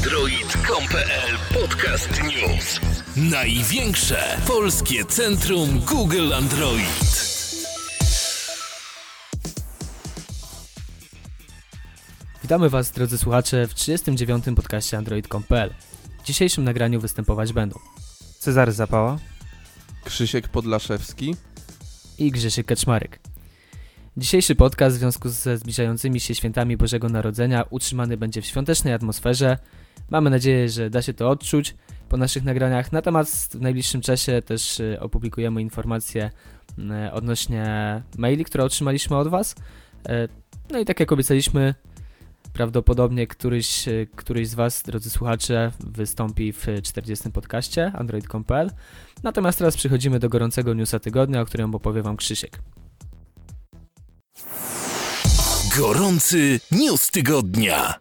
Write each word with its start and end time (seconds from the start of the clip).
Android.com.pl 0.00 1.60
Podcast 1.60 2.22
News. 2.22 2.80
Największe 3.16 4.36
polskie 4.46 5.04
centrum 5.04 5.80
Google 5.80 6.32
Android. 6.34 7.24
Witamy 12.42 12.70
Was, 12.70 12.90
drodzy 12.90 13.18
słuchacze, 13.18 13.66
w 13.66 13.74
39. 13.74 14.44
podcaście 14.56 14.98
Android.com.pl. 14.98 15.74
W 16.22 16.26
dzisiejszym 16.26 16.64
nagraniu 16.64 17.00
występować 17.00 17.52
będą 17.52 17.78
Cezary 18.38 18.72
Zapała. 18.72 19.18
Krzysiek 20.04 20.48
Podlaszewski. 20.48 21.34
i 22.18 22.30
Grzesiek 22.30 22.66
Kaczmarek. 22.66 23.29
Dzisiejszy 24.20 24.54
podcast 24.54 24.96
w 24.96 24.98
związku 24.98 25.28
ze 25.28 25.58
zbliżającymi 25.58 26.20
się 26.20 26.34
świętami 26.34 26.76
Bożego 26.76 27.08
Narodzenia 27.08 27.64
utrzymany 27.70 28.16
będzie 28.16 28.42
w 28.42 28.46
świątecznej 28.46 28.94
atmosferze. 28.94 29.58
Mamy 30.10 30.30
nadzieję, 30.30 30.68
że 30.68 30.90
da 30.90 31.02
się 31.02 31.14
to 31.14 31.30
odczuć 31.30 31.74
po 32.08 32.16
naszych 32.16 32.44
nagraniach. 32.44 32.92
Natomiast 32.92 33.56
w 33.56 33.60
najbliższym 33.60 34.00
czasie 34.00 34.42
też 34.42 34.80
y, 34.80 35.00
opublikujemy 35.00 35.62
informacje 35.62 36.30
y, 36.78 37.12
odnośnie 37.12 37.64
maili, 38.18 38.44
które 38.44 38.64
otrzymaliśmy 38.64 39.16
od 39.16 39.28
Was. 39.28 39.54
E, 40.08 40.28
No 40.70 40.78
i 40.78 40.84
tak 40.84 41.00
jak 41.00 41.12
obiecaliśmy, 41.12 41.74
prawdopodobnie 42.52 43.26
któryś, 43.26 43.88
y, 43.88 44.08
któryś 44.16 44.48
z 44.48 44.54
Was, 44.54 44.82
drodzy 44.82 45.10
słuchacze, 45.10 45.72
wystąpi 45.80 46.52
w 46.52 46.66
40. 46.82 47.30
podcaście 47.30 47.92
android.com.pl. 47.94 48.70
Natomiast 49.22 49.58
teraz 49.58 49.76
przechodzimy 49.76 50.18
do 50.18 50.28
gorącego 50.28 50.74
newsa 50.74 50.98
tygodnia, 50.98 51.40
o 51.40 51.44
którym 51.44 51.74
opowie 51.74 52.02
Wam 52.02 52.16
Krzysiek. 52.16 52.58
Gorący 55.78 56.60
news 56.72 57.10
tygodnia. 57.10 57.94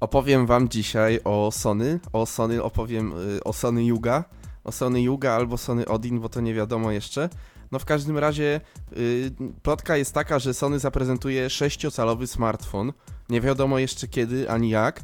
Opowiem 0.00 0.46
wam 0.46 0.68
dzisiaj 0.68 1.20
o 1.24 1.50
Sony. 1.52 2.00
O 2.12 2.26
Sony 2.26 2.62
opowiem 2.62 3.12
y, 3.36 3.44
o 3.44 3.52
Sony 3.52 3.84
Yuga. 3.84 4.24
O 4.64 4.72
Sony 4.72 5.02
Yuga 5.02 5.32
albo 5.32 5.58
Sony 5.58 5.86
Odin, 5.86 6.20
bo 6.20 6.28
to 6.28 6.40
nie 6.40 6.54
wiadomo 6.54 6.90
jeszcze. 6.90 7.28
No 7.72 7.78
w 7.78 7.84
każdym 7.84 8.18
razie 8.18 8.60
y, 8.96 9.30
plotka 9.62 9.96
jest 9.96 10.14
taka, 10.14 10.38
że 10.38 10.54
Sony 10.54 10.78
zaprezentuje 10.78 11.48
6-calowy 11.48 12.26
smartfon. 12.26 12.92
Nie 13.28 13.40
wiadomo 13.40 13.78
jeszcze 13.78 14.08
kiedy 14.08 14.50
ani 14.50 14.70
jak. 14.70 15.00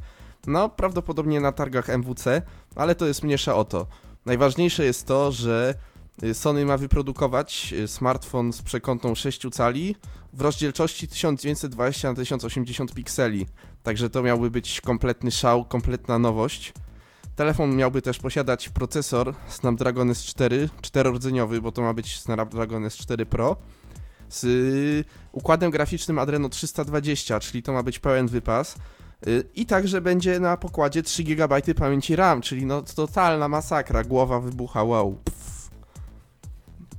No 0.47 0.69
prawdopodobnie 0.69 1.41
na 1.41 1.53
targach 1.53 1.89
MWC, 1.89 2.43
ale 2.77 2.95
to 2.95 3.07
jest 3.07 3.23
mniejsza 3.23 3.55
o 3.55 3.65
to. 3.65 3.87
Najważniejsze 4.27 4.85
jest 4.85 5.07
to, 5.07 5.33
że 5.33 5.75
Sony 6.33 6.65
ma 6.65 6.77
wyprodukować 6.77 7.75
y, 7.79 7.89
smartfon 7.89 8.53
z 8.53 8.63
przekątną 8.63 9.15
6 9.15 9.43
cali 9.53 9.97
w 10.33 10.41
rozdzielczości 10.41 11.09
1920 11.09 12.09
na 12.09 12.15
1080 12.15 12.95
pikseli. 12.95 13.47
Także 13.83 14.11
to 14.11 14.23
miałby 14.23 14.51
być 14.51 14.81
kompletny 14.81 15.31
szał, 15.31 15.65
kompletna 15.65 16.19
nowość. 16.19 16.73
Telefon 17.37 17.77
miałby 17.77 18.03
też 18.03 18.19
posiadać 18.19 18.69
procesor 18.69 19.35
Snapdragon 19.49 20.11
S4, 20.11 20.69
czterordzeniowy, 20.81 21.61
bo 21.61 21.73
to 21.73 21.83
ma 21.83 21.95
być 21.95 22.21
Snapdragon 22.21 22.85
S4 22.85 23.25
Pro, 23.25 23.57
z 24.29 24.45
y, 24.45 25.05
układem 25.33 25.71
graficznym 25.71 26.19
Adreno 26.19 26.49
320, 26.49 27.41
czyli 27.41 27.63
to 27.63 27.73
ma 27.73 27.83
być 27.83 27.99
pełen 27.99 28.27
wypas. 28.27 28.77
Y, 29.27 29.45
I 29.55 29.67
także 29.67 30.01
będzie 30.01 30.41
na 30.41 30.57
pokładzie 30.57 31.03
3 31.03 31.25
GB 31.25 31.75
pamięci 31.77 32.17
RAM, 32.17 32.41
czyli 32.41 32.67
no 32.67 32.83
totalna 32.83 33.49
masakra, 33.49 34.05
głowa 34.05 34.41
wybucha, 34.41 34.83
wow. 34.83 35.19
Pff. 35.25 35.44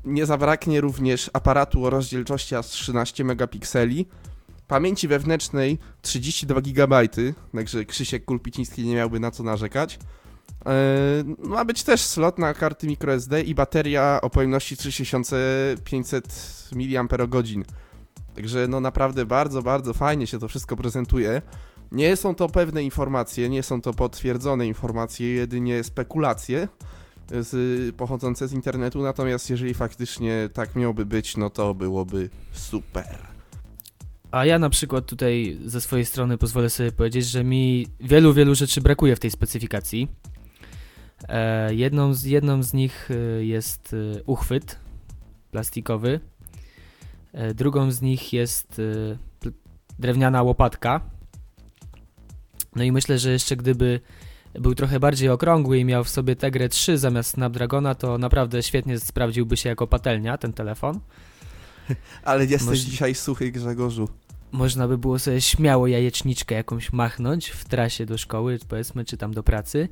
Nie 0.06 0.26
zabraknie 0.26 0.82
również 0.82 1.30
aparatu 1.34 1.86
o 1.86 1.90
rozdzielczości 1.90 2.56
aż 2.56 2.68
13 2.68 3.24
megapikseli, 3.24 4.06
pamięci 4.68 5.08
wewnętrznej 5.08 5.78
32 6.02 6.62
GB, 6.62 7.02
także 7.56 7.86
Krzysiek 7.86 8.26
Kulpiciński 8.26 8.86
nie 8.86 8.96
miałby 8.96 9.20
na 9.20 9.32
co 9.32 9.44
narzekać. 9.44 10.00
Yy, 10.66 11.50
ma 11.50 11.66
być 11.66 11.84
też 11.84 12.02
slot 12.02 12.40
na 12.40 12.54
karty 12.54 12.88
microSD 12.88 13.42
i 13.42 13.56
bateria 13.56 14.20
o 14.22 14.30
pojemności 14.30 14.78
3500 14.78 16.70
mAh. 16.76 17.66
Także 18.36 18.68
no 18.68 18.80
naprawdę 18.80 19.26
bardzo, 19.26 19.62
bardzo 19.62 19.94
fajnie 19.94 20.28
się 20.28 20.40
to 20.40 20.48
wszystko 20.48 20.76
prezentuje. 20.76 21.42
Nie 21.92 22.16
są 22.16 22.36
to 22.36 22.50
pewne 22.50 22.84
informacje, 22.84 23.50
nie 23.50 23.64
są 23.64 23.82
to 23.82 23.94
potwierdzone 23.94 24.68
informacje, 24.68 25.34
jedynie 25.34 25.84
spekulacje 25.84 26.68
z, 27.32 27.96
pochodzące 27.96 28.48
z 28.48 28.54
internetu, 28.54 29.02
natomiast 29.02 29.50
jeżeli 29.50 29.74
faktycznie 29.74 30.50
tak 30.54 30.76
miałoby 30.76 31.06
być, 31.06 31.38
no 31.38 31.50
to 31.50 31.74
byłoby 31.74 32.30
super. 32.52 33.18
A 34.32 34.46
ja 34.46 34.60
na 34.60 34.70
przykład 34.70 35.06
tutaj 35.06 35.58
ze 35.66 35.82
swojej 35.82 36.06
strony 36.06 36.38
pozwolę 36.38 36.70
sobie 36.70 36.92
powiedzieć, 36.92 37.26
że 37.26 37.44
mi 37.44 37.88
wielu, 38.00 38.34
wielu 38.34 38.56
rzeczy 38.56 38.82
brakuje 38.82 39.16
w 39.16 39.20
tej 39.20 39.32
specyfikacji. 39.32 40.08
E, 41.28 41.74
jedną, 41.76 42.14
z, 42.14 42.24
jedną 42.24 42.64
z 42.64 42.74
nich 42.74 43.10
e, 43.12 43.46
jest 43.46 43.94
e, 43.94 44.24
uchwyt 44.24 44.80
plastikowy. 45.52 46.20
E, 47.34 47.54
drugą 47.54 47.92
z 47.92 48.02
nich 48.02 48.34
jest 48.34 48.82
e, 49.46 49.52
drewniana 50.00 50.44
łopatka. 50.44 51.02
No 52.76 52.84
i 52.84 52.92
myślę, 52.92 53.20
że 53.20 53.32
jeszcze 53.32 53.56
gdyby 53.56 54.00
był 54.60 54.76
trochę 54.76 55.00
bardziej 55.00 55.30
okrągły 55.30 55.80
i 55.80 55.86
miał 55.86 56.04
w 56.04 56.10
sobie 56.10 56.36
Tegrę 56.36 56.70
3 56.70 56.98
zamiast 56.98 57.30
Snapdragona, 57.30 57.96
to 57.96 58.18
naprawdę 58.18 58.64
świetnie 58.64 59.00
sprawdziłby 59.00 59.58
się 59.58 59.70
jako 59.70 59.88
patelnia 59.88 60.38
ten 60.38 60.54
telefon. 60.54 61.00
Ale 62.24 62.46
jesteś 62.46 62.68
Może- 62.68 62.86
dzisiaj 62.86 63.16
suchy, 63.16 63.52
Grzegorzu. 63.52 64.10
Można 64.52 64.88
by 64.88 64.98
było 64.98 65.20
sobie 65.20 65.42
śmiało 65.42 65.88
jajeczniczkę 65.88 66.56
jakąś 66.56 66.94
machnąć 66.94 67.50
w 67.50 67.66
trasie 67.66 68.06
do 68.06 68.18
szkoły, 68.18 68.60
powiedzmy, 68.70 69.06
czy 69.06 69.18
tam 69.18 69.34
do 69.34 69.44
pracy. 69.44 69.90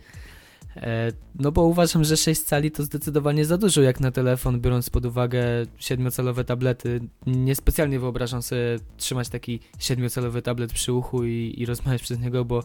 E, 0.75 1.11
no 1.35 1.51
bo 1.51 1.63
uważam, 1.63 2.03
że 2.03 2.17
6 2.17 2.41
cali 2.41 2.71
to 2.71 2.83
zdecydowanie 2.83 3.45
za 3.45 3.57
dużo 3.57 3.81
jak 3.81 3.99
na 3.99 4.11
telefon, 4.11 4.61
biorąc 4.61 4.89
pod 4.89 5.05
uwagę 5.05 5.43
7-calowe 5.79 6.43
tablety. 6.43 7.01
Niespecjalnie 7.27 7.99
wyobrażam 7.99 8.41
sobie 8.41 8.79
trzymać 8.97 9.29
taki 9.29 9.59
7-calowy 9.79 10.41
tablet 10.41 10.73
przy 10.73 10.93
uchu 10.93 11.23
i, 11.23 11.55
i 11.57 11.65
rozmawiać 11.65 12.01
przez 12.01 12.19
niego, 12.19 12.45
bo, 12.45 12.63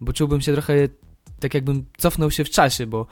bo 0.00 0.12
czułbym 0.12 0.40
się 0.40 0.52
trochę 0.52 0.88
tak 1.40 1.54
jakbym 1.54 1.84
cofnął 1.98 2.30
się 2.30 2.44
w 2.44 2.50
czasie, 2.50 2.86
bo 2.86 3.06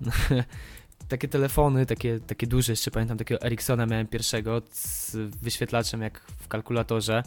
takie 1.08 1.28
telefony, 1.28 1.86
takie, 1.86 2.20
takie 2.20 2.46
duże, 2.46 2.72
jeszcze 2.72 2.90
pamiętam 2.90 3.18
takiego 3.18 3.42
Ericssona 3.42 3.86
miałem 3.86 4.06
pierwszego 4.06 4.62
z 4.70 5.16
wyświetlaczem 5.42 6.02
jak 6.02 6.20
w 6.20 6.48
kalkulatorze. 6.48 7.22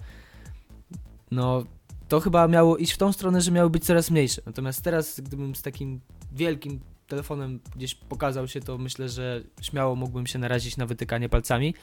No, 1.31 1.63
to 2.07 2.19
chyba 2.19 2.47
miało 2.47 2.77
iść 2.77 2.93
w 2.93 2.97
tą 2.97 3.13
stronę, 3.13 3.41
że 3.41 3.51
miały 3.51 3.69
być 3.69 3.85
coraz 3.85 4.11
mniejsze. 4.11 4.41
Natomiast 4.45 4.81
teraz, 4.81 5.19
gdybym 5.19 5.55
z 5.55 5.61
takim 5.61 5.99
wielkim 6.31 6.79
telefonem 7.07 7.59
gdzieś 7.75 7.95
pokazał 7.95 8.47
się, 8.47 8.61
to 8.61 8.77
myślę, 8.77 9.09
że 9.09 9.43
śmiało 9.61 9.95
mógłbym 9.95 10.27
się 10.27 10.39
narazić 10.39 10.77
na 10.77 10.85
wytykanie 10.85 11.29
palcami. 11.29 11.73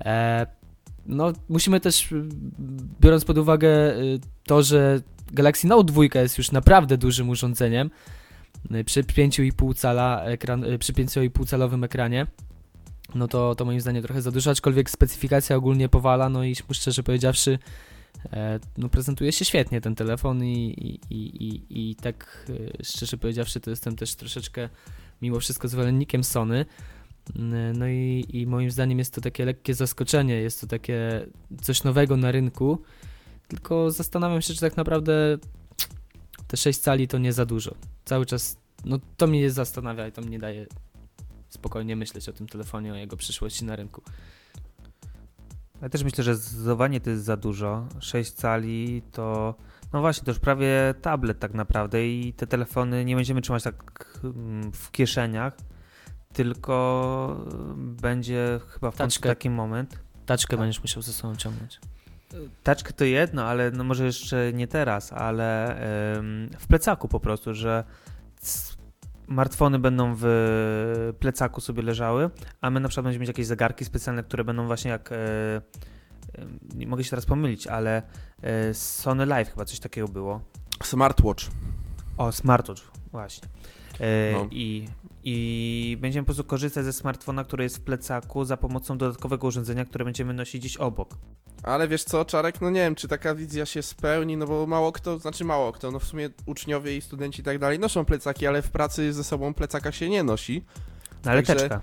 E, 0.00 0.46
no, 1.06 1.32
musimy 1.48 1.80
też, 1.80 2.12
y, 2.12 2.28
biorąc 3.00 3.24
pod 3.24 3.38
uwagę 3.38 3.96
y, 3.96 4.20
to, 4.44 4.62
że 4.62 5.00
Galaxy 5.32 5.66
Note 5.66 5.92
2 5.92 6.02
jest 6.14 6.38
już 6.38 6.52
naprawdę 6.52 6.98
dużym 6.98 7.28
urządzeniem, 7.28 7.90
y, 8.74 8.84
przy 8.84 9.04
5,5 9.04 9.74
cala 9.74 10.24
ekran, 10.24 10.64
y, 10.64 10.78
przy 10.78 10.92
5,5 10.92 11.46
calowym 11.46 11.84
ekranie, 11.84 12.26
no 13.14 13.28
to, 13.28 13.54
to 13.54 13.64
moim 13.64 13.80
zdaniem 13.80 14.02
trochę 14.02 14.22
za 14.22 14.30
dużo, 14.30 14.50
aczkolwiek 14.50 14.90
specyfikacja 14.90 15.56
ogólnie 15.56 15.88
powala, 15.88 16.28
no 16.28 16.44
i 16.44 16.54
szczerze 16.72 17.02
powiedziawszy, 17.02 17.58
e, 18.32 18.60
no 18.78 18.88
prezentuje 18.88 19.32
się 19.32 19.44
świetnie 19.44 19.80
ten 19.80 19.94
telefon 19.94 20.44
i, 20.44 20.98
i, 21.10 21.16
i, 21.16 21.62
i, 21.90 21.96
tak 21.96 22.46
e, 22.80 22.84
szczerze 22.84 23.16
powiedziawszy 23.18 23.60
to 23.60 23.70
jestem 23.70 23.96
też 23.96 24.14
troszeczkę 24.14 24.68
mimo 25.22 25.40
wszystko 25.40 25.68
zwolennikiem 25.68 26.24
Sony. 26.24 26.66
N- 27.36 27.78
No 27.78 27.88
i, 27.88 28.26
i 28.28 28.46
moim 28.46 28.70
zdaniem 28.70 28.98
jest 28.98 29.14
to 29.14 29.20
takie 29.20 29.44
lekkie 29.44 29.74
zaskoczenie, 29.74 30.34
jest 30.34 30.60
to 30.60 30.66
takie 30.66 31.26
coś 31.62 31.84
nowego 31.84 32.16
na 32.16 32.32
rynku, 32.32 32.82
tylko 33.56 33.90
zastanawiam 33.90 34.42
się, 34.42 34.54
czy 34.54 34.60
tak 34.60 34.76
naprawdę 34.76 35.38
te 36.46 36.56
6 36.56 36.78
cali 36.80 37.08
to 37.08 37.18
nie 37.18 37.32
za 37.32 37.46
dużo. 37.46 37.74
Cały 38.04 38.26
czas, 38.26 38.56
no 38.84 38.98
to 39.16 39.26
mnie 39.26 39.50
zastanawia 39.50 40.06
i 40.06 40.12
to 40.12 40.22
mnie 40.22 40.38
daje 40.38 40.66
spokojnie 41.48 41.96
myśleć 41.96 42.28
o 42.28 42.32
tym 42.32 42.46
telefonie, 42.46 42.92
o 42.92 42.96
jego 42.96 43.16
przyszłości 43.16 43.64
na 43.64 43.76
rynku. 43.76 44.02
Ja 45.82 45.88
też 45.88 46.04
myślę, 46.04 46.24
że 46.24 46.34
zdecydowanie 46.34 47.00
to 47.00 47.10
jest 47.10 47.24
za 47.24 47.36
dużo. 47.36 47.86
6 48.00 48.32
cali 48.32 49.02
to. 49.12 49.54
No 49.92 50.00
właśnie, 50.00 50.24
to 50.24 50.30
już 50.30 50.40
prawie 50.40 50.94
tablet 51.02 51.38
tak 51.38 51.54
naprawdę 51.54 52.06
i 52.08 52.32
te 52.32 52.46
telefony 52.46 53.04
nie 53.04 53.16
będziemy 53.16 53.40
trzymać 53.40 53.62
tak 53.62 54.20
mm, 54.24 54.72
w 54.72 54.90
kieszeniach, 54.90 55.56
tylko 56.32 57.46
będzie 57.76 58.60
chyba 58.68 58.90
w 58.90 58.96
końcu 58.96 59.14
Taczkę. 59.16 59.28
taki 59.28 59.50
moment. 59.50 59.98
Taczkę 60.26 60.50
Tak. 60.50 60.60
będziesz 60.60 60.82
musiał 60.82 61.02
ze 61.02 61.12
sobą 61.12 61.36
ciągnąć. 61.36 61.80
Taczkę 62.62 62.92
to 62.92 63.04
jedno, 63.04 63.44
ale 63.44 63.70
no 63.70 63.84
może 63.84 64.04
jeszcze 64.04 64.52
nie 64.52 64.68
teraz, 64.68 65.12
ale 65.12 65.76
w 66.58 66.66
plecaku 66.66 67.08
po 67.08 67.20
prostu, 67.20 67.54
że 67.54 67.84
smartfony 69.32 69.78
będą 69.78 70.14
w 70.18 71.12
plecaku 71.18 71.60
sobie 71.60 71.82
leżały, 71.82 72.30
a 72.60 72.70
my 72.70 72.80
na 72.80 72.88
przykład 72.88 73.04
będziemy 73.04 73.20
mieć 73.20 73.28
jakieś 73.28 73.46
zegarki 73.46 73.84
specjalne, 73.84 74.22
które 74.22 74.44
będą 74.44 74.66
właśnie 74.66 74.90
jak. 74.90 75.12
E, 75.12 75.16
nie 76.74 76.86
mogę 76.86 77.04
się 77.04 77.10
teraz 77.10 77.26
pomylić, 77.26 77.66
ale 77.66 78.02
e, 78.42 78.74
Sony 78.74 79.26
Live 79.26 79.50
chyba 79.50 79.64
coś 79.64 79.80
takiego 79.80 80.08
było. 80.08 80.40
Smartwatch. 80.82 81.44
O, 82.16 82.32
smartwatch, 82.32 82.82
właśnie. 83.10 83.48
E, 84.02 84.32
No. 84.32 84.46
i, 84.50 84.88
I 85.24 85.98
będziemy 86.00 86.22
po 86.22 86.26
prostu 86.26 86.44
korzystać 86.44 86.84
ze 86.84 86.92
smartfona, 86.92 87.44
który 87.44 87.64
jest 87.64 87.76
w 87.76 87.80
plecaku 87.80 88.44
za 88.44 88.56
pomocą 88.56 88.98
dodatkowego 88.98 89.46
urządzenia, 89.46 89.84
które 89.84 90.04
będziemy 90.04 90.34
nosić 90.34 90.60
gdzieś 90.60 90.76
obok. 90.76 91.18
Ale 91.62 91.88
wiesz 91.88 92.04
co, 92.04 92.24
Czarek, 92.24 92.60
no 92.60 92.70
nie 92.70 92.80
wiem, 92.80 92.94
czy 92.94 93.08
taka 93.08 93.34
wizja 93.34 93.66
się 93.66 93.82
spełni, 93.82 94.36
no 94.36 94.46
bo 94.46 94.66
mało 94.66 94.92
kto, 94.92 95.18
znaczy 95.18 95.44
mało 95.44 95.72
kto, 95.72 95.90
no 95.90 95.98
w 95.98 96.04
sumie 96.04 96.30
uczniowie 96.46 96.96
i 96.96 97.00
studenci 97.00 97.40
i 97.40 97.44
tak 97.44 97.58
dalej 97.58 97.78
noszą 97.78 98.04
plecaki, 98.04 98.46
ale 98.46 98.62
w 98.62 98.70
pracy 98.70 99.12
ze 99.12 99.24
sobą 99.24 99.54
plecaka 99.54 99.92
się 99.92 100.08
nie 100.08 100.22
nosi. 100.22 100.64
No 101.24 101.30
ale 101.30 101.42
Także- 101.42 101.60
teczka. 101.68 101.80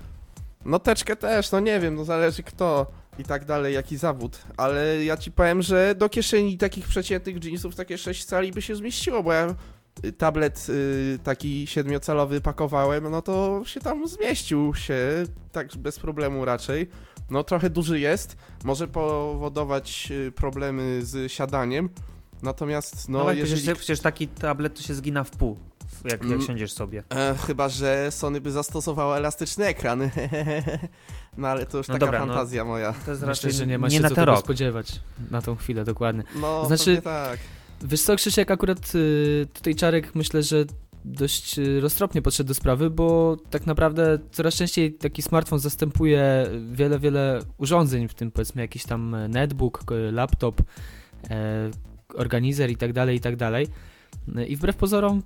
No 0.65 0.79
teczkę 0.79 1.15
też, 1.15 1.51
no 1.51 1.59
nie 1.59 1.79
wiem, 1.79 1.95
no 1.95 2.05
zależy 2.05 2.43
kto 2.43 2.91
i 3.19 3.23
tak 3.23 3.45
dalej, 3.45 3.73
jaki 3.73 3.97
zawód, 3.97 4.41
ale 4.57 5.03
ja 5.05 5.17
ci 5.17 5.31
powiem, 5.31 5.61
że 5.61 5.95
do 5.95 6.09
kieszeni 6.09 6.57
takich 6.57 6.87
przeciętnych 6.87 7.43
jeansów 7.45 7.75
takie 7.75 7.97
6 7.97 8.25
cali 8.25 8.51
by 8.51 8.61
się 8.61 8.75
zmieściło, 8.75 9.23
bo 9.23 9.33
ja 9.33 9.55
tablet 10.17 10.67
y, 10.69 11.19
taki 11.23 11.67
siedmiocalowy 11.67 12.41
pakowałem, 12.41 13.11
no 13.11 13.21
to 13.21 13.61
się 13.65 13.79
tam 13.79 14.07
zmieścił 14.07 14.73
się, 14.75 15.23
tak 15.51 15.77
bez 15.77 15.99
problemu 15.99 16.45
raczej. 16.45 16.89
No 17.29 17.43
trochę 17.43 17.69
duży 17.69 17.99
jest, 17.99 18.37
może 18.63 18.87
powodować 18.87 20.07
y, 20.11 20.31
problemy 20.31 20.99
z 21.05 21.31
siadaniem, 21.31 21.89
natomiast 22.43 23.09
no, 23.09 23.23
No, 23.23 23.31
jeżeli... 23.31 23.61
przecież, 23.61 23.77
przecież 23.77 23.99
taki 23.99 24.27
tablet 24.27 24.75
to 24.75 24.81
się 24.81 24.93
zgina 24.93 25.23
w 25.23 25.31
pół, 25.31 25.57
jak, 26.03 26.11
jak 26.13 26.23
Mm. 26.23 26.41
siądziesz 26.41 26.71
sobie. 26.73 27.03
E, 27.09 27.35
chyba, 27.47 27.69
że 27.69 28.07
Sony 28.11 28.41
by 28.41 28.51
zastosowało 28.51 29.17
elastyczny 29.17 29.65
ekran. 29.65 30.09
no 31.37 31.47
ale 31.47 31.65
to 31.65 31.77
już 31.77 31.87
No 31.87 31.93
taka 31.93 32.05
dobra, 32.05 32.19
no. 32.19 32.25
fantazja 32.33 32.65
moja. 32.65 32.93
To 32.93 32.97
jest 32.97 33.07
Myślę, 33.21 33.27
raczej 33.27 33.51
że 33.51 33.67
nie 33.67 33.77
ma 33.79 33.87
nie 33.87 33.95
się 33.95 34.01
na 34.01 34.09
co 34.09 34.15
tego 34.15 34.25
rok. 34.25 34.39
spodziewać 34.39 34.99
na 35.31 35.41
tą 35.41 35.55
chwilę, 35.55 35.85
dokładnie. 35.85 36.23
No, 36.35 36.65
Znaczy- 36.65 36.83
znaczy... 36.83 37.01
tak. 37.01 37.39
Wiesz 37.83 38.01
co, 38.01 38.15
Krzysiek, 38.15 38.51
akurat 38.51 38.95
y, 38.95 39.47
tutaj 39.53 39.75
Czarek 39.75 40.15
myślę, 40.15 40.43
że 40.43 40.65
dość 41.05 41.59
y, 41.59 41.81
roztropnie 41.81 42.21
podszedł 42.21 42.47
do 42.47 42.53
sprawy, 42.53 42.89
bo 42.89 43.37
tak 43.49 43.65
naprawdę 43.65 44.19
coraz 44.31 44.55
częściej 44.55 44.93
taki 44.93 45.21
smartfon 45.21 45.59
zastępuje 45.59 46.47
wiele, 46.71 46.99
wiele 46.99 47.39
urządzeń, 47.57 48.07
w 48.07 48.13
tym 48.13 48.31
powiedzmy 48.31 48.61
jakiś 48.61 48.85
tam 48.85 49.15
netbook, 49.29 49.83
laptop, 50.11 50.61
e, 51.29 51.71
organizer 52.15 52.69
i 52.69 52.75
tak 52.75 52.93
dalej, 52.93 53.17
i 53.17 53.19
tak 53.19 53.35
dalej. 53.35 53.67
I 54.47 54.55
wbrew 54.55 54.75
pozorom 54.75 55.21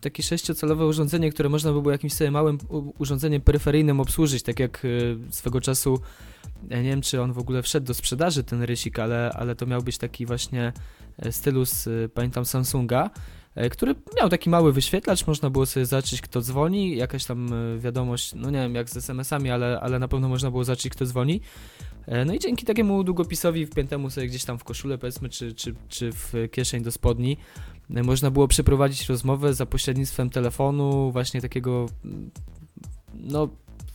takie 0.00 0.22
sześciocalowe 0.22 0.86
urządzenie, 0.86 1.30
które 1.30 1.48
można 1.48 1.72
by 1.72 1.82
było 1.82 1.92
jakimś 1.92 2.12
sobie 2.12 2.30
małym 2.30 2.58
urządzeniem 2.98 3.42
peryferyjnym 3.42 4.00
obsłużyć, 4.00 4.42
tak 4.42 4.60
jak 4.60 4.84
y, 4.84 5.16
swego 5.30 5.60
czasu, 5.60 6.00
ja 6.70 6.82
nie 6.82 6.88
wiem 6.88 7.00
czy 7.00 7.22
on 7.22 7.32
w 7.32 7.38
ogóle 7.38 7.62
wszedł 7.62 7.86
do 7.86 7.94
sprzedaży 7.94 8.44
ten 8.44 8.62
rysik, 8.62 8.98
ale, 8.98 9.32
ale 9.32 9.54
to 9.54 9.66
miał 9.66 9.82
być 9.82 9.98
taki 9.98 10.26
właśnie 10.26 10.72
e, 11.18 11.32
stylus, 11.32 11.86
y, 11.86 12.10
pamiętam 12.14 12.44
Samsunga, 12.44 13.10
e, 13.54 13.70
który 13.70 13.94
miał 14.16 14.28
taki 14.28 14.50
mały 14.50 14.72
wyświetlacz, 14.72 15.26
można 15.26 15.50
było 15.50 15.66
sobie 15.66 15.86
zobaczyć 15.86 16.20
kto 16.20 16.40
dzwoni, 16.40 16.96
jakaś 16.96 17.24
tam 17.24 17.52
e, 17.52 17.78
wiadomość, 17.78 18.34
no 18.34 18.50
nie 18.50 18.58
wiem 18.58 18.74
jak 18.74 18.90
z 18.90 18.96
SMS-ami, 18.96 19.50
ale, 19.50 19.80
ale 19.80 19.98
na 19.98 20.08
pewno 20.08 20.28
można 20.28 20.50
było 20.50 20.64
zobaczyć 20.64 20.92
kto 20.92 21.06
dzwoni. 21.06 21.40
E, 22.06 22.24
No 22.24 22.34
i 22.34 22.38
dzięki 22.38 22.66
takiemu 22.66 23.04
długopisowi 23.04 23.66
wpiętemu 23.66 24.10
sobie 24.10 24.26
gdzieś 24.26 24.44
tam 24.44 24.58
w 24.58 24.64
koszulę 24.64 24.98
powiedzmy, 24.98 25.28
czy, 25.28 25.54
czy, 25.54 25.74
czy 25.88 26.12
w 26.12 26.32
kieszeń 26.50 26.82
do 26.82 26.92
spodni, 26.92 27.36
e, 27.94 28.02
można 28.02 28.30
było 28.30 28.48
przeprowadzić 28.48 29.08
rozmowę 29.08 29.54
za 29.54 29.66
pośrednictwem 29.66 30.30
telefonu, 30.30 31.12
właśnie 31.12 31.40
takiego, 31.40 31.86
mm, 32.04 32.30
no 33.14 33.48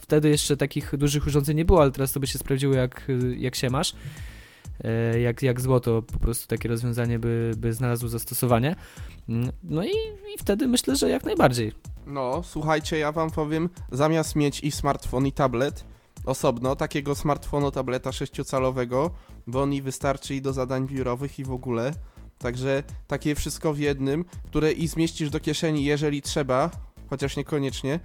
wtedy 0.09 0.29
jeszcze 0.29 0.57
takich 0.57 0.97
dużych 0.97 1.27
urządzeń 1.27 1.57
nie 1.57 1.65
było, 1.65 1.81
ale 1.81 1.91
teraz 1.91 2.11
to 2.11 2.19
by 2.19 2.27
się 2.27 2.39
sprawdziło 2.39 2.73
jak, 2.73 3.07
jak 3.37 3.55
się 3.55 3.69
masz. 3.69 3.93
E, 4.83 5.19
Jak, 5.19 5.41
jak 5.43 5.61
złoto, 5.61 6.01
po 6.01 6.19
prostu 6.19 6.47
takie 6.47 6.69
rozwiązanie 6.69 7.19
by, 7.19 7.51
by 7.57 7.73
znalazło 7.73 8.09
zastosowanie. 8.09 8.75
Mm, 9.29 9.51
No 9.63 9.83
i, 9.83 9.89
i 10.35 10.37
wtedy 10.39 10.67
myślę, 10.67 10.95
że 10.95 11.09
jak 11.09 11.23
najbardziej. 11.23 11.71
No, 12.07 12.41
słuchajcie, 12.43 12.97
ja 12.97 13.11
wam 13.11 13.31
powiem, 13.31 13.69
zamiast 13.91 14.35
mieć 14.35 14.59
i 14.59 14.71
smartfon 14.71 15.27
i 15.27 15.31
tablet 15.31 15.85
osobno, 16.25 16.75
takiego 16.75 17.15
smartfonu, 17.15 17.71
tableta 17.71 18.11
sześciocalowego, 18.11 19.11
bo 19.47 19.61
on 19.61 19.81
wystarczy 19.81 20.35
i 20.35 20.41
do 20.41 20.53
zadań 20.53 20.87
biurowych 20.87 21.39
i 21.39 21.43
w 21.43 21.51
ogóle. 21.51 21.93
Także 22.37 22.83
takie 23.07 23.35
wszystko 23.35 23.73
w 23.73 23.79
jednym, 23.79 24.25
które 24.45 24.71
i 24.71 24.87
zmieścisz 24.87 25.29
do 25.29 25.39
kieszeni, 25.39 25.85
jeżeli 25.85 26.21
trzeba, 26.21 26.71
chociaż 27.09 27.37
niekoniecznie. 27.37 27.99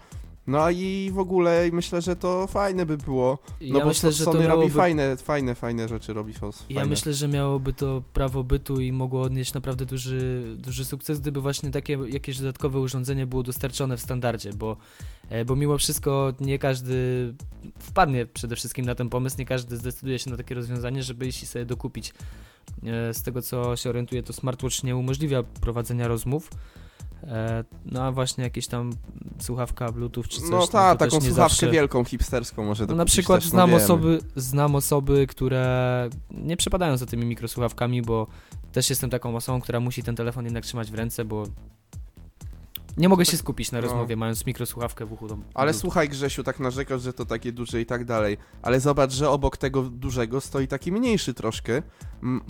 No 0.46 0.70
i 0.70 1.10
w 1.14 1.18
ogóle 1.18 1.68
myślę, 1.72 2.02
że 2.02 2.16
to 2.16 2.46
fajne 2.46 2.86
by 2.86 2.96
było. 2.96 3.38
No 3.60 3.78
ja 3.78 3.84
bo 3.84 3.88
myślę, 3.88 4.12
Sony 4.12 4.48
robi 4.48 4.70
fajne, 4.70 5.16
fajne, 5.16 5.54
fajne 5.54 5.88
rzeczy, 5.88 6.12
robi 6.12 6.32
fos- 6.32 6.62
ja 6.68 6.74
fajne. 6.74 6.90
myślę, 6.90 7.14
że 7.14 7.28
miałoby 7.28 7.72
to 7.72 8.02
prawo 8.12 8.44
bytu 8.44 8.80
i 8.80 8.92
mogło 8.92 9.22
odnieść 9.22 9.54
naprawdę 9.54 9.86
duży, 9.86 10.42
duży 10.58 10.84
sukces, 10.84 11.20
gdyby 11.20 11.40
właśnie 11.40 11.70
takie 11.70 11.98
jakieś 12.08 12.38
dodatkowe 12.38 12.80
urządzenie 12.80 13.26
było 13.26 13.42
dostarczone 13.42 13.96
w 13.96 14.00
standardzie, 14.00 14.52
bo, 14.52 14.76
e, 15.28 15.44
bo 15.44 15.56
mimo 15.56 15.78
wszystko 15.78 16.32
nie 16.40 16.58
każdy 16.58 16.94
wpadnie 17.78 18.26
przede 18.26 18.56
wszystkim 18.56 18.86
na 18.86 18.94
ten 18.94 19.08
pomysł, 19.08 19.36
nie 19.38 19.46
każdy 19.46 19.76
zdecyduje 19.76 20.18
się 20.18 20.30
na 20.30 20.36
takie 20.36 20.54
rozwiązanie, 20.54 21.02
żeby 21.02 21.26
iść 21.26 21.42
i 21.42 21.46
sobie 21.46 21.64
dokupić. 21.64 22.14
E, 22.82 23.14
Z 23.14 23.22
tego 23.22 23.42
co 23.42 23.76
się 23.76 23.90
orientuję, 23.90 24.22
to 24.22 24.32
smartwatch 24.32 24.82
nie 24.84 24.96
umożliwia 24.96 25.42
prowadzenia 25.42 26.08
rozmów. 26.08 26.50
E, 27.26 27.64
No 27.84 28.02
a 28.02 28.12
właśnie 28.12 28.44
jakieś 28.44 28.66
tam 28.66 28.92
słuchawka 29.38 29.92
Bluetooth 29.92 30.22
czy 30.28 30.40
coś. 30.40 30.50
No 30.50 30.66
tak, 30.66 30.98
też 30.98 31.08
taką 31.10 31.20
słuchawkę 31.20 31.34
zawsze... 31.34 31.70
wielką, 31.70 32.04
hipsterską 32.04 32.64
może 32.64 32.86
No, 32.86 32.94
na 32.94 33.04
przykład 33.04 33.40
też, 33.40 33.44
no 33.46 33.50
znam, 33.50 33.70
wiemy. 33.70 33.82
osoby, 33.84 34.18
znam 34.36 34.74
osoby, 34.74 35.26
które 35.26 36.08
nie 36.30 36.56
przepadają 36.56 36.96
za 36.96 37.06
tymi 37.06 37.26
mikrosłuchawkami, 37.26 38.02
bo 38.02 38.26
też 38.72 38.90
jestem 38.90 39.10
taką 39.10 39.36
osobą, 39.36 39.60
która 39.60 39.80
musi 39.80 40.02
ten 40.02 40.16
telefon 40.16 40.44
jednak 40.44 40.64
trzymać 40.64 40.90
w 40.90 40.94
ręce, 40.94 41.24
bo 41.24 41.44
nie 42.96 43.08
mogę 43.08 43.24
się 43.24 43.36
skupić 43.36 43.72
na 43.72 43.78
No. 43.80 43.86
rozmowie, 43.86 44.16
mając 44.16 44.46
mikrosłuchawkę 44.46 45.06
w 45.06 45.12
uchu. 45.12 45.28
do- 45.28 45.38
Ale 45.54 45.74
słuchaj 45.74 46.08
Grzesiu, 46.08 46.42
tak 46.44 46.60
narzekasz, 46.60 47.02
że 47.02 47.12
to 47.12 47.24
takie 47.26 47.52
duże 47.52 47.80
i 47.80 47.86
tak 47.86 48.04
dalej, 48.04 48.36
ale 48.62 48.80
zobacz, 48.80 49.12
że 49.12 49.30
obok 49.30 49.56
tego 49.56 49.82
dużego 49.82 50.40
stoi 50.40 50.68
taki 50.68 50.92
mniejszy 50.92 51.34
troszkę, 51.34 51.82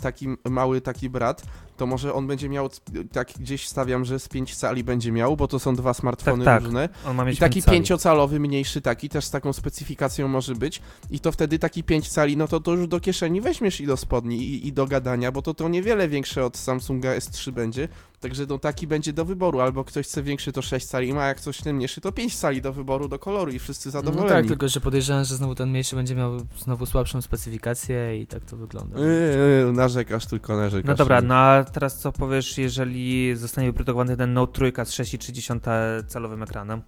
taki 0.03 0.29
mały 0.51 0.81
taki 0.81 1.11
brat, 1.11 1.43
to 1.77 1.87
może 1.87 2.15
on 2.15 2.27
będzie 2.27 2.49
miał, 2.49 2.69
tak 3.13 3.29
gdzieś 3.41 3.69
stawiam, 3.69 4.05
że 4.05 4.19
z 4.19 4.29
5 4.29 4.57
cali 4.57 4.85
będzie 4.85 5.13
miał, 5.13 5.37
bo 5.37 5.49
to 5.49 5.59
są 5.59 5.75
dwa 5.75 5.95
smartfony 5.95 6.45
Tak, 6.45 6.55
tak. 6.55 6.65
różne. 6.65 6.89
On 7.07 7.17
ma 7.17 7.25
mieć 7.25 7.37
I 7.37 7.41
taki 7.41 7.55
pięć 7.55 7.65
cali. 7.65 7.77
pięciocalowy, 7.79 8.41
mniejszy 8.41 8.81
taki, 8.81 9.09
też 9.09 9.25
z 9.25 9.31
taką 9.31 9.53
specyfikacją 9.53 10.29
może 10.29 10.55
być. 10.55 10.83
I 11.11 11.21
to 11.21 11.33
wtedy 11.33 11.59
taki 11.59 11.85
5 11.85 12.09
cali, 12.09 12.37
no 12.37 12.49
to 12.49 12.61
to 12.61 12.73
już 12.73 12.89
do 12.89 13.01
kieszeni 13.01 13.41
weźmiesz 13.41 13.81
i 13.81 13.87
do 13.87 13.97
spodni 13.97 14.37
i, 14.43 14.67
i 14.69 14.73
do 14.73 14.87
gadania, 14.87 15.33
bo 15.33 15.43
to 15.43 15.55
to 15.55 15.69
niewiele 15.69 16.09
większe 16.09 16.45
od 16.45 16.57
Samsunga 16.57 17.17
S3 17.19 17.51
będzie. 17.53 17.89
Także 18.21 18.47
no 18.49 18.59
taki 18.59 18.87
będzie 18.87 19.13
do 19.13 19.25
wyboru, 19.25 19.61
albo 19.61 19.85
ktoś 19.85 20.07
chce 20.07 20.23
większy 20.23 20.53
to 20.53 20.63
6 20.63 20.87
cali 20.87 21.15
ma, 21.15 21.27
jak 21.27 21.37
ktoś 21.37 21.59
ten 21.61 21.77
mniejszy 21.77 22.01
to 22.01 22.13
5 22.13 22.37
cali 22.37 22.63
do 22.63 22.73
wyboru, 22.73 23.09
do 23.09 23.19
koloru 23.19 23.53
i 23.53 23.59
wszyscy 23.59 23.89
No 23.89 23.93
zadowoleni. 23.93 24.29
tak, 24.29 24.47
tylko 24.47 24.69
że 24.69 24.81
podejrzewam, 24.81 25.25
że 25.25 25.37
znowu 25.37 25.55
ten 25.55 25.71
mniejszy 25.71 25.97
będzie 25.97 26.15
miał 26.15 26.33
znowu 26.59 26.87
słabszą 26.87 27.23
specyfikację 27.23 28.21
i 28.21 28.27
tak 28.27 28.45
to 28.45 28.57
wygląda. 28.57 28.99
Yy, 29.01 29.73
narzekasz, 29.73 30.27
tylko 30.27 30.57
narzekasz. 30.57 30.89
No 30.89 30.95
dobra, 30.95 31.21
no 31.23 31.64
a 31.69 31.71
teraz 31.71 31.99
co 31.99 32.13
powiesz, 32.13 32.59
jeżeli 32.59 33.37
zostanie 33.37 33.67
wyprodukowany 33.67 34.17
ten 34.17 34.33
Note 34.33 34.53
3 34.53 34.73
z 34.85 34.91
6,3 34.91 36.05
calowym 36.09 36.43
ekranem? 36.43 36.83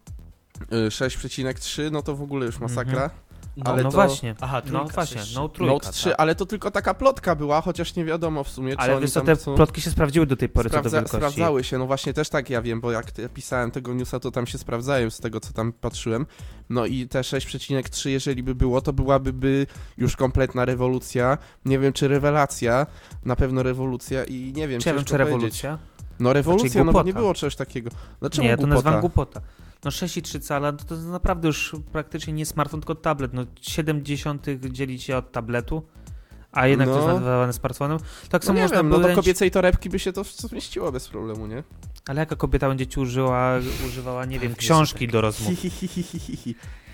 Yy, 0.70 0.88
6,3, 0.88 1.92
no 1.92 2.02
to 2.02 2.16
w 2.16 2.22
ogóle 2.22 2.46
już 2.46 2.58
masakra. 2.58 3.04
Mhm. 3.04 3.25
No, 3.56 3.64
ale 3.70 3.82
no 3.82 3.90
to- 3.90 3.94
właśnie, 3.94 4.34
Aha, 4.40 4.62
no 4.64 4.78
trójka, 4.78 4.94
właśnie, 4.94 5.20
sześć. 5.20 5.34
Note 5.34 5.54
3. 5.54 5.64
Note 5.66 5.92
3, 5.92 6.16
ale 6.16 6.34
to 6.34 6.46
tylko 6.46 6.70
taka 6.70 6.94
plotka 6.94 7.34
była, 7.34 7.60
chociaż 7.60 7.94
nie 7.96 8.04
wiadomo 8.04 8.44
w 8.44 8.48
sumie, 8.48 8.72
czy 8.76 8.82
Ale 8.82 8.92
oni 8.94 9.02
wiesz 9.02 9.10
co, 9.10 9.20
tam 9.20 9.26
te 9.26 9.36
chcą... 9.36 9.54
plotki 9.54 9.80
się 9.80 9.90
sprawdziły 9.90 10.26
do 10.26 10.36
tej 10.36 10.48
pory 10.48 10.70
co 10.70 10.74
do 10.74 10.78
Sprawdza, 10.78 10.96
wielkości. 10.98 11.16
sprawdzały 11.16 11.64
się, 11.64 11.78
no 11.78 11.86
właśnie 11.86 12.12
też 12.14 12.28
tak 12.28 12.50
ja 12.50 12.62
wiem, 12.62 12.80
bo 12.80 12.90
jak 12.92 13.18
ja 13.18 13.28
pisałem 13.28 13.70
tego 13.70 13.94
newsa, 13.94 14.20
to 14.20 14.30
tam 14.30 14.46
się 14.46 14.58
sprawdzają 14.58 15.10
z 15.10 15.20
tego, 15.20 15.40
co 15.40 15.52
tam 15.52 15.72
patrzyłem. 15.72 16.26
No 16.70 16.86
i 16.86 17.08
te 17.08 17.20
6,3, 17.20 18.08
jeżeli 18.10 18.42
by 18.42 18.54
było, 18.54 18.80
to 18.80 18.92
byłaby 18.92 19.32
by 19.32 19.66
już 19.98 20.16
kompletna 20.16 20.64
rewolucja. 20.64 21.38
Nie 21.64 21.78
wiem, 21.78 21.92
czy 21.92 22.08
rewelacja, 22.08 22.86
na 23.24 23.36
pewno 23.36 23.62
rewolucja 23.62 24.24
i 24.24 24.52
nie 24.56 24.68
wiem, 24.68 24.80
Czy 24.80 24.88
ja 24.88 24.94
wiem, 24.94 25.04
czy 25.04 25.16
rewolucja? 25.16 25.78
No 26.20 26.32
rewolucja, 26.32 26.68
Znaczy 26.68 26.84
no 26.86 26.92
bo 26.92 26.98
nie 26.98 27.04
głupota. 27.04 27.20
było 27.20 27.34
czegoś 27.34 27.56
takiego. 27.56 27.90
Dlaczego 28.20 28.42
nie, 28.42 28.48
ja 28.48 28.56
to 28.56 28.62
głupota? 28.62 28.74
nazywam 28.84 29.00
głupota. 29.00 29.40
No 29.86 29.90
6,3 29.90 30.40
cala 30.40 30.72
to, 30.72 30.84
to 30.84 30.94
jest 30.94 31.06
naprawdę 31.06 31.46
już 31.48 31.76
praktycznie 31.92 32.32
nie 32.32 32.46
smartfon, 32.46 32.80
tylko 32.80 32.94
tablet. 32.94 33.32
No 33.32 33.46
70 33.60 34.46
dzieli 34.70 35.00
się 35.00 35.16
od 35.16 35.32
tabletu, 35.32 35.82
a 36.52 36.66
jednak 36.66 36.88
to 36.88 36.94
No. 36.94 37.00
jest 37.00 37.08
nazywane 37.20 37.52
smartfonem. 37.52 37.98
Tak 38.28 38.42
No 38.42 38.46
samo 38.46 38.60
można 38.60 38.76
wiem, 38.76 38.88
no 38.88 38.98
do 38.98 39.14
kobiecej 39.14 39.50
torebki 39.50 39.90
by 39.90 39.98
się 39.98 40.12
to 40.12 40.24
zmieściło 40.24 40.92
bez 40.92 41.08
problemu, 41.08 41.46
nie? 41.46 41.62
Ale 42.08 42.20
jaka 42.20 42.36
kobieta 42.36 42.68
będzie 42.68 42.86
ci 42.86 43.00
użyła, 43.00 43.52
używała, 43.86 44.24
nie 44.24 44.38
wiem, 44.38 44.54
książki 44.54 45.08
do 45.08 45.20
rozmów? 45.20 45.52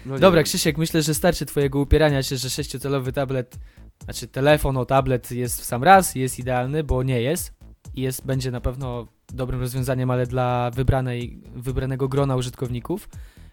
No 0.07 0.19
Dobra, 0.19 0.39
wiem. 0.39 0.45
Krzysiek, 0.45 0.79
myślę, 0.79 1.03
że 1.03 1.15
starczy 1.15 1.47
twojego 1.47 1.79
upierania 1.81 2.23
się, 2.23 2.37
że 2.37 2.51
sześciocalowy 2.51 3.13
tablet, 3.13 3.59
znaczy 4.05 4.29
telefon 4.29 4.77
o 4.77 4.85
tablet 4.85 5.31
jest 5.31 5.61
w 5.61 5.65
sam 5.65 5.85
raz, 5.85 6.15
jest 6.15 6.39
idealny, 6.39 6.85
bo 6.85 7.03
nie 7.03 7.21
jest. 7.23 7.53
I 7.95 8.01
jest, 8.03 8.27
będzie 8.27 8.51
na 8.51 8.61
pewno 8.61 9.07
dobrym 9.29 9.61
rozwiązaniem, 9.61 10.11
ale 10.11 10.27
dla 10.27 10.71
wybranej, 10.71 11.43
wybranego 11.55 12.09
grona 12.09 12.37
użytkowników. 12.37 13.09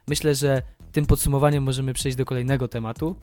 Myślę, 0.08 0.36
że 0.36 0.62
tym 0.92 1.06
podsumowaniem 1.06 1.64
możemy 1.64 1.94
przejść 1.94 2.18
do 2.18 2.26
kolejnego 2.26 2.68
tematu. 2.68 3.16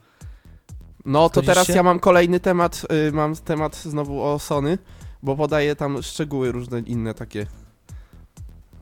No 1.05 1.29
to 1.29 1.33
Zgodzisz 1.41 1.47
teraz 1.49 1.67
się? 1.67 1.73
ja 1.73 1.83
mam 1.83 2.01
kolejny 2.01 2.41
temat, 2.41 2.87
y, 3.09 3.13
mam 3.13 3.37
temat 3.37 3.77
znowu 3.77 4.23
o 4.23 4.39
Sony, 4.39 4.79
bo 5.23 5.37
podaję 5.37 5.77
tam 5.77 6.03
szczegóły 6.03 6.53
różne 6.53 6.81
inne 6.81 7.15
takie. 7.15 7.47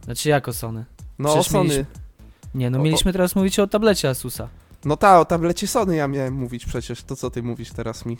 Znaczy 0.04 0.28
jako 0.28 0.52
Sony? 0.52 0.84
No 1.18 1.28
o 1.28 1.32
Przecież 1.34 1.52
Sony. 1.52 1.64
mieliśmy- 1.68 1.86
Nie, 2.54 2.70
no 2.70 2.78
O- 2.78 2.80
o- 2.80 2.84
mieliśmy 2.84 3.12
teraz 3.12 3.36
mówić 3.36 3.58
o 3.58 3.66
tablecie 3.66 4.08
Asusa. 4.08 4.48
No 4.84 4.96
ta, 4.96 5.20
o 5.20 5.24
tablecie 5.24 5.66
Sony 5.66 5.96
ja 5.96 6.08
miałem 6.08 6.34
mówić 6.34 6.66
przecież, 6.66 7.02
to 7.02 7.16
co 7.16 7.30
ty 7.30 7.42
mówisz 7.42 7.70
teraz 7.70 8.06
mi. 8.06 8.16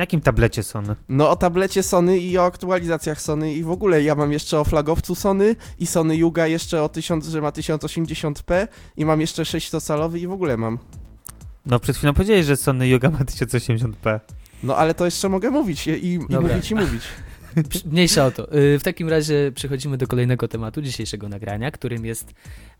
Na 0.00 0.02
jakim 0.02 0.20
tablecie 0.20 0.62
Sony? 0.62 0.96
No 1.08 1.30
o 1.30 1.36
tablecie 1.36 1.82
Sony 1.82 2.18
i 2.18 2.38
o 2.38 2.44
aktualizacjach 2.44 3.20
Sony 3.20 3.54
i 3.54 3.62
w 3.62 3.70
ogóle 3.70 4.02
ja 4.02 4.14
mam 4.14 4.32
jeszcze 4.32 4.60
o 4.60 4.64
flagowcu 4.64 5.14
Sony 5.14 5.56
i 5.78 5.86
Sony 5.86 6.16
Yuga 6.16 6.46
jeszcze 6.46 6.82
o 6.82 6.88
1000, 6.88 7.26
że 7.26 7.40
ma 7.40 7.50
1080p 7.50 8.66
i 8.96 9.04
mam 9.04 9.20
jeszcze 9.20 9.42
600-calowy 9.42 10.18
i 10.18 10.26
w 10.26 10.32
ogóle 10.32 10.56
mam. 10.56 10.78
No 11.66 11.80
przed 11.80 11.96
chwilą 11.96 12.14
powiedziałeś, 12.14 12.46
że 12.46 12.56
Sony 12.56 12.88
Yoga 12.88 13.10
ma 13.10 13.18
1080p. 13.18 14.20
No 14.62 14.76
ale 14.76 14.94
to 14.94 15.04
jeszcze 15.04 15.28
mogę 15.28 15.50
mówić 15.50 15.86
i, 15.86 16.06
i 16.06 16.18
Dobra. 16.18 16.40
mówić 16.40 16.70
i 16.70 16.74
mówić. 16.74 17.02
Mniejsza 17.92 18.26
o 18.26 18.30
to. 18.30 18.56
Y, 18.56 18.78
W 18.78 18.82
takim 18.82 19.08
razie 19.08 19.52
przechodzimy 19.54 19.96
do 19.96 20.06
kolejnego 20.06 20.48
tematu 20.48 20.82
dzisiejszego 20.82 21.28
nagrania, 21.28 21.70
którym 21.70 22.04
jest 22.04 22.34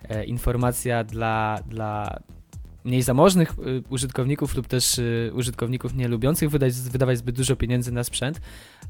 e, 0.09 0.25
informacja 0.25 1.05
dla, 1.05 1.59
dla 1.69 2.21
mniej 2.85 3.03
zamożnych 3.03 3.53
y, 3.53 3.83
użytkowników 3.91 4.55
lub 4.55 4.67
też 4.67 4.99
y, 4.99 5.31
użytkowników 5.35 5.95
nie 5.95 6.09
lubiących 6.09 6.51
wydać, 6.51 6.75
wydawać 6.75 7.19
zbyt 7.19 7.37
dużo 7.37 7.57
pieniędzy 7.57 7.93
na 7.93 8.05
sprzęt, 8.05 8.41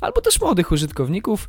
albo 0.00 0.20
też 0.20 0.40
młodych 0.40 0.72
użytkowników. 0.72 1.48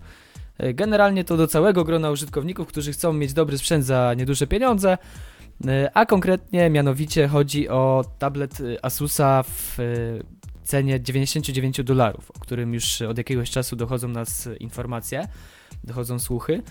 E, 0.58 0.74
Generalnie 0.74 1.24
to 1.24 1.38
do 1.38 1.48
całego 1.48 1.84
grona 1.84 2.12
użytkowników, 2.12 2.68
którzy 2.68 2.92
chcą 2.92 3.14
mieć 3.14 3.34
dobry 3.34 3.58
sprzęt 3.58 3.86
za 3.86 4.14
nieduże 4.18 4.48
pieniądze, 4.48 4.98
a 5.94 6.06
konkretnie 6.06 6.70
mianowicie 6.70 7.28
chodzi 7.28 7.70
o 7.70 8.06
tablet 8.20 8.60
y, 8.60 8.82
Asusa 8.82 9.44
w 9.44 9.78
cenie 10.64 11.02
99 11.02 11.84
dolarów, 11.84 12.32
o 12.32 12.40
którym 12.40 12.74
już 12.74 13.02
od 13.02 13.18
jakiegoś 13.18 13.50
czasu 13.50 13.76
dochodzą 13.76 14.08
nas 14.08 14.50
informacje, 14.60 15.28
dochodzą 15.84 16.20
słuchy. 16.20 16.62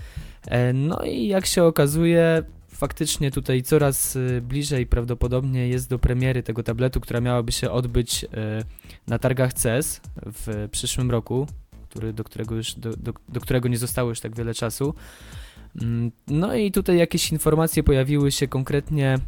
No 0.74 1.02
i 1.02 1.26
jak 1.26 1.46
się 1.46 1.64
okazuje, 1.64 2.42
faktycznie 2.80 3.30
tutaj 3.30 3.62
coraz 3.62 4.16
y, 4.16 4.42
bliżej 4.49 4.87
prawdopodobnie 4.87 5.68
jest 5.68 5.90
do 5.90 5.99
premiery 5.99 6.42
tego 6.42 6.62
tabletu, 6.62 7.00
która 7.00 7.20
miałaby 7.20 7.52
się 7.52 7.70
odbyć 7.70 8.25
y, 8.25 8.28
na 9.06 9.18
targach 9.18 9.52
CES 9.52 10.00
w 10.16 10.68
przyszłym 10.70 11.10
roku, 11.10 11.46
który, 11.88 12.12
do, 12.12 12.25
którego 12.25 12.54
już, 12.54 12.75
do, 12.75 12.96
do, 12.96 13.12
do 13.28 13.40
którego 13.40 13.68
nie 13.68 13.78
zostało 13.78 14.08
już 14.08 14.20
tak 14.20 14.37
wiele 14.37 14.54
czasu. 14.54 14.94
Mm, 15.82 16.10
No 16.26 16.54
i 16.54 16.72
tutaj 16.72 16.99
jakieś 16.99 17.32
informacje 17.32 17.82
pojawiły 17.82 18.32
się 18.32 18.49
konkretnie 18.49 19.18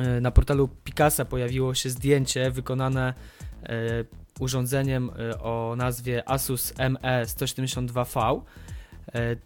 y, 0.00 0.20
na 0.20 0.30
portalu 0.30 0.68
Picasa 0.84 1.24
pojawiło 1.24 1.74
się 1.74 1.90
zdjęcie 1.90 2.50
wykonane 2.50 3.14
urządzeniem 4.40 5.10
o 5.40 5.74
nazwie 5.76 6.28
Asus 6.28 6.72
E 6.78 6.90
ME172V, 6.90 8.36
e, 8.36 8.42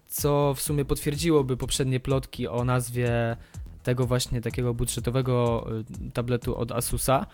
co 0.06 0.54
w 0.54 0.60
sumie 0.60 0.84
potwierdziłoby 0.84 1.56
poprzednie 1.56 2.00
plotki 2.00 2.48
o 2.48 2.64
nazwie 2.64 3.36
tego 3.82 4.06
właśnie 4.06 4.40
takiego 4.40 4.75
budżetowego 4.75 5.66
e, 6.06 6.10
tabletu 6.10 6.56
od 6.56 6.72
Asusa. 6.72 7.26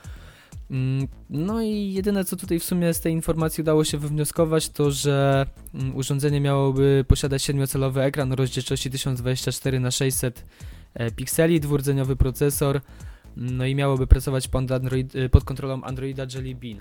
Mm, 0.70 1.08
No 1.30 1.62
i 1.62 1.92
jedyne 1.92 2.24
co 2.24 2.36
tutaj 2.36 2.58
w 2.58 2.64
sumie 2.64 2.94
z 2.94 3.00
tej 3.00 3.12
informacji 3.12 3.62
udało 3.62 3.84
się 3.84 3.98
wywnioskować 3.98 4.68
to, 4.68 4.90
że 4.90 5.46
mm, 5.74 5.96
urządzenie 5.96 6.40
miałoby 6.40 7.04
posiadać 7.08 7.42
7-calowy 7.42 8.00
ekran 8.00 8.32
o 8.32 8.36
rozdzielczości 8.36 8.90
1024 8.90 9.78
x 9.78 9.96
600 9.96 10.44
e, 10.94 11.10
pikseli, 11.10 11.60
dwurdzeniowy 11.60 12.16
procesor, 12.16 12.80
no 13.36 13.66
i 13.66 13.74
miałoby 13.74 14.06
pracować 14.06 14.48
pod, 14.48 14.72
Android, 14.72 15.12
pod 15.30 15.44
kontrolą 15.44 15.82
Androida 15.82 16.26
Jelly 16.34 16.54
Bean. 16.54 16.80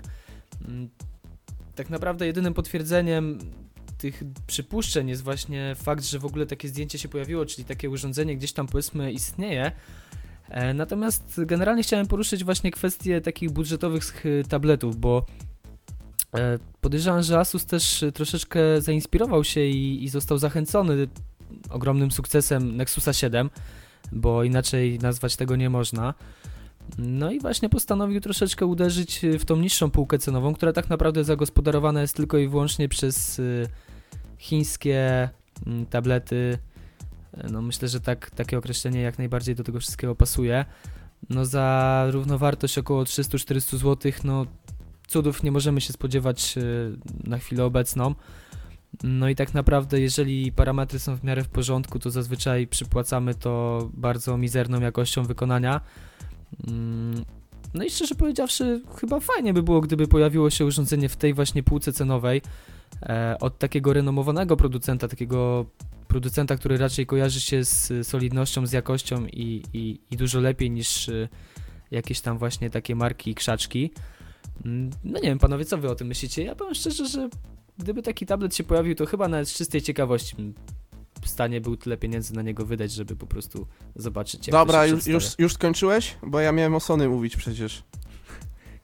Mm, 0.68 0.88
Tak 1.74 1.90
naprawdę 1.90 2.26
jedynym 2.26 2.54
potwierdzeniem 2.54 3.38
tych 4.02 4.22
przypuszczeń 4.46 5.08
jest 5.08 5.22
właśnie 5.22 5.74
fakt, 5.74 6.04
że 6.04 6.18
w 6.18 6.24
ogóle 6.24 6.46
takie 6.46 6.68
zdjęcie 6.68 6.98
się 6.98 7.08
pojawiło, 7.08 7.46
czyli 7.46 7.64
takie 7.64 7.90
urządzenie 7.90 8.36
gdzieś 8.36 8.52
tam 8.52 8.66
powiedzmy 8.66 9.12
istnieje. 9.12 9.72
E, 10.48 10.74
Natomiast 10.74 11.40
generalnie 11.46 11.82
chciałem 11.82 12.06
poruszyć 12.06 12.44
właśnie 12.44 12.70
kwestię 12.70 13.20
takich 13.20 13.50
budżetowych 13.50 14.24
tabletów, 14.48 14.96
bo 14.96 15.26
e, 16.34 16.58
podejrzewam, 16.80 17.22
że 17.22 17.38
Asus 17.38 17.66
też 17.66 18.04
troszeczkę 18.14 18.80
zainspirował 18.80 19.44
się 19.44 19.60
i, 19.60 20.04
i 20.04 20.08
został 20.08 20.38
zachęcony 20.38 21.08
ogromnym 21.70 22.10
sukcesem 22.10 22.76
Nexusa 22.76 23.12
7, 23.12 23.50
bo 24.12 24.44
inaczej 24.44 24.98
nazwać 24.98 25.36
tego 25.36 25.56
nie 25.56 25.70
można. 25.70 26.14
No 26.98 27.32
i 27.32 27.40
właśnie 27.40 27.68
postanowił 27.68 28.20
troszeczkę 28.20 28.66
uderzyć 28.66 29.20
w 29.38 29.44
tą 29.44 29.56
niższą 29.56 29.90
półkę 29.90 30.18
cenową, 30.18 30.54
która 30.54 30.72
tak 30.72 30.90
naprawdę 30.90 31.24
zagospodarowana 31.24 32.00
jest 32.00 32.16
tylko 32.16 32.38
i 32.38 32.48
wyłącznie 32.48 32.88
przez 32.88 33.38
y, 33.38 33.68
chińskie 34.42 35.28
mm, 35.66 35.86
tablety. 35.86 36.58
E, 37.34 37.48
No 37.52 37.62
myślę, 37.62 37.88
że 37.88 38.00
tak, 38.00 38.30
takie 38.30 38.58
określenie 38.58 39.00
jak 39.00 39.18
najbardziej 39.18 39.54
do 39.54 39.64
tego 39.64 39.80
wszystkiego 39.80 40.14
pasuje. 40.14 40.64
No 41.30 41.44
za 41.44 42.06
równowartość 42.10 42.78
około 42.78 43.02
300-400 43.04 43.76
zł, 43.76 44.12
no 44.24 44.46
cudów 45.06 45.42
nie 45.42 45.52
możemy 45.52 45.80
się 45.80 45.92
spodziewać 45.92 46.54
y, 46.58 46.96
na 47.24 47.38
chwilę 47.38 47.64
obecną. 47.64 48.14
No 49.02 49.28
i 49.28 49.34
tak 49.34 49.54
naprawdę, 49.54 50.00
jeżeli 50.00 50.52
parametry 50.52 50.98
są 50.98 51.16
w 51.16 51.24
miarę 51.24 51.44
w 51.44 51.48
porządku, 51.48 51.98
to 51.98 52.10
zazwyczaj 52.10 52.66
przypłacamy 52.66 53.34
to 53.34 53.90
bardzo 53.94 54.36
mizerną 54.38 54.80
jakością 54.80 55.22
wykonania. 55.22 55.80
Mm, 56.68 57.24
No 57.74 57.84
i 57.84 57.90
szczerze 57.90 58.14
powiedziawszy, 58.14 58.82
chyba 58.96 59.20
fajnie 59.20 59.54
by 59.54 59.62
było, 59.62 59.80
gdyby 59.80 60.08
pojawiło 60.08 60.50
się 60.50 60.64
urządzenie 60.64 61.08
w 61.08 61.16
tej 61.16 61.34
właśnie 61.34 61.62
półce 61.62 61.92
cenowej 61.92 62.38
e, 62.38 62.42
od 63.40 63.58
takiego 63.58 63.92
renomowanego 63.92 64.56
producenta, 64.56 65.08
takiego 65.08 65.66
producenta, 66.08 66.56
który 66.56 66.78
raczej 66.78 67.06
kojarzy 67.06 67.40
się 67.40 67.64
z 67.64 68.06
solidnością, 68.06 68.66
z 68.66 68.72
jakością 68.72 69.26
i, 69.26 69.62
i, 69.72 70.00
i 70.10 70.16
dużo 70.16 70.40
lepiej 70.40 70.70
niż 70.70 71.08
e, 71.08 71.28
jakieś 71.90 72.20
tam 72.20 72.38
właśnie 72.38 72.70
takie 72.70 72.96
marki 72.96 73.30
i 73.30 73.34
krzaczki. 73.34 73.90
Mm, 74.64 74.90
No 75.04 75.18
nie 75.18 75.28
wiem, 75.28 75.38
panowie, 75.38 75.64
co 75.64 75.78
wy 75.78 75.90
o 75.90 75.94
tym 75.94 76.06
myślicie? 76.08 76.44
Ja 76.44 76.54
powiem 76.54 76.74
szczerze, 76.74 77.08
że 77.08 77.28
gdyby 77.78 78.02
taki 78.02 78.26
tablet 78.26 78.56
się 78.56 78.64
pojawił, 78.64 78.94
to 78.94 79.06
chyba 79.06 79.28
nawet 79.28 79.48
z 79.48 79.54
czystej 79.54 79.82
ciekawości 79.82 80.36
w 81.22 81.28
stanie 81.28 81.60
był 81.60 81.76
tyle 81.76 81.96
pieniędzy 81.96 82.34
na 82.34 82.42
niego 82.42 82.66
wydać, 82.66 82.92
żeby 82.92 83.16
po 83.16 83.26
prostu 83.26 83.66
zobaczyć, 83.96 84.46
jak 84.46 84.52
Dobra, 84.52 84.86
już, 84.86 85.06
już, 85.06 85.24
już 85.38 85.52
skończyłeś? 85.52 86.16
Bo 86.22 86.40
ja 86.40 86.52
miałem 86.52 86.74
o 86.74 86.80
Sony 86.80 87.08
mówić 87.08 87.36
przecież. 87.36 87.82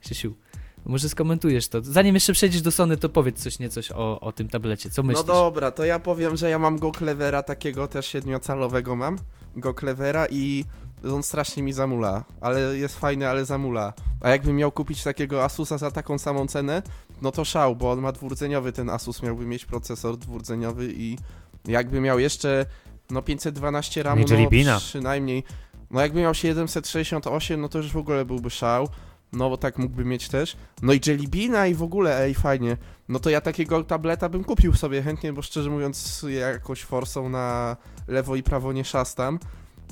Krzysiu, 0.00 0.34
może 0.88 1.08
skomentujesz 1.08 1.68
to. 1.68 1.82
Zanim 1.82 2.14
jeszcze 2.14 2.32
przejdziesz 2.32 2.62
do 2.62 2.70
Sony, 2.70 2.96
to 2.96 3.08
powiedz 3.08 3.42
coś 3.42 3.58
niecoś 3.58 3.92
o, 3.92 4.20
o 4.20 4.32
tym 4.32 4.48
tablecie. 4.48 4.90
Co 4.90 5.02
myślisz? 5.02 5.26
No 5.26 5.34
dobra, 5.34 5.70
to 5.70 5.84
ja 5.84 5.98
powiem, 5.98 6.36
że 6.36 6.50
ja 6.50 6.58
mam 6.58 6.78
go 6.78 6.92
Clevera 6.92 7.42
takiego 7.42 7.88
też 7.88 8.06
siedmiocalowego 8.06 8.96
mam. 8.96 9.18
Go 9.56 9.74
Clevera 9.74 10.26
i 10.30 10.64
on 11.14 11.22
strasznie 11.22 11.62
mi 11.62 11.72
zamula. 11.72 12.24
Ale 12.40 12.60
jest 12.60 12.98
fajny, 12.98 13.28
ale 13.28 13.44
zamula. 13.44 13.92
A 14.20 14.28
jakbym 14.28 14.56
miał 14.56 14.72
kupić 14.72 15.02
takiego 15.02 15.44
Asusa 15.44 15.78
za 15.78 15.90
taką 15.90 16.18
samą 16.18 16.46
cenę, 16.46 16.82
no 17.22 17.32
to 17.32 17.44
szał, 17.44 17.76
bo 17.76 17.90
on 17.90 18.00
ma 18.00 18.12
dwurdzeniowy 18.12 18.72
ten 18.72 18.90
Asus, 18.90 19.22
miałby 19.22 19.46
mieć 19.46 19.64
procesor 19.64 20.16
dwurdzeniowy 20.16 20.88
i 20.92 21.18
jakby 21.64 22.00
miał 22.00 22.18
jeszcze 22.18 22.66
no 23.10 23.22
512 23.22 24.02
RAM, 24.02 24.20
no 24.66 24.78
przynajmniej. 24.78 25.44
No 25.90 26.00
jakby 26.00 26.20
miał 26.20 26.34
768, 26.34 27.60
no 27.60 27.68
to 27.68 27.78
już 27.78 27.92
w 27.92 27.96
ogóle 27.96 28.24
byłby 28.24 28.50
szał. 28.50 28.88
No 29.32 29.50
bo 29.50 29.56
tak 29.56 29.78
mógłby 29.78 30.04
mieć 30.04 30.28
też. 30.28 30.56
No 30.82 30.92
i 30.92 31.00
Jelly 31.06 31.28
Beana 31.28 31.66
i 31.66 31.74
w 31.74 31.82
ogóle, 31.82 32.20
ej, 32.20 32.34
fajnie. 32.34 32.76
No 33.08 33.18
to 33.18 33.30
ja 33.30 33.40
takiego 33.40 33.84
tableta 33.84 34.28
bym 34.28 34.44
kupił 34.44 34.74
sobie 34.74 35.02
chętnie, 35.02 35.32
bo 35.32 35.42
szczerze 35.42 35.70
mówiąc 35.70 36.26
jakoś 36.28 36.82
forsą 36.82 37.28
na 37.28 37.76
lewo 38.08 38.36
i 38.36 38.42
prawo 38.42 38.72
nie 38.72 38.84
szastam. 38.84 39.38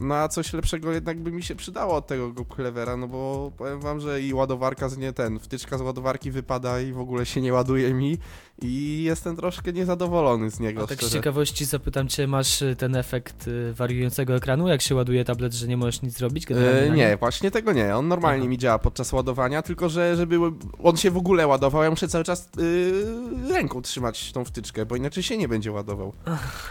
No 0.00 0.14
a 0.14 0.28
coś 0.28 0.52
lepszego 0.52 0.92
jednak 0.92 1.20
by 1.20 1.32
mi 1.32 1.42
się 1.42 1.54
przydało 1.54 1.94
od 1.94 2.06
tego 2.06 2.32
go 2.32 2.44
Clevera, 2.44 2.96
no 2.96 3.08
bo 3.08 3.52
powiem 3.56 3.80
wam, 3.80 4.00
że 4.00 4.22
i 4.22 4.34
ładowarka 4.34 4.88
z 4.88 4.98
nie 4.98 5.12
ten, 5.12 5.38
wtyczka 5.38 5.78
z 5.78 5.80
ładowarki 5.80 6.30
wypada 6.30 6.80
i 6.80 6.92
w 6.92 6.98
ogóle 6.98 7.26
się 7.26 7.40
nie 7.40 7.52
ładuje 7.52 7.94
mi 7.94 8.18
i 8.62 9.02
jestem 9.02 9.36
troszkę 9.36 9.72
niezadowolony 9.72 10.50
z 10.50 10.60
niego, 10.60 10.82
A 10.82 10.86
tak 10.86 11.02
z 11.02 11.12
ciekawości 11.12 11.64
zapytam 11.64 12.08
cię, 12.08 12.26
masz 12.26 12.62
y, 12.62 12.76
ten 12.76 12.96
efekt 12.96 13.48
y, 13.48 13.72
wariującego 13.74 14.34
ekranu, 14.34 14.68
jak 14.68 14.82
się 14.82 14.94
ładuje 14.94 15.24
tablet, 15.24 15.52
że 15.52 15.68
nie 15.68 15.76
możesz 15.76 16.02
nic 16.02 16.18
zrobić? 16.18 16.46
generalnie 16.46 16.92
E, 16.92 16.96
nie, 17.10 17.16
właśnie 17.16 17.50
tego 17.50 17.72
nie. 17.72 17.96
On 17.96 18.08
normalnie 18.08 18.42
Aha. 18.42 18.50
mi 18.50 18.58
działa 18.58 18.78
podczas 18.78 19.12
ładowania, 19.12 19.62
tylko 19.62 19.88
że 19.88 20.16
żeby 20.16 20.38
on 20.82 20.96
się 20.96 21.10
w 21.10 21.16
ogóle 21.16 21.46
ładował, 21.46 21.82
ja 21.82 21.90
muszę 21.90 22.08
cały 22.08 22.24
czas 22.24 22.48
yy, 22.56 23.54
ręką 23.54 23.82
trzymać 23.82 24.32
tą 24.32 24.44
wtyczkę, 24.44 24.86
bo 24.86 24.96
inaczej 24.96 25.22
się 25.22 25.36
nie 25.36 25.48
będzie 25.48 25.72
ładował. 25.72 26.12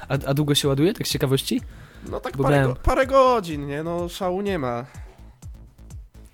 A, 0.08 0.14
a 0.26 0.34
długo 0.34 0.56
się 0.56 0.68
ładuje, 0.68 0.94
tak 0.94 1.08
z 1.08 1.12
ciekawości? 1.12 1.62
No 2.12 2.20
tak 2.20 2.38
Bo 2.38 2.44
parę, 2.44 2.56
miałem- 2.56 2.74
go, 2.74 2.80
parę 2.84 3.08
godzin, 3.08 3.68
nie? 3.68 3.84
No 3.84 4.10
szału 4.10 4.42
nie 4.42 4.60
ma. 4.60 4.86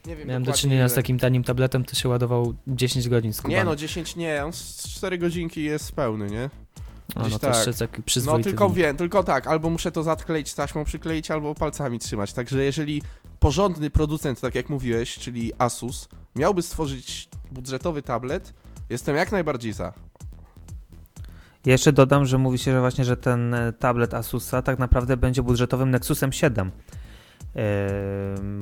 Nie 0.06 0.16
wiem 0.16 0.28
Miałem 0.28 0.44
do 0.44 0.46
dokładnie 0.46 0.62
czynienia 0.62 0.90
z 0.90 0.92
ile. 0.92 0.96
takim 0.96 1.20
tanim 1.20 1.44
tabletem, 1.44 1.86
to 1.86 1.96
się 1.96 2.10
ładował 2.10 2.54
10 2.68 3.10
godzin 3.10 3.34
z 3.34 3.44
Nie 3.44 3.64
no, 3.64 3.76
10 3.76 4.16
nie, 4.16 4.46
on 4.46 4.54
z 4.54 4.84
4 4.90 5.18
godzinki 5.18 5.64
jest 5.64 5.92
pełny, 5.92 6.28
nie? 6.28 6.50
o, 7.16 7.20
gdzieś 7.20 7.32
no 7.34 7.40
to 7.40 7.48
tak. 7.48 7.56
jeszcze 7.56 7.74
taki 7.88 7.98
No 7.98 8.04
przyzwoity 8.06 8.50
tylko 8.50 8.70
wynik. 8.70 8.86
wiem, 8.86 8.98
tylko 8.98 9.24
tak, 9.24 9.48
albo 9.48 9.70
muszę 9.70 9.92
to 9.92 10.04
zatkleić 10.04 10.54
taśmą, 10.54 10.84
przykleić, 10.84 11.32
albo 11.32 11.56
palcami 11.56 12.00
trzymać. 12.00 12.34
Także 12.34 12.64
jeżeli 12.64 13.02
porządny 13.40 13.90
producent, 13.90 14.42
tak 14.42 14.56
jak 14.56 14.70
mówiłeś, 14.70 15.16
czyli 15.18 15.52
Asus, 15.58 16.10
miałby 16.36 16.62
stworzyć 16.62 17.30
budżetowy 17.52 18.02
tablet, 18.02 18.54
jestem 18.90 19.16
jak 19.16 19.32
najbardziej 19.32 19.74
za. 19.74 19.94
Jeszcze 21.66 21.94
dodam, 21.94 22.26
że 22.26 22.38
mówi 22.38 22.58
się, 22.58 22.72
że 22.72 22.80
właśnie, 22.80 23.06
że 23.06 23.18
ten 23.18 23.54
e, 23.54 23.74
tablet 23.74 24.14
Asusa 24.14 24.62
tak 24.62 24.80
naprawdę 24.80 25.18
będzie 25.18 25.44
budżetowym 25.44 25.92
Nexusem 25.92 26.32
7. 26.32 26.72
Yy, 27.56 27.62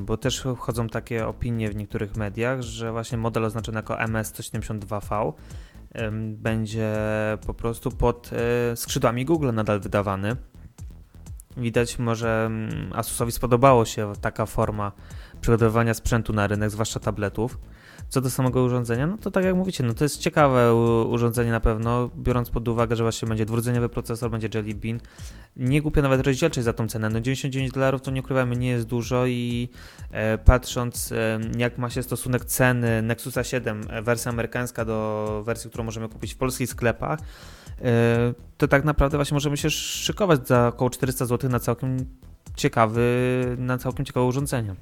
bo 0.03 0.17
też 0.17 0.43
wchodzą 0.55 0.87
takie 0.87 1.27
opinie 1.27 1.69
w 1.69 1.75
niektórych 1.75 2.15
mediach, 2.15 2.61
że 2.61 2.91
właśnie 2.91 3.17
model 3.17 3.45
oznaczony 3.45 3.75
jako 3.75 3.95
MS172V 3.95 5.33
yy, 5.95 6.11
będzie 6.37 6.97
po 7.45 7.53
prostu 7.53 7.91
pod 7.91 8.31
yy, 8.31 8.75
skrzydłami 8.75 9.25
Google 9.25 9.53
nadal 9.53 9.79
wydawany. 9.79 10.35
Widać 11.57 11.99
może 11.99 12.51
Asusowi 12.93 13.31
spodobało 13.31 13.85
się 13.85 14.13
taka 14.21 14.45
forma 14.45 14.91
przygotowywania 15.41 15.93
sprzętu 15.93 16.33
na 16.33 16.47
rynek, 16.47 16.69
zwłaszcza 16.69 16.99
tabletów. 16.99 17.57
Co 18.09 18.21
do 18.21 18.29
samego 18.29 18.63
urządzenia, 18.63 19.07
no 19.07 19.17
to 19.17 19.31
tak 19.31 19.43
jak 19.43 19.55
mówicie, 19.55 19.83
no 19.83 19.93
to 19.93 20.05
jest 20.05 20.19
ciekawe 20.19 20.75
urządzenie 21.09 21.51
na 21.51 21.59
pewno, 21.59 22.09
biorąc 22.17 22.49
pod 22.49 22.67
uwagę, 22.67 22.95
że 22.95 23.03
właśnie 23.03 23.27
będzie 23.27 23.45
dwurdzeniowy 23.45 23.89
procesor, 23.89 24.31
będzie 24.31 24.49
Jelly 24.53 24.75
Bean. 24.75 24.99
Nie 25.55 25.81
głupia 25.81 26.01
nawet 26.01 26.27
rozdzielczość 26.27 26.65
za 26.65 26.73
tą 26.73 26.87
cenę. 26.87 27.09
No 27.09 27.21
99 27.21 27.71
dolarów 27.71 28.01
to 28.01 28.11
nie 28.11 28.21
ukrywamy, 28.21 28.55
nie 28.55 28.67
jest 28.67 28.85
dużo 28.85 29.25
i 29.27 29.69
e, 30.11 30.37
patrząc 30.37 31.11
e, 31.11 31.39
jak 31.57 31.77
ma 31.77 31.89
się 31.89 32.03
stosunek 32.03 32.45
ceny 32.45 33.01
Nexusa 33.01 33.43
7, 33.43 33.81
e, 33.89 34.01
wersja 34.01 34.31
amerykańska 34.31 34.85
do 34.85 35.41
wersji, 35.45 35.69
którą 35.69 35.83
możemy 35.83 36.09
kupić 36.09 36.33
w 36.33 36.37
polskich 36.37 36.69
sklepach, 36.69 37.19
e, 37.81 38.33
to 38.57 38.67
tak 38.67 38.83
naprawdę 38.83 39.17
właśnie 39.17 39.35
możemy 39.35 39.57
się 39.57 39.69
szykować 39.69 40.47
za 40.47 40.67
około 40.67 40.89
400 40.89 41.25
zł 41.25 41.49
na 41.49 41.59
całkiem 41.59 41.97
ciekawy, 42.55 43.05
na 43.57 43.77
całkiem 43.77 44.05
ciekawe 44.05 44.25
urządzenie. 44.25 44.75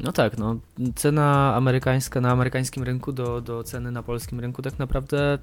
No 0.00 0.12
tak, 0.12 0.38
no 0.38 0.56
cena 0.94 1.54
amerykańska 1.54 2.20
na 2.20 2.30
amerykańskim 2.30 2.82
rynku 2.82 3.12
do, 3.12 3.40
do 3.40 3.64
ceny 3.64 3.90
na 3.90 4.02
polskim 4.02 4.40
rynku 4.40 4.62
tak 4.62 4.78
naprawdę 4.78 5.38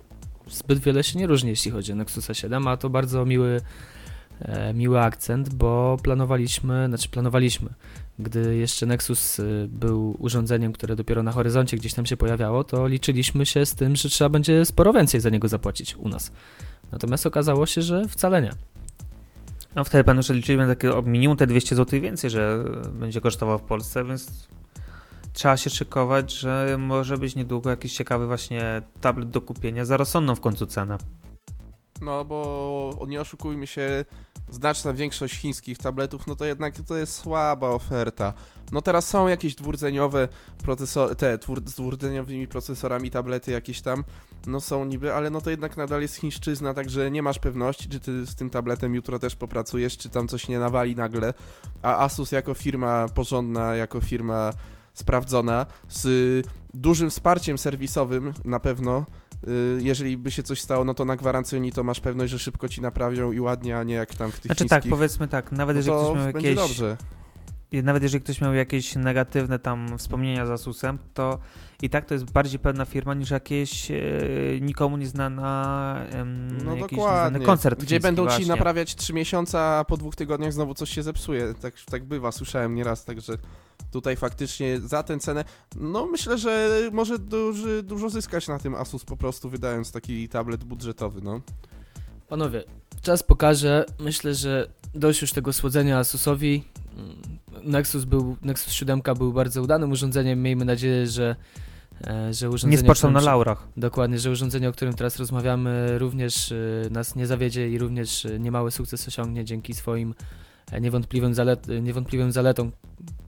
zbyt 0.47 0.79
wiele 0.79 1.03
się 1.03 1.19
nie 1.19 1.27
różni, 1.27 1.49
jeśli 1.49 1.71
chodzi 1.71 1.91
o 1.91 1.95
Nexusa 1.95 2.33
7, 2.33 2.67
a 2.67 2.77
to 2.77 2.89
bardzo 2.89 3.25
miły, 3.25 3.61
e, 4.41 4.73
miły 4.73 5.01
akcent, 5.01 5.53
bo 5.53 5.97
planowaliśmy, 6.03 6.85
znaczy 6.87 7.09
planowaliśmy, 7.09 7.69
gdy 8.19 8.55
jeszcze 8.55 8.85
Nexus 8.85 9.39
e, 9.39 9.43
był 9.67 10.15
urządzeniem, 10.19 10.73
które 10.73 10.95
dopiero 10.95 11.23
na 11.23 11.31
horyzoncie 11.31 11.77
gdzieś 11.77 11.93
tam 11.93 12.05
się 12.05 12.17
pojawiało, 12.17 12.63
to 12.63 12.87
liczyliśmy 12.87 13.45
się 13.45 13.65
z 13.65 13.75
tym, 13.75 13.95
że 13.95 14.09
trzeba 14.09 14.29
będzie 14.29 14.65
sporo 14.65 14.93
więcej 14.93 15.21
za 15.21 15.29
niego 15.29 15.47
zapłacić 15.47 15.95
u 15.95 16.09
nas. 16.09 16.31
Natomiast 16.91 17.25
okazało 17.25 17.65
się, 17.65 17.81
że 17.81 18.07
wcale 18.07 18.41
nie. 18.41 18.51
No 19.75 19.83
wtedy 19.83 20.03
panu 20.03 20.23
że 20.23 20.33
liczyliśmy 20.33 20.67
takie 20.67 21.01
minimum 21.05 21.37
te 21.37 21.47
200 21.47 21.75
zł 21.75 22.01
więcej, 22.01 22.29
że 22.29 22.63
będzie 22.93 23.21
kosztował 23.21 23.59
w 23.59 23.61
Polsce, 23.61 24.05
więc 24.05 24.47
trzeba 25.33 25.57
się 25.57 25.69
szykować, 25.69 26.33
że 26.33 26.75
może 26.79 27.17
być 27.17 27.35
niedługo 27.35 27.69
jakiś 27.69 27.93
ciekawy 27.93 28.27
właśnie 28.27 28.81
tablet 29.01 29.29
do 29.29 29.41
kupienia 29.41 29.85
za 29.85 29.97
rozsądną 29.97 30.35
w 30.35 30.41
końcu 30.41 30.65
cenę. 30.65 30.97
No 32.03 32.25
bo 32.25 33.05
nie 33.07 33.21
oszukujmy 33.21 33.67
się, 33.67 34.05
znaczna 34.49 34.93
większość 34.93 35.35
chińskich 35.35 35.77
tabletów, 35.77 36.27
no 36.27 36.35
to 36.35 36.45
jednak 36.45 36.73
to 36.87 36.97
jest 36.97 37.15
słaba 37.15 37.69
oferta. 37.69 38.33
No 38.71 38.81
teraz 38.81 39.07
są 39.07 39.27
jakieś 39.27 39.55
dwurdzeniowe 39.55 40.27
procesory, 40.63 41.15
te 41.15 41.37
z 41.65 41.75
dwurdzeniowymi 41.75 42.47
procesorami 42.47 43.11
tablety 43.11 43.51
jakieś 43.51 43.81
tam, 43.81 44.03
no 44.47 44.61
są 44.61 44.85
niby, 44.85 45.13
ale 45.13 45.29
no 45.29 45.41
to 45.41 45.49
jednak 45.49 45.77
nadal 45.77 46.01
jest 46.01 46.15
chińszczyzna, 46.15 46.73
także 46.73 47.11
nie 47.11 47.23
masz 47.23 47.39
pewności, 47.39 47.89
czy 47.89 47.99
ty 47.99 48.25
z 48.25 48.35
tym 48.35 48.49
tabletem 48.49 48.95
jutro 48.95 49.19
też 49.19 49.35
popracujesz, 49.35 49.97
czy 49.97 50.09
tam 50.09 50.27
coś 50.27 50.47
nie 50.47 50.59
nawali 50.59 50.95
nagle. 50.95 51.33
A 51.81 51.97
Asus 51.97 52.31
jako 52.31 52.53
firma 52.53 53.07
porządna, 53.13 53.75
jako 53.75 54.01
firma 54.01 54.51
sprawdzona, 54.93 55.65
z 55.89 56.47
dużym 56.73 57.09
wsparciem 57.09 57.57
serwisowym 57.57 58.33
na 58.45 58.59
pewno, 58.59 59.05
jeżeli 59.79 60.17
by 60.17 60.31
się 60.31 60.43
coś 60.43 60.61
stało, 60.61 60.85
no 60.85 60.93
to 60.93 61.05
na 61.05 61.15
gwarancji 61.15 61.71
to 61.71 61.83
masz 61.83 61.99
pewność, 61.99 62.31
że 62.31 62.39
szybko 62.39 62.69
ci 62.69 62.81
naprawią 62.81 63.31
i 63.31 63.39
ładnie, 63.39 63.77
a 63.77 63.83
nie 63.83 63.93
jak 63.93 64.15
tam 64.15 64.31
w 64.31 64.39
tych 64.39 64.45
Znaczy 64.45 64.65
tak, 64.65 64.83
powiedzmy 64.89 65.27
tak, 65.27 65.51
nawet 65.51 65.75
no 65.75 65.79
jeżeli 65.79 65.97
ktoś 65.97 66.15
miał 66.15 66.27
jakieś... 66.27 66.55
dobrze. 66.55 66.97
nawet 67.71 68.03
jeżeli 68.03 68.23
ktoś 68.23 68.41
miał 68.41 68.53
jakieś 68.53 68.95
negatywne 68.95 69.59
tam 69.59 69.97
wspomnienia 69.97 70.45
z 70.45 70.49
Asusem, 70.49 70.97
to 71.13 71.39
i 71.83 71.89
tak 71.89 72.05
to 72.05 72.13
jest 72.13 72.31
bardziej 72.31 72.59
pewna 72.59 72.85
firma 72.85 73.13
niż 73.13 73.29
jakieś 73.29 73.91
e, 73.91 74.01
nikomu 74.61 74.97
nieznana 74.97 76.05
e, 76.11 76.25
no 76.65 76.75
jakiś 76.75 76.97
dokładnie. 76.97 77.45
koncert. 77.45 77.81
Gdzie 77.81 77.99
będą 77.99 78.23
właśnie. 78.23 78.43
ci 78.43 78.49
naprawiać 78.49 78.95
3 78.95 79.13
miesiące, 79.13 79.59
a 79.59 79.85
po 79.87 79.97
dwóch 79.97 80.15
tygodniach 80.15 80.53
znowu 80.53 80.73
coś 80.73 80.89
się 80.89 81.03
zepsuje. 81.03 81.53
Tak, 81.61 81.73
tak 81.91 82.03
bywa, 82.03 82.31
słyszałem 82.31 82.75
nieraz, 82.75 83.05
także 83.05 83.33
tutaj 83.91 84.15
faktycznie 84.15 84.79
za 84.79 85.03
tę 85.03 85.19
cenę, 85.19 85.43
no 85.75 86.05
myślę, 86.05 86.37
że 86.37 86.69
może 86.91 87.19
duży, 87.19 87.83
dużo 87.83 88.09
zyskać 88.09 88.47
na 88.47 88.59
tym 88.59 88.75
Asus 88.75 89.05
po 89.05 89.17
prostu 89.17 89.49
wydając 89.49 89.91
taki 89.91 90.29
tablet 90.29 90.63
budżetowy, 90.63 91.21
no. 91.21 91.41
Panowie, 92.27 92.63
czas 93.01 93.23
pokaże. 93.23 93.85
Myślę, 93.99 94.35
że 94.35 94.67
dość 94.95 95.21
już 95.21 95.31
tego 95.31 95.53
słodzenia 95.53 95.99
Asusowi. 95.99 96.63
Nexus, 97.63 98.03
był, 98.03 98.37
Nexus 98.41 98.73
7 98.73 99.01
był 99.17 99.33
bardzo 99.33 99.61
udanym 99.61 99.91
urządzeniem. 99.91 100.41
Miejmy 100.41 100.65
nadzieję, 100.65 101.07
że, 101.07 101.35
że 102.31 102.49
urządzenie. 102.49 102.71
Nie 102.71 102.77
spoczął 102.77 103.11
na 103.11 103.21
laurach. 103.21 103.67
Dokładnie, 103.77 104.19
że 104.19 104.31
urządzenie, 104.31 104.69
o 104.69 104.71
którym 104.71 104.93
teraz 104.93 105.17
rozmawiamy, 105.17 105.99
również 105.99 106.51
e, 106.51 106.55
nas 106.91 107.15
nie 107.15 107.27
zawiedzie 107.27 107.69
i 107.69 107.77
również 107.77 108.25
e, 108.25 108.39
niemały 108.39 108.71
sukces 108.71 109.07
osiągnie 109.07 109.45
dzięki 109.45 109.73
swoim 109.73 110.15
niewątpliwym, 110.81 111.33
zalet, 111.33 111.67
niewątpliwym 111.81 112.31
zaletom, 112.31 112.71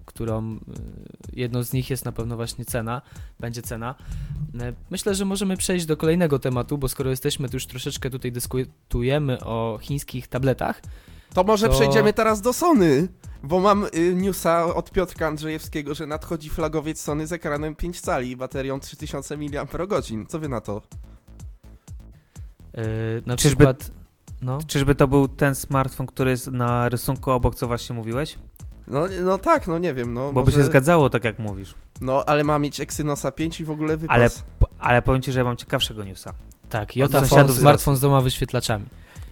którą 0.05 0.59
jedną 1.33 1.63
z 1.63 1.73
nich 1.73 1.89
jest 1.89 2.05
na 2.05 2.11
pewno 2.11 2.35
właśnie 2.35 2.65
cena, 2.65 3.01
będzie 3.39 3.61
cena. 3.61 3.95
Myślę, 4.89 5.15
że 5.15 5.25
możemy 5.25 5.57
przejść 5.57 5.85
do 5.85 5.97
kolejnego 5.97 6.39
tematu, 6.39 6.77
bo 6.77 6.87
skoro 6.87 7.09
jesteśmy 7.09 7.49
tu 7.49 7.55
już 7.55 7.65
troszeczkę 7.65 8.09
tutaj 8.09 8.31
dyskutujemy 8.31 9.39
o 9.39 9.79
chińskich 9.81 10.27
tabletach, 10.27 10.81
to 11.35 11.43
może 11.43 11.67
to... 11.67 11.73
przejdziemy 11.73 12.13
teraz 12.13 12.41
do 12.41 12.53
Sony. 12.53 13.07
Bo 13.43 13.59
mam 13.59 13.85
y, 13.95 14.15
newsa 14.15 14.75
od 14.75 14.91
Piotrka 14.91 15.27
Andrzejewskiego, 15.27 15.95
że 15.95 16.07
nadchodzi 16.07 16.49
flagowiec 16.49 17.01
Sony 17.01 17.27
z 17.27 17.33
ekranem 17.33 17.75
5 17.75 18.01
cali 18.01 18.31
i 18.31 18.35
baterią 18.35 18.79
3000 18.79 19.37
mAh. 19.37 19.69
Co 20.27 20.39
wy 20.39 20.49
na 20.49 20.61
to? 20.61 20.81
Yy, 22.73 22.83
na 23.25 23.37
czyżby, 23.37 23.57
przykład... 23.57 23.91
No. 24.41 24.59
Czyżby 24.67 24.95
to 24.95 25.07
był 25.07 25.27
ten 25.27 25.55
smartfon, 25.55 26.07
który 26.07 26.31
jest 26.31 26.47
na 26.47 26.89
rysunku 26.89 27.31
obok, 27.31 27.55
co 27.55 27.67
właśnie 27.67 27.95
mówiłeś? 27.95 28.37
No, 28.87 29.05
no 29.23 29.37
tak, 29.37 29.67
no 29.67 29.77
nie 29.77 29.93
wiem. 29.93 30.13
No, 30.13 30.33
Bo 30.33 30.41
może... 30.41 30.45
by 30.45 30.57
się 30.57 30.63
zgadzało, 30.63 31.09
tak 31.09 31.23
jak 31.23 31.39
mówisz. 31.39 31.75
No, 32.01 32.23
ale 32.25 32.43
ma 32.43 32.59
mieć 32.59 32.79
Exynosa 32.79 33.31
5 33.31 33.59
i 33.59 33.65
w 33.65 33.71
ogóle 33.71 33.97
wypas. 33.97 34.15
Ale, 34.15 34.29
ale 34.79 35.01
powiem 35.01 35.21
ci, 35.21 35.31
że 35.31 35.39
ja 35.39 35.45
mam 35.45 35.57
ciekawszego 35.57 36.03
newsa. 36.03 36.33
Tak, 36.69 36.95
Jota 36.95 37.21
Phone, 37.21 37.53
smartfon 37.53 37.95
z 37.95 37.99
dwoma 37.99 38.21
wyświetlaczami. 38.21 38.85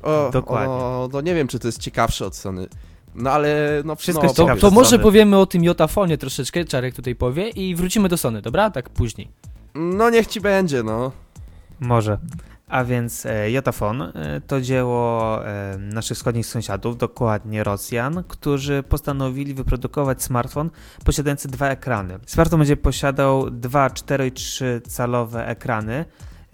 O, 0.03 0.29
Dokładnie. 0.33 0.73
O, 0.73 1.09
no 1.13 1.21
nie 1.21 1.35
wiem, 1.35 1.47
czy 1.47 1.59
to 1.59 1.67
jest 1.67 1.79
ciekawsze 1.79 2.25
od 2.25 2.35
Sony. 2.35 2.67
No 3.15 3.31
ale 3.31 3.81
no 3.85 3.95
wszystko 3.95 4.27
no, 4.27 4.33
to, 4.33 4.55
to 4.55 4.71
może 4.71 4.99
powiemy 4.99 5.37
o 5.37 5.45
tym 5.45 5.63
Jotafonie 5.63 6.17
troszeczkę, 6.17 6.65
Czarek 6.65 6.95
tutaj 6.95 7.15
powie 7.15 7.49
i 7.49 7.75
wrócimy 7.75 8.09
do 8.09 8.17
Sony, 8.17 8.41
dobra? 8.41 8.71
Tak 8.71 8.89
później. 8.89 9.27
No 9.75 10.09
niech 10.09 10.27
ci 10.27 10.41
będzie, 10.41 10.83
no. 10.83 11.11
Może. 11.79 12.17
A 12.67 12.83
więc 12.83 13.25
e, 13.25 13.51
Jotafon 13.51 14.01
e, 14.01 14.41
to 14.47 14.61
dzieło 14.61 15.39
e, 15.47 15.77
naszych 15.77 16.17
wschodnich 16.17 16.45
sąsiadów, 16.45 16.97
dokładnie 16.97 17.63
Rosjan, 17.63 18.23
którzy 18.27 18.83
postanowili 18.83 19.53
wyprodukować 19.53 20.23
smartfon 20.23 20.69
posiadający 21.05 21.47
dwa 21.47 21.69
ekrany. 21.69 22.19
Smartfon 22.25 22.59
będzie 22.59 22.77
posiadał 22.77 23.49
dwa 23.49 23.89
4 23.89 24.27
i 24.27 24.31
3 24.31 24.81
calowe 24.87 25.47
ekrany. 25.47 26.05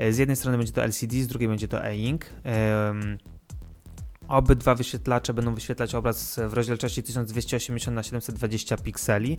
Z 0.10 0.18
jednej 0.18 0.36
strony 0.36 0.58
będzie 0.58 0.74
to 0.74 0.84
LCD, 0.84 1.22
z 1.22 1.28
drugiej 1.28 1.50
będzie 1.50 1.68
to 1.68 1.86
e-ink. 1.86 2.26
Obydwa 4.30 4.76
wyświetlacze 4.76 5.34
będą 5.34 5.56
wyświetlać 5.56 5.96
obraz 5.96 6.40
w 6.48 6.54
rozdzielczości 6.54 7.04
1280 7.04 7.96
na 7.96 8.04
720 8.04 8.78
pikseli. 8.78 9.38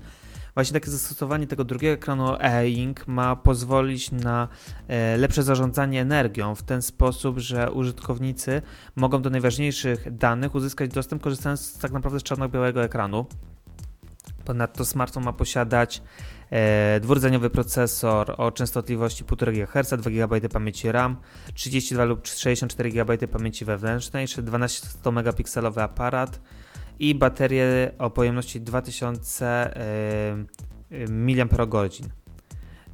Właśnie 0.54 0.74
takie 0.74 0.90
zastosowanie 0.90 1.46
tego 1.46 1.64
drugiego 1.64 1.94
ekranu 1.94 2.36
e-ink 2.40 3.08
ma 3.08 3.36
pozwolić 3.36 4.12
na 4.12 4.48
e, 4.88 5.16
lepsze 5.16 5.42
zarządzanie 5.42 6.00
energią 6.00 6.54
w 6.54 6.62
ten 6.62 6.82
sposób, 6.82 7.38
że 7.38 7.72
użytkownicy 7.72 8.62
mogą 8.96 9.22
do 9.22 9.30
najważniejszych 9.30 10.16
danych 10.16 10.54
uzyskać 10.54 10.90
dostęp 10.90 11.22
korzystając 11.22 11.78
tak 11.78 11.92
naprawdę 11.92 12.20
z 12.20 12.22
czarno-białego 12.22 12.84
ekranu. 12.84 13.26
Ponadto 14.44 14.84
smartfon 14.84 15.24
ma 15.24 15.32
posiadać 15.32 16.02
dwurdzeniowy 17.00 17.50
procesor 17.50 18.34
o 18.36 18.50
częstotliwości 18.50 19.24
1,5 19.24 19.52
GHz, 19.52 20.02
2 20.02 20.10
GB 20.10 20.48
pamięci 20.48 20.92
RAM, 20.92 21.16
32 21.54 22.04
lub 22.04 22.26
64 22.26 22.90
GB 22.90 23.28
pamięci 23.28 23.64
wewnętrznej, 23.64 24.26
12 24.42 24.88
megapikselowy 25.12 25.82
aparat 25.82 26.40
i 26.98 27.14
baterię 27.14 27.92
o 27.98 28.10
pojemności 28.10 28.60
2000 28.60 29.46
e, 29.46 30.36
mAh. 31.08 31.90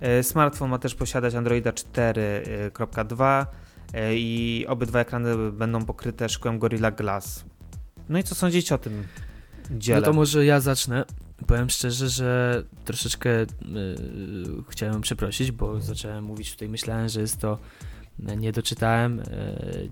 E, 0.00 0.22
smartfon 0.22 0.70
ma 0.70 0.78
też 0.78 0.94
posiadać 0.94 1.34
Androida 1.34 1.70
4.2 1.70 3.46
e, 3.92 4.16
i 4.16 4.64
obydwa 4.68 5.00
ekrany 5.00 5.52
będą 5.52 5.84
pokryte 5.84 6.28
szkłem 6.28 6.58
Gorilla 6.58 6.90
Glass. 6.90 7.44
No 8.08 8.18
i 8.18 8.22
co 8.22 8.34
sądzicie 8.34 8.74
o 8.74 8.78
tym 8.78 9.04
dziele? 9.70 10.00
No 10.00 10.06
to 10.06 10.12
może 10.12 10.44
ja 10.44 10.60
zacznę. 10.60 11.04
Powiem 11.46 11.70
szczerze, 11.70 12.08
że 12.08 12.62
troszeczkę 12.84 13.30
yy, 13.30 13.46
chciałem 14.68 15.00
przeprosić, 15.00 15.52
bo 15.52 15.80
zacząłem 15.80 16.24
mówić 16.24 16.52
tutaj, 16.52 16.68
myślałem, 16.68 17.08
że 17.08 17.20
jest 17.20 17.40
to 17.40 17.58
Nie 18.36 18.52
doczytałem, 18.52 19.20
e, 19.20 19.24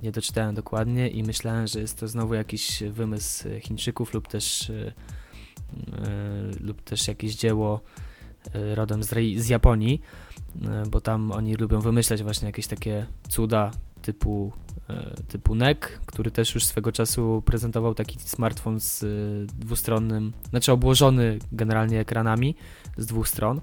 nie 0.02 0.12
doczytałem 0.12 0.54
dokładnie 0.54 1.08
i 1.08 1.22
myślałem, 1.22 1.66
że 1.66 1.80
jest 1.80 1.98
to 2.00 2.08
znowu 2.08 2.34
jakiś 2.34 2.82
wymysł 2.82 3.48
Chińczyków 3.60 4.14
lub 4.14 4.28
też, 4.28 4.72
lub 6.60 6.82
też 6.82 7.08
jakieś 7.08 7.34
dzieło 7.34 7.80
rodem 8.74 9.02
z, 9.02 9.08
z 9.36 9.48
Japonii, 9.48 10.00
bo 10.90 11.00
tam 11.00 11.32
oni 11.32 11.54
lubią 11.54 11.80
wymyślać 11.80 12.22
właśnie 12.22 12.46
jakieś 12.46 12.66
takie 12.66 13.06
cuda 13.28 13.70
typu, 14.02 14.52
typu 15.28 15.54
NEC, 15.54 15.78
który 16.06 16.30
też 16.30 16.54
już 16.54 16.64
swego 16.64 16.92
czasu 16.92 17.42
prezentował 17.46 17.94
taki 17.94 18.18
smartfon 18.20 18.80
z 18.80 19.02
e, 19.02 19.06
dwustronnym, 19.58 20.32
znaczy 20.50 20.72
obłożony 20.72 21.38
generalnie 21.52 22.00
ekranami 22.00 22.56
z 22.96 23.06
dwóch 23.06 23.28
stron. 23.28 23.60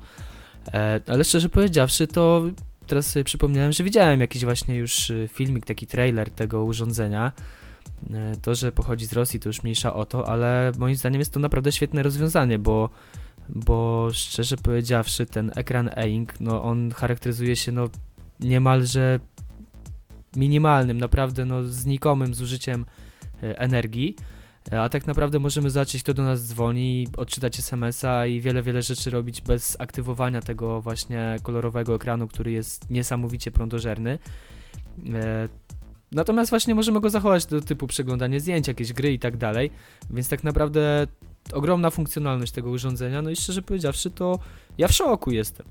E, 0.73 1.01
Ale 1.07 1.23
szczerze 1.23 1.49
powiedziawszy, 1.49 2.07
to 2.07 2.43
teraz 2.87 3.07
sobie 3.07 3.23
przypomniałem, 3.23 3.71
że 3.71 3.83
widziałem 3.83 4.21
jakiś 4.21 4.45
właśnie 4.45 4.75
już 4.75 5.11
filmik, 5.29 5.65
taki 5.65 5.87
trailer 5.87 6.29
tego 6.29 6.63
urządzenia. 6.63 7.31
E, 8.13 8.35
To, 8.41 8.55
że 8.55 8.71
pochodzi 8.71 9.05
z 9.05 9.13
Rosji, 9.13 9.39
to 9.39 9.49
już 9.49 9.63
mniejsza 9.63 9.93
o 9.93 10.05
to, 10.05 10.29
ale 10.29 10.71
moim 10.77 10.95
zdaniem 10.95 11.19
jest 11.19 11.33
to 11.33 11.39
naprawdę 11.39 11.71
świetne 11.71 12.03
rozwiązanie, 12.03 12.59
bo, 12.59 12.89
bo 13.49 14.07
szczerze 14.13 14.57
powiedziawszy, 14.57 15.25
ten 15.25 15.51
ekran 15.55 15.89
e-ink, 15.95 16.39
no 16.39 16.63
on 16.63 16.91
charakteryzuje 16.91 17.55
się 17.55 17.71
no 17.71 17.89
niemalże 18.39 19.19
minimalnym, 20.35 20.97
naprawdę 20.97 21.45
no 21.45 21.63
znikomym 21.63 22.33
zużyciem 22.33 22.85
e, 23.43 23.59
energii. 23.59 24.15
E, 24.71 24.81
A 24.81 24.89
tak 24.89 25.07
naprawdę 25.07 25.39
możemy 25.39 25.69
zobaczyć, 25.69 26.03
kto 26.03 26.13
do 26.13 26.23
nas 26.23 26.47
dzwoni, 26.47 27.07
odczytać 27.17 27.59
SMS-a 27.59 28.25
i 28.25 28.41
wiele, 28.41 28.61
wiele 28.63 28.81
rzeczy 28.81 29.09
robić 29.09 29.41
bez 29.41 29.77
aktywowania 29.79 30.41
tego 30.41 30.81
właśnie 30.81 31.35
kolorowego 31.43 31.95
ekranu, 31.95 32.27
który 32.27 32.51
jest 32.51 32.89
niesamowicie 32.89 33.51
prądożerny. 33.51 34.19
E, 35.13 35.49
Natomiast 36.11 36.49
właśnie 36.49 36.75
możemy 36.75 37.01
go 37.01 37.09
zachować 37.09 37.45
do 37.45 37.61
typu 37.61 37.87
przeglądanie 37.87 38.39
zdjęć, 38.39 38.67
jakieś 38.67 38.93
gry 38.93 39.13
i 39.13 39.19
tak 39.19 39.37
dalej, 39.37 39.71
więc 40.09 40.29
tak 40.29 40.43
naprawdę 40.43 41.07
ogromna 41.53 41.89
funkcjonalność 41.89 42.51
tego 42.51 42.69
urządzenia, 42.69 43.21
no 43.21 43.29
i 43.29 43.35
szczerze 43.35 43.61
powiedziawszy 43.61 44.11
to 44.11 44.39
ja 44.77 44.87
w 44.87 44.91
szoku 44.91 45.31
jestem. 45.31 45.65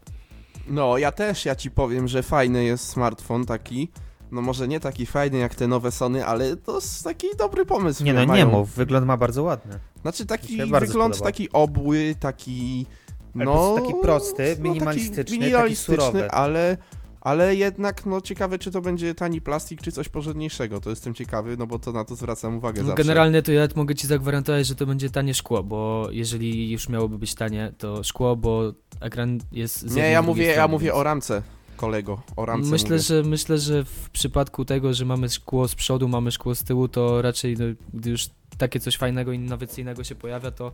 No, 0.68 0.98
ja 0.98 1.12
też, 1.12 1.44
ja 1.44 1.54
ci 1.56 1.70
powiem, 1.70 2.08
że 2.08 2.22
fajny 2.22 2.64
jest 2.64 2.88
smartfon 2.88 3.46
taki. 3.46 3.88
No 4.32 4.42
może 4.42 4.68
nie 4.68 4.80
taki 4.80 5.06
fajny 5.06 5.38
jak 5.38 5.54
te 5.54 5.68
nowe 5.68 5.90
Sony, 5.90 6.26
ale 6.26 6.56
to 6.56 6.74
jest 6.74 7.04
taki 7.04 7.26
dobry 7.38 7.66
pomysł. 7.66 8.04
Nie 8.04 8.12
no, 8.14 8.20
nie 8.20 8.26
mają. 8.26 8.50
mów, 8.50 8.70
wygląd 8.74 9.06
ma 9.06 9.16
bardzo 9.16 9.42
ładny. 9.42 9.78
Znaczy 10.02 10.26
taki 10.26 10.56
wygląd 10.66 11.22
taki 11.22 11.52
obły, 11.52 12.14
taki 12.20 12.86
no 13.34 13.74
taki 13.74 13.94
prosty, 14.02 14.56
no, 14.58 14.68
minimalistyczny, 14.68 15.24
taki 15.24 15.38
minimalistyczny, 15.38 15.96
surowy. 15.96 16.30
ale 16.30 16.76
ale 17.20 17.56
jednak 17.56 18.06
no 18.06 18.20
ciekawe 18.20 18.58
czy 18.58 18.70
to 18.70 18.80
będzie 18.80 19.14
tani 19.14 19.40
plastik 19.40 19.82
czy 19.82 19.92
coś 19.92 20.08
porządniejszego. 20.08 20.80
To 20.80 20.90
jestem 20.90 21.14
ciekawy, 21.14 21.56
no 21.56 21.66
bo 21.66 21.78
to 21.78 21.92
na 21.92 22.04
to 22.04 22.16
zwracam 22.16 22.56
uwagę 22.56 22.82
No, 22.82 22.88
zawsze. 22.88 23.02
generalnie 23.02 23.42
to 23.42 23.52
ja 23.52 23.68
mogę 23.76 23.94
ci 23.94 24.06
zagwarantować, 24.06 24.66
że 24.66 24.74
to 24.74 24.86
będzie 24.86 25.10
tanie 25.10 25.34
szkło, 25.34 25.62
bo 25.62 26.08
jeżeli 26.10 26.70
już 26.70 26.88
miałoby 26.88 27.18
być 27.18 27.34
tanie, 27.34 27.72
to 27.78 28.02
szkło, 28.04 28.36
bo 28.36 28.72
ekran 29.00 29.38
jest 29.52 29.80
z 29.90 29.94
Nie, 29.94 30.10
ja 30.10 30.22
mówię, 30.22 30.46
ja 30.46 30.68
mówię 30.68 30.86
więc- 30.86 30.98
o 30.98 31.02
ramce, 31.02 31.42
kolego, 31.80 32.22
o 32.36 32.46
ramce 32.46 32.70
Myślę, 32.70 32.88
mówię. 32.88 32.98
że 33.00 33.22
myślę, 33.22 33.58
że 33.58 33.84
w 33.84 34.10
przypadku 34.10 34.64
tego, 34.64 34.94
że 34.94 35.04
mamy 35.04 35.28
szkło 35.28 35.68
z 35.68 35.74
przodu, 35.74 36.08
mamy 36.08 36.30
szkło 36.30 36.54
z 36.54 36.64
tyłu, 36.64 36.88
to 36.88 37.22
raczej 37.22 37.56
no, 37.56 37.64
gdy 37.94 38.10
już 38.10 38.28
takie 38.58 38.80
coś 38.80 38.96
fajnego, 38.96 39.32
innowacyjnego 39.32 40.04
się 40.04 40.14
pojawia, 40.14 40.50
to, 40.50 40.72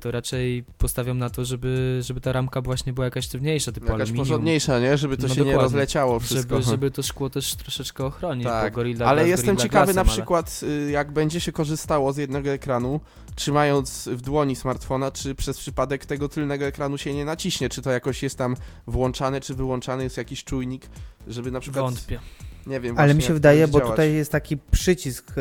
to 0.00 0.10
raczej 0.10 0.64
postawiam 0.78 1.18
na 1.18 1.30
to, 1.30 1.44
żeby, 1.44 1.98
żeby 2.02 2.20
ta 2.20 2.32
ramka 2.32 2.60
właśnie 2.62 2.92
była 2.92 3.04
jakaś 3.04 3.24
sztywniejsza, 3.24 3.72
typu 3.72 3.86
Jakaś 3.86 4.00
aluminium, 4.00 4.26
porządniejsza, 4.26 4.80
nie? 4.80 4.96
Żeby 4.98 5.16
to 5.16 5.22
No 5.22 5.28
się 5.28 5.34
nie 5.34 5.38
dokładnie. 5.44 5.62
rozleciało 5.62 6.20
wszystko. 6.20 6.54
żeby, 6.62 6.70
żeby 6.70 6.90
to 6.90 7.02
szkło 7.02 7.30
też 7.30 7.54
troszeczkę 7.54 8.04
ochronić, 8.04 8.44
Tak, 8.46 8.72
bo 8.72 8.76
Gorilla 8.76 9.06
Ale 9.06 9.16
Glass 9.24 9.30
jestem 9.30 9.46
Gorilla 9.56 9.62
ciekawy 9.62 9.84
Glassem, 9.92 9.96
na 9.96 10.02
ale- 10.02 10.10
przykład, 10.18 10.60
y, 10.86 10.90
jak 10.90 11.12
będzie 11.12 11.40
się 11.40 11.52
korzystało 11.52 12.12
z 12.12 12.16
jednego 12.16 12.50
ekranu, 12.50 13.00
trzymając 13.34 14.08
w 14.12 14.20
dłoni 14.20 14.56
smartfona, 14.56 15.10
czy 15.10 15.34
przez 15.34 15.58
przypadek 15.58 16.06
tego 16.06 16.28
tylnego 16.28 16.64
ekranu 16.64 16.98
się 16.98 17.14
nie 17.14 17.24
naciśnie, 17.24 17.68
czy 17.68 17.82
to 17.82 17.90
jakoś 17.90 18.22
jest 18.22 18.38
tam 18.38 18.56
włączane, 18.86 19.40
czy 19.40 19.54
wyłączany 19.54 20.02
jest 20.04 20.16
jakiś 20.16 20.44
czujnik, 20.44 20.86
żeby 21.28 21.50
na 21.50 21.60
przykład, 21.60 21.84
Wątpię. 21.84 22.20
nie 22.66 22.80
wiem, 22.80 22.98
Ale 22.98 23.14
mi 23.14 23.22
się 23.22 23.34
wydaje, 23.34 23.68
bo 23.68 23.78
działać. 23.78 23.92
tutaj 23.92 24.14
jest 24.14 24.32
taki 24.32 24.56
przycisk 24.56 25.30
e, 25.30 25.32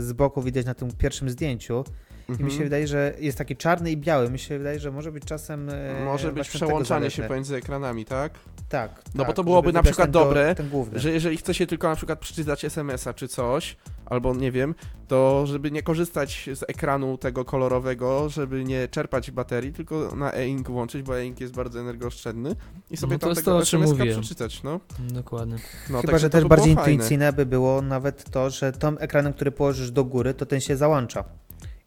z 0.00 0.12
boku 0.12 0.42
widać 0.42 0.66
na 0.66 0.74
tym 0.74 0.92
pierwszym 0.92 1.30
zdjęciu 1.30 1.84
i 2.28 2.32
Mhm. 2.32 2.48
mi 2.50 2.54
się 2.56 2.64
wydaje, 2.64 2.86
że 2.86 3.14
jest 3.18 3.38
taki 3.38 3.56
czarny 3.56 3.90
i 3.90 3.96
biały. 3.96 4.30
Mi 4.30 4.38
się 4.38 4.58
wydaje, 4.58 4.80
że 4.80 4.90
może 4.90 5.12
być 5.12 5.24
czasem 5.24 5.68
e, 5.70 6.04
Może 6.04 6.32
być 6.32 6.48
przełączanie 6.48 7.10
się 7.10 7.22
pomiędzy 7.22 7.56
ekranami, 7.56 8.04
tak? 8.04 8.32
Tak. 8.68 9.02
No 9.14 9.24
bo 9.24 9.26
tak, 9.26 9.36
to 9.36 9.44
byłoby 9.44 9.68
żeby 9.68 9.72
na 9.78 9.82
przykład 9.82 10.06
ten, 10.06 10.12
do- 10.12 10.24
dobre, 10.24 10.54
Ten 10.54 10.68
główny. 10.68 11.00
Że 11.00 11.10
jeżeli 11.10 11.36
chce 11.36 11.54
się 11.54 11.66
tylko 11.66 11.88
na 11.88 11.96
przykład 11.96 12.18
przeczytać 12.18 12.64
SMS-a 12.64 13.14
czy 13.14 13.28
coś, 13.28 13.76
albo 14.06 14.34
nie 14.34 14.52
wiem, 14.52 14.74
to 15.08 15.46
żeby 15.46 15.70
nie 15.70 15.82
korzystać 15.82 16.48
z 16.54 16.62
ekranu 16.68 17.18
tego 17.18 17.44
kolorowego, 17.44 18.28
żeby 18.28 18.64
nie 18.64 18.88
czerpać 18.88 19.30
baterii, 19.30 19.72
tylko 19.72 20.16
na 20.16 20.32
e-ink 20.32 20.70
włączyć, 20.70 21.02
bo 21.02 21.18
e-ink 21.18 21.40
jest 21.40 21.54
bardzo 21.54 21.80
energooszczędny 21.80 22.56
i 22.90 22.96
sobie 22.96 23.12
No 23.12 23.18
to 23.18 23.26
tam 23.26 23.44
tego 23.44 23.62
to, 23.64 23.78
mówiłem. 23.78 24.20
przeczytać, 24.20 24.62
no. 24.62 24.80
Dokładnie. 24.98 25.56
no 25.90 26.00
Chyba, 26.00 26.02
także 26.02 26.18
że 26.18 26.30
to 26.30 26.38
też 26.38 26.48
bardziej 26.48 26.72
intuicyjne 26.72 27.32
by 27.32 27.46
było 27.46 27.82
nawet 27.82 28.30
to, 28.30 28.50
że 28.50 28.72
tym 28.72 28.96
ekranem, 29.00 29.32
który 29.32 29.50
położysz 29.52 29.90
do 29.90 30.04
góry, 30.04 30.34
to 30.34 30.46
ten 30.46 30.60
się 30.60 30.76
załącza. 30.76 31.24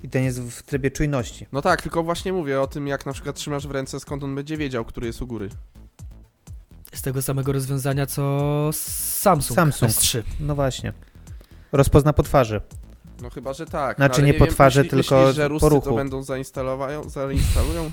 I 0.03 0.10
ten 0.10 0.23
jest 0.23 0.41
w 0.41 0.63
trybie 0.63 0.91
czujności. 0.91 1.45
No 1.51 1.62
tak, 1.62 1.81
tylko 1.81 2.03
właśnie 2.03 2.34
mówię 2.34 2.62
o 2.62 2.67
tym, 2.67 2.88
jak 2.88 3.05
na 3.05 3.13
przykład 3.13 3.36
trzymasz 3.36 3.67
w 3.67 3.71
ręce, 3.71 3.99
skąd 3.99 4.23
on 4.23 4.36
będzie 4.36 4.58
wiedział, 4.58 4.86
który 4.86 5.08
jest 5.08 5.21
u 5.21 5.27
góry. 5.27 5.49
Z 6.93 7.01
tego 7.01 7.21
samego 7.21 7.51
rozwiązania 7.51 8.05
co 8.05 8.69
Samsung, 8.73 9.55
Samsung. 9.55 9.91
S3. 9.91 10.23
No 10.39 10.55
właśnie. 10.55 10.93
Rozpozna 11.71 12.13
po 12.13 12.23
twarzy. 12.23 12.62
No 13.21 13.29
chyba, 13.29 13.53
że 13.53 13.65
tak. 13.65 13.97
Znaczy 13.97 14.15
ale 14.21 14.27
nie 14.27 14.34
po 14.34 14.45
wiem, 14.45 14.53
twarzy, 14.53 14.79
myśli, 14.79 14.89
tylko 14.89 15.19
myślisz, 15.19 15.36
że 15.36 15.41
po 15.43 15.47
Ruscy 15.49 15.69
ruchu. 15.69 15.89
to 15.89 15.95
będą 15.95 16.23
zainstalowają, 16.23 17.10
zainstalują? 17.10 17.89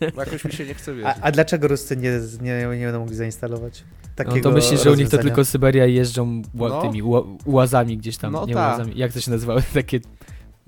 Jakoś 0.16 0.44
mi 0.44 0.52
się 0.52 0.66
nie 0.66 0.74
chce 0.74 0.90
A, 0.90 0.94
wierzyć. 0.94 1.14
a 1.22 1.32
dlaczego 1.32 1.68
Ruscy 1.68 1.96
nie, 1.96 2.10
nie, 2.40 2.78
nie 2.78 2.84
będą 2.86 3.00
mogli 3.00 3.16
zainstalować 3.16 3.84
No 4.02 4.08
takiego 4.24 4.48
to 4.48 4.54
myślisz, 4.54 4.82
że 4.82 4.92
u 4.92 4.94
nich 4.94 5.08
to 5.08 5.18
tylko 5.18 5.44
Syberia 5.44 5.86
i 5.86 5.94
jeżdżą 5.94 6.42
ła, 6.58 6.68
No. 6.68 6.82
tymi 6.82 7.02
ła, 7.02 7.22
łazami 7.46 7.98
gdzieś 7.98 8.16
tam, 8.16 8.32
No 8.32 8.46
nie 8.46 8.54
tak. 8.54 8.78
łazami, 8.78 8.98
jak 8.98 9.12
to 9.12 9.20
się 9.20 9.30
nazywały, 9.30 9.62
takie 9.74 10.00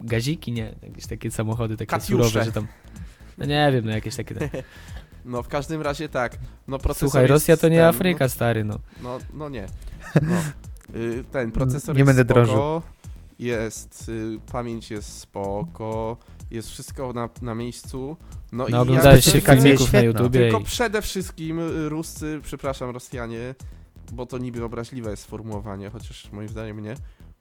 gaziki, 0.04 0.52
nie, 0.52 0.74
jakieś 0.82 1.06
takie 1.06 1.30
samochody, 1.30 1.76
takie 1.76 1.90
Katiusze. 1.90 2.28
surowe, 2.28 2.44
że 2.44 2.52
tam, 2.52 2.66
no 3.38 3.44
nie 3.44 3.70
wiem, 3.72 3.84
no 3.84 3.90
jakieś 3.90 4.16
takie, 4.16 4.34
No 5.24 5.42
w 5.42 5.48
każdym 5.48 5.82
razie 5.82 6.08
tak. 6.08 6.38
No 6.68 6.78
słuchaj, 6.94 7.26
Rosja 7.26 7.56
to 7.56 7.68
nie 7.68 7.76
ten, 7.76 7.86
Afryka, 7.86 8.28
stary, 8.28 8.64
no. 8.64 8.78
No, 9.02 9.18
no 9.34 9.48
nie. 9.48 9.66
No. 10.22 10.36
Y, 10.94 11.24
Ten 11.32 11.52
procesor 11.52 11.94
Nie 11.94 11.98
jest 12.00 12.06
będę 12.08 12.22
spoko, 12.22 12.34
drążył. 12.46 12.82
jest, 13.38 14.08
y, 14.08 14.38
pamięć 14.52 14.90
jest 14.90 15.18
spoko, 15.18 16.16
jest 16.50 16.70
wszystko 16.70 17.12
na, 17.12 17.28
na 17.42 17.54
miejscu. 17.54 18.16
No, 18.52 18.66
No 18.68 18.68
i 18.68 18.74
oglądałeś 18.74 19.24
się 19.24 19.40
filmików 19.40 19.92
na. 19.92 20.00
YouTubie 20.00 20.40
Tylko 20.40 20.58
i 20.60 20.64
przede 20.64 21.02
wszystkim 21.02 21.58
y, 21.58 21.88
Ruscy, 21.88 22.40
przepraszam 22.42 22.90
Rosjanie, 22.90 23.54
bo 24.12 24.26
to 24.26 24.38
niby 24.38 24.64
obraźliwe 24.64 25.10
jest 25.10 25.22
sformułowanie, 25.22 25.90
chociaż 25.90 26.32
moim 26.32 26.48
zdaniem 26.48 26.80
nie, 26.82 26.94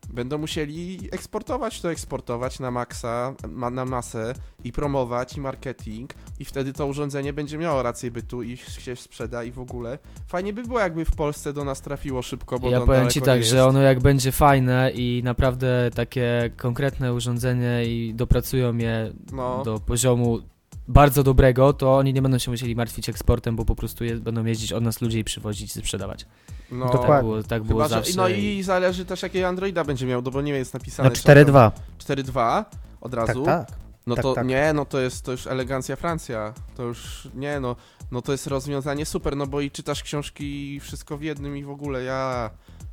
będą 0.10 0.38
musieli 0.38 1.10
eksportować 1.12 1.82
to, 1.82 1.92
eksportować 1.92 2.60
na 2.60 2.72
maksa, 2.72 3.34
ma, 3.50 3.70
na 3.70 3.86
masę 3.86 4.34
i 4.64 4.72
promować 4.72 5.38
i 5.38 5.42
marketing 5.42 6.14
i 6.40 6.46
wtedy 6.46 6.74
to 6.74 6.86
urządzenie 6.88 7.34
będzie 7.34 7.58
miało 7.58 7.84
rację 7.84 8.12
bytu 8.12 8.44
i 8.44 8.58
się 8.58 8.96
sprzeda 8.96 9.44
i 9.44 9.52
w 9.52 9.60
ogóle. 9.60 10.00
Fajnie 10.28 10.54
by 10.54 10.64
było 10.64 10.80
jakby 10.80 11.06
w 11.06 11.16
Polsce 11.16 11.54
do 11.54 11.64
nas 11.64 11.82
trafiło 11.82 12.22
szybko, 12.22 12.60
bo 12.60 12.70
ja 12.70 12.82
powiem 12.82 13.10
ci 13.10 13.22
tak, 13.22 13.38
jest. 13.38 13.50
że 13.50 13.66
ono 13.66 13.82
jak 13.82 14.00
będzie 14.00 14.32
fajne 14.32 14.92
i 14.96 15.22
naprawdę 15.24 15.92
takie 15.96 16.52
konkretne 16.58 17.14
urządzenie 17.14 17.86
i 17.86 18.14
dopracują 18.16 18.78
je 18.78 19.14
No. 19.32 19.64
do 19.66 19.80
poziomu 19.80 20.40
bardzo 20.88 21.24
dobrego, 21.24 21.74
to 21.74 21.98
oni 21.98 22.13
nie 22.13 22.22
będą 22.22 22.38
się 22.38 22.52
musieli 22.52 22.76
martwić 22.76 23.10
eksportem, 23.10 23.56
bo 23.56 23.65
po 23.65 23.76
prostu 23.76 24.04
je, 24.04 24.15
będą 24.15 24.46
jeździć 24.46 24.74
od 24.74 24.84
nas 24.84 25.02
ludzie 25.02 25.20
i 25.20 25.24
przywozić 25.24 25.76
i 25.76 25.80
sprzedawać. 25.80 26.26
No, 26.72 26.86
Tak 26.86 26.94
Dokładnie. 27.02 27.30
było, 27.30 27.44
tak 27.44 27.63
było 27.63 27.80
Chyba, 27.80 27.89
że, 27.89 27.96
zawsze. 27.96 28.17
no 28.17 28.28
i- 28.30 28.63
zależy 28.63 29.06
też 29.06 29.22
jakiego 29.22 29.48
Androida 29.48 29.84
będzie 29.84 30.06
miał, 30.06 30.22
no 30.22 30.32
bo 30.32 30.41
nie 30.41 30.52
jest 30.54 30.74
napisane. 30.74 31.10
No 31.10 31.15
czy 31.15 31.22
4.2. 31.22 31.72
4.2 32.00 32.65
od 33.02 33.12
Tak, 33.12 33.28
razu. 33.28 33.44
tak. 33.46 33.67
No 34.08 34.15
Tak, 34.15 34.24
to 34.24 34.34
tak. 34.34 34.48
nie, 34.48 34.74
no 34.74 34.86
to 34.86 35.00
jest 35.00 35.26
to 35.26 35.32
już 35.32 35.48
elegancja 35.48 35.96
Francja. 35.96 36.54
To 36.76 36.84
już 36.84 37.28
nie 37.36 37.60
no, 37.60 37.76
no 38.12 38.22
to 38.22 38.32
jest 38.32 38.48
rozwiązanie 38.48 39.06
super, 39.06 39.36
no 39.36 39.48
bo 39.48 39.62
i 39.62 39.72
czytasz 39.72 40.04
książki 40.04 40.74
i 40.76 40.80
wszystko 40.80 41.17
w 41.17 41.22
jednym 41.24 41.58
i 41.58 41.63
w 41.63 41.70
ogóle 41.70 42.04
ja, 42.04 42.50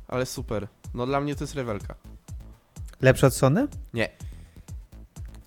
ale 0.07 0.25
super. 0.25 0.67
No 0.93 1.05
dla 1.05 1.21
mnie 1.21 1.35
to 1.35 1.43
jest 1.43 1.55
rewelka. 1.55 1.95
Lepsze 3.01 3.27
od 3.27 3.33
Sony? 3.33 3.67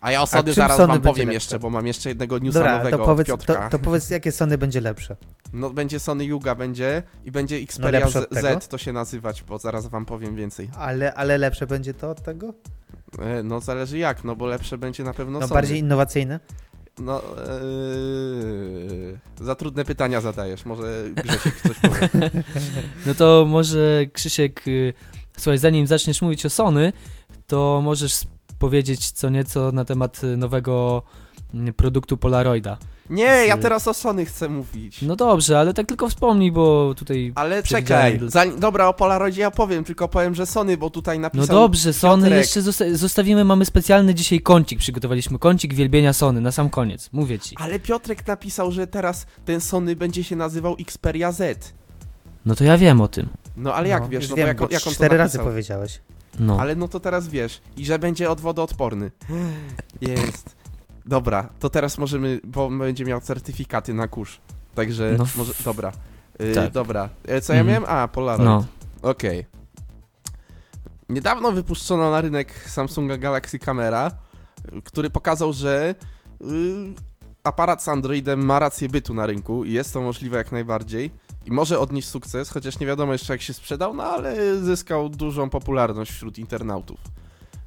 A 0.02 0.10
ja 0.12 0.22
o 0.22 0.26
Sony 0.26 0.44
czym 0.44 0.54
zaraz 0.54 0.76
Sony 0.76 0.86
wam 0.88 0.96
będzie 0.96 1.08
powiem 1.12 1.28
lepsze? 1.28 1.34
jeszcze, 1.34 1.58
bo 1.58 1.70
mam 1.70 1.86
jeszcze 1.86 2.08
jednego 2.08 2.38
newsa 2.38 2.58
Dobra, 2.58 2.78
nowego 2.78 2.96
to 2.96 3.02
od 3.02 3.06
powiedz, 3.08 3.26
to, 3.28 3.36
Piotrka. 3.38 3.68
to 3.70 3.78
powiedz, 3.78 4.10
jakie 4.10 4.32
Sony 4.32 4.58
będzie 4.58 4.80
lepsze. 4.80 5.16
No 5.52 5.70
będzie 5.70 6.00
Sony 6.00 6.24
Yuga 6.24 6.54
będzie 6.54 7.02
i 7.24 7.30
będzie 7.30 7.56
Xperia 7.56 8.00
lepsze 8.00 8.20
Z, 8.20 8.24
od 8.24 8.30
tego? 8.30 8.60
Z 8.60 8.68
to 8.68 8.78
się 8.78 8.92
nazywać, 8.92 9.42
bo 9.42 9.58
zaraz 9.58 9.86
wam 9.86 10.04
powiem 10.04 10.36
więcej. 10.36 10.70
Ale, 10.78 11.14
ale 11.14 11.38
lepsze 11.38 11.66
będzie 11.66 11.94
to 11.94 12.10
od 12.10 12.22
tego? 12.22 12.54
E, 13.18 13.42
No 13.42 13.60
zależy 13.60 13.98
jak, 13.98 14.24
no 14.24 14.36
bo 14.36 14.46
lepsze 14.46 14.78
będzie 14.78 15.04
na 15.04 15.14
pewno 15.14 15.40
No 15.40 15.46
Sony. 15.48 15.54
bardziej 15.60 15.78
innowacyjne? 15.78 16.40
No, 16.98 17.22
yy, 17.82 19.18
za 19.46 19.54
trudne 19.54 19.84
pytania 19.84 20.20
zadajesz, 20.20 20.64
może 20.64 21.04
Grzesiek 21.14 21.54
coś 21.60 21.78
powie. 21.78 22.08
No 23.06 23.14
to 23.14 23.44
może 23.48 24.06
Krzysiek, 24.12 24.68
y, 24.68 24.92
słuchaj, 25.36 25.58
zanim 25.58 25.86
zaczniesz 25.86 26.22
mówić 26.22 26.46
o 26.46 26.50
Sony, 26.50 26.92
to 27.46 27.80
możesz 27.84 28.20
powiedzieć 28.66 29.10
co 29.10 29.28
nieco 29.30 29.72
na 29.72 29.84
temat 29.84 30.24
y, 30.24 30.36
nowego 30.36 31.02
mm, 31.54 31.74
produktu 31.74 32.16
Polaroida. 32.16 32.76
Nie, 33.10 33.24
ja 33.24 33.56
Z- 33.56 33.62
teraz 33.62 33.88
o 33.88 33.94
Sony 33.94 34.24
chcę 34.26 34.48
mówić. 34.48 35.02
No 35.02 35.16
dobrze, 35.16 35.58
ale 35.58 35.74
tak 35.74 35.86
tylko 35.86 36.08
wspomnij, 36.08 36.52
bo 36.52 36.94
tutaj... 36.96 37.32
Ale 37.34 37.62
czekaj, 37.62 38.18
dla- 38.18 38.30
zanim, 38.30 38.60
dobra, 38.60 38.88
o 38.88 38.94
Polaroidzie 38.94 39.40
ja 39.42 39.50
powiem, 39.50 39.84
tylko 39.84 40.08
powiem, 40.08 40.34
że 40.34 40.46
Sony, 40.46 40.76
bo 40.76 40.90
tutaj 40.90 41.18
No 41.18 41.22
napisał... 41.22 41.46
dobrze, 41.46 41.92
Sony 41.92 42.22
Piotrek. 42.22 42.38
jeszcze 42.40 42.62
zosta 42.62 42.84
zostawimy, 42.94 43.44
mamy 43.44 43.64
specjalny 43.64 44.14
dzisiaj 44.14 44.40
kącik, 44.40 44.78
przygotowaliśmy 44.78 45.38
kącik 45.38 45.74
wielbienia 45.74 46.12
Sony 46.12 46.40
na 46.40 46.52
sam 46.52 46.70
koniec, 46.70 47.08
mówię 47.12 47.38
ci. 47.38 47.56
Ale 47.58 47.78
Piotrek 47.80 48.26
napisał, 48.26 48.72
że 48.72 48.86
teraz 48.86 49.26
ten 49.44 49.60
Sony 49.60 49.96
będzie 49.96 50.24
się 50.24 50.36
nazywał 50.36 50.76
Xperia 50.80 51.32
Z. 51.32 51.72
No 52.46 52.54
to 52.54 52.64
ja 52.64 52.78
wiem 52.78 53.00
o 53.00 53.08
tym. 53.08 53.28
No 53.56 53.74
ale 53.74 53.88
jak 53.88 54.02
No, 54.02 54.08
wiesz, 54.08 54.30
no 54.30 54.36
wiem, 54.36 54.56
bo 54.56 54.62
jak, 54.64 54.72
jak 54.72 54.82
on 54.86 54.92
to 54.92 54.96
cztery 54.96 55.16
razy 55.16 55.38
napisał? 55.38 55.52
powiedziałeś. 55.52 56.00
No. 56.38 56.60
Ale 56.60 56.76
no 56.76 56.88
to 56.88 57.00
teraz 57.00 57.28
wiesz. 57.28 57.60
I 57.76 57.84
że 57.84 57.98
będzie 57.98 58.30
od 58.30 58.40
wodoodporny. 58.40 59.10
Jest. 60.00 60.56
Dobra, 61.06 61.48
to 61.60 61.70
teraz 61.70 61.98
możemy, 61.98 62.40
bo 62.44 62.70
będzie 62.70 63.04
miał 63.04 63.20
certyfikaty 63.20 63.94
na 63.94 64.08
kurz. 64.08 64.40
Także 64.74 65.14
No. 65.18 65.24
może, 65.36 65.52
dobra. 65.64 65.92
Yy, 66.38 66.54
Tak. 66.54 66.70
Dobra. 66.72 67.08
E, 67.28 67.40
Co 67.40 67.52
ja 67.52 67.60
Mhm. 67.60 67.82
miałem? 67.82 67.98
A, 67.98 68.08
Polaroid. 68.08 68.44
No. 68.48 68.64
Okej. 69.10 69.46
Niedawno 71.08 71.52
wypuszczono 71.52 72.10
na 72.10 72.20
rynek 72.20 72.68
Samsunga 72.68 73.16
Galaxy 73.16 73.58
Camera, 73.58 74.10
który 74.84 75.10
pokazał, 75.10 75.52
że 75.52 75.94
y, 76.40 76.44
aparat 77.44 77.82
z 77.82 77.88
Androidem 77.88 78.44
ma 78.44 78.58
rację 78.58 78.88
bytu 78.88 79.14
na 79.14 79.26
rynku 79.26 79.64
i 79.64 79.72
jest 79.72 79.92
to 79.92 80.00
możliwe 80.02 80.38
jak 80.38 80.52
najbardziej. 80.52 81.10
I 81.46 81.50
może 81.50 81.78
odnieść 81.78 82.08
sukces, 82.08 82.50
chociaż 82.50 82.78
nie 82.78 82.86
wiadomo 82.86 83.12
jeszcze 83.12 83.32
jak 83.32 83.42
się 83.42 83.52
sprzedał, 83.52 83.94
no 83.94 84.02
ale 84.02 84.56
zyskał 84.56 85.08
dużą 85.08 85.50
popularność 85.50 86.10
wśród 86.10 86.38
internautów. 86.38 87.00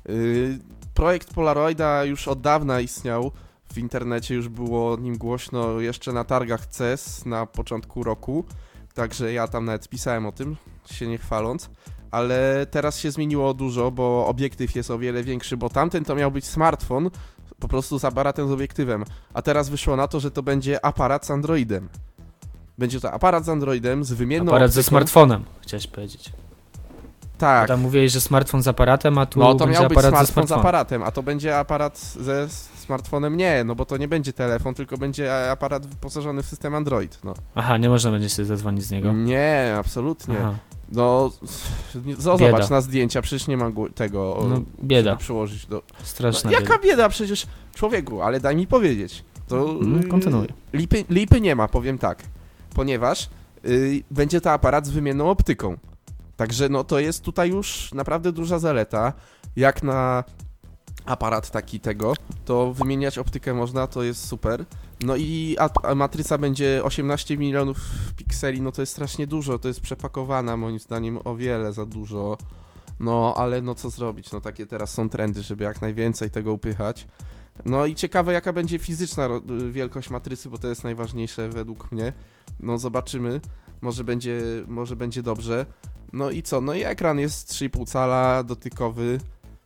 Y, 0.09 0.59
projekt 0.93 1.33
Polaroida 1.33 2.03
już 2.03 2.27
od 2.27 2.41
dawna 2.41 2.81
istniał. 2.81 3.31
W 3.73 3.77
internecie 3.77 4.35
już 4.35 4.49
było 4.49 4.97
nim 4.97 5.17
głośno 5.17 5.79
jeszcze 5.79 6.13
na 6.13 6.23
targach 6.23 6.65
CES 6.65 7.25
na 7.25 7.45
początku 7.45 8.03
roku. 8.03 8.45
Także 8.93 9.33
ja 9.33 9.47
tam 9.47 9.65
nawet 9.65 9.89
pisałem 9.89 10.25
o 10.25 10.31
tym, 10.31 10.55
się 10.85 11.07
nie 11.07 11.17
chwaląc. 11.17 11.69
Ale 12.11 12.67
teraz 12.71 12.99
się 12.99 13.11
zmieniło 13.11 13.53
dużo, 13.53 13.91
bo 13.91 14.27
obiektyw 14.27 14.75
jest 14.75 14.91
o 14.91 14.99
wiele 14.99 15.23
większy, 15.23 15.57
bo 15.57 15.69
tamten 15.69 16.05
to 16.05 16.15
miał 16.15 16.31
być 16.31 16.45
smartfon, 16.45 17.09
po 17.59 17.67
prostu 17.67 17.99
z 17.99 18.05
aparatem 18.05 18.47
z 18.47 18.51
obiektywem. 18.51 19.05
A 19.33 19.41
teraz 19.41 19.69
wyszło 19.69 19.95
na 19.95 20.07
to, 20.07 20.19
że 20.19 20.31
to 20.31 20.43
będzie 20.43 20.85
aparat 20.85 21.25
z 21.25 21.31
Androidem. 21.31 21.89
Będzie 22.77 22.99
to 22.99 23.11
aparat 23.11 23.45
z 23.45 23.49
Androidem, 23.49 24.03
z 24.03 24.13
wymienną 24.13 24.51
Aparat 24.51 24.71
ze 24.71 24.79
optyką. 24.79 24.89
smartfonem, 24.89 25.43
chciałeś 25.61 25.88
powiedzieć. 25.88 26.31
Tak. 27.38 27.67
Tam 27.67 27.81
mówiłeś, 27.81 28.11
że 28.11 28.21
smartfon 28.21 28.63
z 28.63 28.67
aparatem, 28.67 29.17
a 29.17 29.25
tu 29.25 29.39
No 29.39 29.55
to 29.55 29.65
będzie 29.65 29.79
miał 29.79 29.89
być 29.89 29.97
aparat 29.97 30.11
smartfon 30.11 30.43
ze 30.43 30.47
z 30.47 30.47
smartfonem. 30.47 30.59
aparatem, 30.59 31.03
a 31.03 31.11
to 31.11 31.23
będzie 31.23 31.57
aparat 31.57 31.99
ze 31.99 32.47
smartfonem 32.77 33.38
nie, 33.38 33.63
no 33.63 33.75
bo 33.75 33.85
to 33.85 33.97
nie 33.97 34.07
będzie 34.07 34.33
telefon, 34.33 34.73
tylko 34.73 34.97
będzie 34.97 35.51
aparat 35.51 35.85
wyposażony 35.88 36.43
w 36.43 36.45
system 36.45 36.75
Android, 36.75 37.19
no. 37.23 37.33
Aha, 37.55 37.77
nie 37.77 37.89
można 37.89 38.11
będzie 38.11 38.29
sobie 38.29 38.45
zadzwonić 38.45 38.83
z 38.83 38.91
niego. 38.91 39.13
Nie, 39.13 39.75
absolutnie. 39.79 40.35
Aha. 40.39 40.53
No, 40.91 41.31
nie- 41.95 42.01
Bieda. 42.01 42.21
zobacz 42.21 42.69
na 42.69 42.81
zdjęcia, 42.81 43.21
przecież 43.21 43.47
nie 43.47 43.57
ma 43.57 43.69
gó- 43.69 43.93
tego 43.93 44.38
o, 44.38 44.47
No, 44.47 44.61
bieda. 44.83 45.09
żeby 45.11 45.19
przyłożyć 45.23 45.65
do... 45.65 45.81
Straszna 46.03 46.51
No, 46.51 46.57
bieda. 46.57 46.71
jaka 46.71 46.83
bieda 46.83 47.09
przecież 47.09 47.47
człowieku, 47.75 48.21
ale 48.21 48.39
daj 48.39 48.55
mi 48.55 48.67
powiedzieć. 48.67 49.23
To 49.47 49.75
No, 49.81 50.09
kontynuuj. 50.09 50.47
lipy, 50.73 51.03
lipy 51.09 51.41
nie 51.41 51.55
ma, 51.55 51.67
powiem 51.67 51.97
tak, 51.97 52.23
ponieważ 52.75 53.29
y, 53.65 54.03
będzie 54.11 54.41
to 54.41 54.51
aparat 54.51 54.88
z 54.88 54.89
wymienną 54.89 55.29
optyką. 55.29 55.77
Także 56.38 56.69
no 56.69 56.83
to 56.83 56.99
jest 56.99 57.23
tutaj 57.23 57.49
już 57.49 57.93
naprawdę 57.93 58.31
duża 58.31 58.59
zaleta. 58.59 59.13
Jak 59.55 59.83
na 59.83 60.23
aparat 61.05 61.51
taki 61.51 61.79
tego, 61.79 62.13
to 62.45 62.73
wymieniać 62.73 63.17
optykę 63.17 63.53
można, 63.53 63.88
to 63.88 64.03
jest 64.03 64.27
super. 64.27 64.65
No 65.03 65.15
i 65.15 65.57
matryca 65.95 66.38
będzie 66.38 66.81
18 66.83 67.38
milionów 67.38 67.77
pikseli, 68.15 68.61
no 68.61 68.71
to 68.71 68.81
jest 68.81 68.91
strasznie 68.91 69.27
dużo, 69.27 69.59
to 69.59 69.67
jest 69.67 69.81
przepakowana 69.81 70.57
moim 70.57 70.79
zdaniem 70.79 71.19
o 71.23 71.35
wiele 71.35 71.73
za 71.73 71.85
dużo. 71.85 72.38
No, 72.99 73.33
ale 73.38 73.61
no 73.61 73.75
co 73.75 73.89
zrobić, 73.89 74.31
no 74.31 74.41
takie 74.41 74.65
teraz 74.65 74.93
są 74.93 75.09
trendy, 75.09 75.43
żeby 75.43 75.63
jak 75.63 75.81
najwięcej 75.81 76.31
tego 76.31 76.53
upychać. 76.53 77.07
No 77.65 77.85
i 77.85 77.95
ciekawe 77.95 78.33
jaka 78.33 78.53
będzie 78.53 78.79
fizyczna 78.79 79.29
wielkość 79.71 80.09
matrycy, 80.09 80.49
bo 80.49 80.57
to 80.57 80.67
jest 80.67 80.83
najważniejsze 80.83 81.49
według 81.49 81.91
mnie. 81.91 82.13
No 82.59 82.77
zobaczymy, 82.77 83.41
może 83.81 84.03
będzie, 84.03 84.41
może 84.67 84.95
będzie 84.95 85.23
dobrze. 85.23 85.65
No 86.13 86.29
i 86.31 86.43
co, 86.43 86.61
no 86.61 86.73
i 86.73 86.83
ekran 86.83 87.19
jest 87.19 87.51
3,5 87.51 87.87
cala, 87.87 88.43
dotykowy, 88.43 89.19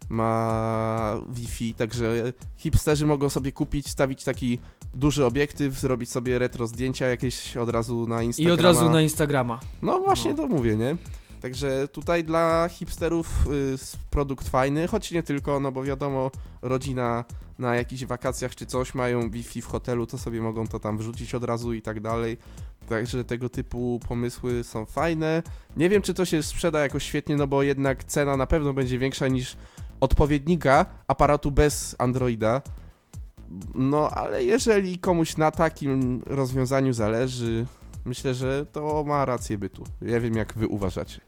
ma 0.10 1.16
Wi-Fi, 1.30 1.74
także 1.74 2.34
hipsterzy 2.58 3.06
mogą 3.06 3.30
sobie 3.30 3.52
kupić, 3.52 3.90
stawić 3.90 4.24
taki 4.24 4.60
duży 4.94 5.26
obiektyw, 5.26 5.80
zrobić 5.80 6.10
sobie 6.12 6.40
retro 6.40 6.68
zdjęcia 6.68 7.08
jakieś 7.08 7.58
od 7.58 7.70
razu 7.70 8.08
na 8.08 8.24
I 8.24 8.26
Instagrama. 8.26 8.54
od 8.54 8.62
razu 8.62 8.90
na 8.90 9.02
Instagrama. 9.02 9.60
No 9.82 10.00
właśnie 10.00 10.32
No. 10.32 10.38
to 10.38 10.48
mówię, 10.48 10.76
nie? 10.76 10.96
Także 11.42 11.88
tutaj 11.88 12.24
dla 12.24 12.70
hipsterów 12.72 13.48
y, 13.48 13.78
produkt 14.10 14.50
fajny, 14.50 14.88
choć 14.88 15.12
nie 15.12 15.24
tylko, 15.24 15.60
no 15.60 15.72
bo 15.72 15.84
wiadomo, 15.84 16.32
rodzina 16.62 17.26
na 17.60 17.76
jakichś 17.76 18.06
wakacjach 18.06 18.56
czy 18.56 18.66
coś 18.66 18.96
mają 18.96 19.30
Wi-Fi 19.30 19.62
w 19.62 19.66
hotelu, 19.66 20.08
to 20.08 20.18
sobie 20.18 20.42
mogą 20.42 20.68
to 20.68 20.80
tam 20.80 20.98
wrzucić 20.98 21.36
od 21.36 21.44
razu 21.44 21.74
i 21.74 21.82
tak 21.82 22.00
dalej. 22.00 22.38
Także 22.90 23.24
tego 23.24 23.50
typu 23.50 24.00
pomysły 24.08 24.64
są 24.64 24.86
fajne. 24.86 25.44
Nie 25.78 25.90
wiem, 25.90 26.02
czy 26.02 26.14
to 26.14 26.26
się 26.26 26.44
sprzeda 26.44 26.80
jakoś 26.80 27.04
świetnie, 27.04 27.36
no 27.36 27.48
bo 27.48 27.64
jednak 27.64 28.04
cena 28.04 28.38
na 28.38 28.48
pewno 28.48 28.74
będzie 28.74 29.00
większa 29.00 29.28
niż 29.28 29.58
odpowiednika 30.00 30.86
aparatu 31.08 31.52
bez 31.52 31.96
Androida. 31.98 32.62
No, 33.76 34.10
ale 34.10 34.44
jeżeli 34.44 35.00
komuś 35.00 35.38
na 35.38 35.52
takim 35.52 36.22
rozwiązaniu 36.26 36.94
zależy, 36.94 37.66
myślę, 38.10 38.34
że 38.34 38.66
to 38.66 39.04
ma 39.08 39.26
rację 39.26 39.58
bytu. 39.58 39.84
Ja 40.02 40.20
wiem, 40.20 40.36
jak 40.36 40.54
wy 40.54 40.68
uważacie. 40.68 41.22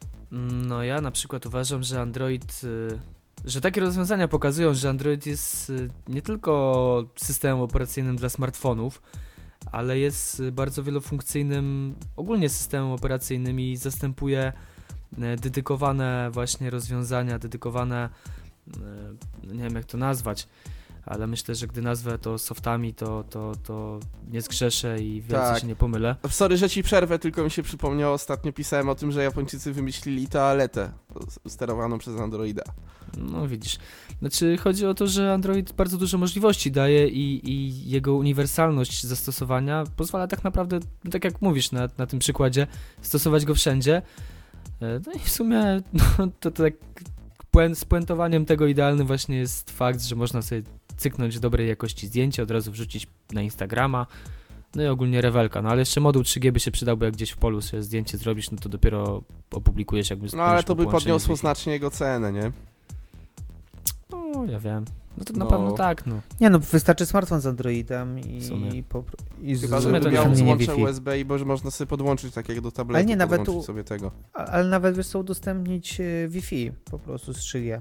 No 0.68 0.84
ja 0.84 1.02
na 1.02 1.12
przykład 1.12 1.46
uważam, 1.46 1.84
że 1.84 2.02
Android, 2.02 2.62
y, 2.64 3.00
że 3.46 3.62
takie 3.62 3.82
rozwiązania 3.82 4.28
pokazują, 4.28 4.74
że 4.74 4.90
Android 4.90 5.26
jest 5.26 5.70
y, 5.70 5.90
nie 6.08 6.22
tylko 6.22 7.06
systemem 7.16 7.62
operacyjnym 7.62 8.16
dla 8.16 8.30
smartfonów, 8.30 9.02
ale 9.72 10.00
jest 10.00 10.40
y, 10.40 10.52
bardzo 10.52 10.84
wielofunkcyjnym 10.84 11.96
ogólnie 12.16 12.50
systemem 12.50 12.92
operacyjnym 12.92 13.60
i 13.60 13.78
zastępuje 13.78 14.54
dedykowane 15.38 16.30
właśnie 16.32 16.70
rozwiązania, 16.70 17.40
dedykowane, 17.40 18.10
e, 19.44 19.54
nie 19.54 19.64
wiem 19.64 19.76
jak 19.76 19.86
to 19.86 19.98
nazwać, 19.98 20.48
ale 21.06 21.28
myślę, 21.28 21.56
że 21.56 21.68
gdy 21.68 21.82
nazwę 21.82 22.18
to 22.18 22.38
softami, 22.38 22.94
to, 22.94 23.24
to, 23.30 23.52
to 23.64 24.00
nie 24.32 24.42
zgrzeszę 24.42 25.00
i 25.00 25.22
wielce 25.22 25.36
Tak. 25.46 25.62
się 25.62 25.68
nie 25.68 25.76
pomylę. 25.76 26.16
Sorry, 26.30 26.58
że 26.58 26.70
ci 26.70 26.84
przerwę, 26.84 27.20
tylko 27.20 27.44
mi 27.44 27.52
się 27.52 27.64
przypomniało, 27.64 28.14
ostatnio 28.14 28.54
pisałem 28.54 28.90
o 28.90 28.96
tym, 28.96 29.12
że 29.12 29.24
Japończycy 29.24 29.74
wymyślili 29.74 30.28
toaletę 30.28 30.92
sterowaną 31.48 31.98
przez 31.98 32.20
Androida. 32.20 32.64
No 33.18 33.48
widzisz. 33.48 33.78
Znaczy 34.20 34.58
chodzi 34.58 34.86
o 34.86 34.94
to, 34.94 35.08
że 35.08 35.34
Android 35.34 35.72
bardzo 35.74 35.98
dużo 35.98 36.18
możliwości 36.18 36.72
daje 36.72 37.08
i, 37.08 37.50
i 37.52 37.90
jego 37.90 38.16
uniwersalność 38.16 39.04
zastosowania 39.04 39.84
pozwala 39.96 40.28
tak 40.28 40.44
naprawdę, 40.44 40.80
no 41.04 41.12
tak 41.12 41.24
jak 41.24 41.42
mówisz 41.42 41.72
na, 41.72 41.88
na 41.98 42.06
tym 42.08 42.20
przykładzie, 42.20 42.68
stosować 43.02 43.46
go 43.46 43.56
wszędzie. 43.56 44.02
E, 44.82 45.00
No 45.06 45.12
i 45.14 45.20
w 45.20 45.30
sumie 45.30 45.82
no, 46.20 46.28
to 46.40 46.52
tak 46.52 46.74
puent, 47.52 47.78
spuentowaniem 47.78 48.46
tego 48.46 48.68
idealnym 48.68 49.08
właśnie 49.08 49.38
jest 49.38 49.72
fakt, 49.72 50.02
że 50.04 50.16
można 50.16 50.42
sobie 50.42 50.62
cyknąć 51.02 51.40
dobrej 51.40 51.68
jakości 51.68 52.08
zdjęcie, 52.08 52.44
od 52.44 52.52
razu 52.52 52.72
wrzucić 52.72 53.08
na 53.34 53.42
Instagrama. 53.42 54.06
No 54.76 54.84
i 54.84 54.88
ogólnie 54.88 55.22
rewelka. 55.22 55.62
No 55.62 55.70
ale 55.70 55.80
jeszcze 55.80 56.02
moduł 56.02 56.22
3G 56.24 56.52
by 56.52 56.60
się 56.60 56.72
przydał, 56.72 56.98
bo 56.98 57.06
jak 57.06 57.14
gdzieś 57.14 57.30
w 57.32 57.38
polu 57.38 57.62
sobie 57.62 57.84
zdjęcie 57.84 58.18
zrobisz, 58.18 58.52
no 58.52 58.58
to 58.58 58.70
dopiero 58.70 59.22
opublikujesz 59.52 60.10
jakby 60.10 60.28
No 60.36 60.44
ale 60.44 60.64
to 60.64 60.76
by 60.76 60.86
podniosło 60.88 61.36
znacznie 61.36 61.74
jego 61.74 61.92
cenę, 61.92 62.32
nie? 62.34 62.52
No, 64.10 64.46
ja 64.46 64.60
wiem. 64.60 64.86
No 65.18 65.24
to 65.26 65.34
na 65.34 65.46
No. 65.46 65.52
pewno 65.52 65.72
tak, 65.72 66.06
no. 66.06 66.22
Nie 66.42 66.50
no, 66.50 66.60
wystarczy 66.60 67.06
smartfon 67.06 67.42
z 67.42 67.46
Androidem 67.46 68.20
i, 68.20 68.40
W 68.40 68.46
sumie. 68.48 68.70
i, 68.70 68.84
po, 68.84 69.04
i 69.42 69.56
z 69.56 69.62
Chyba, 69.62 69.82
sumie 69.82 69.94
że 69.96 70.00
to 70.00 70.06
by 70.10 70.16
miał 70.16 70.30
nie 70.30 70.36
złącze. 70.36 70.76
USB 70.76 71.20
i 71.20 71.26
bo 71.26 71.38
można 71.46 71.72
sobie 71.72 71.88
podłączyć 71.88 72.34
tak 72.34 72.50
jak 72.50 72.62
do 72.62 72.72
tabletu, 72.72 72.96
Ale 72.98 73.06
nie, 73.06 73.16
nawet 73.16 73.44
tu- 73.46 73.64
sobie 73.64 73.84
tego. 73.84 74.12
Ale 74.34 74.64
nawet 74.70 74.98
wiesz 74.98 75.08
co, 75.08 75.20
udostępnić 75.20 76.02
e, 76.02 76.28
Wi-Fi 76.28 76.72
po 76.92 77.00
prostu 77.00 77.34
z 77.34 77.38
3G. 77.38 77.80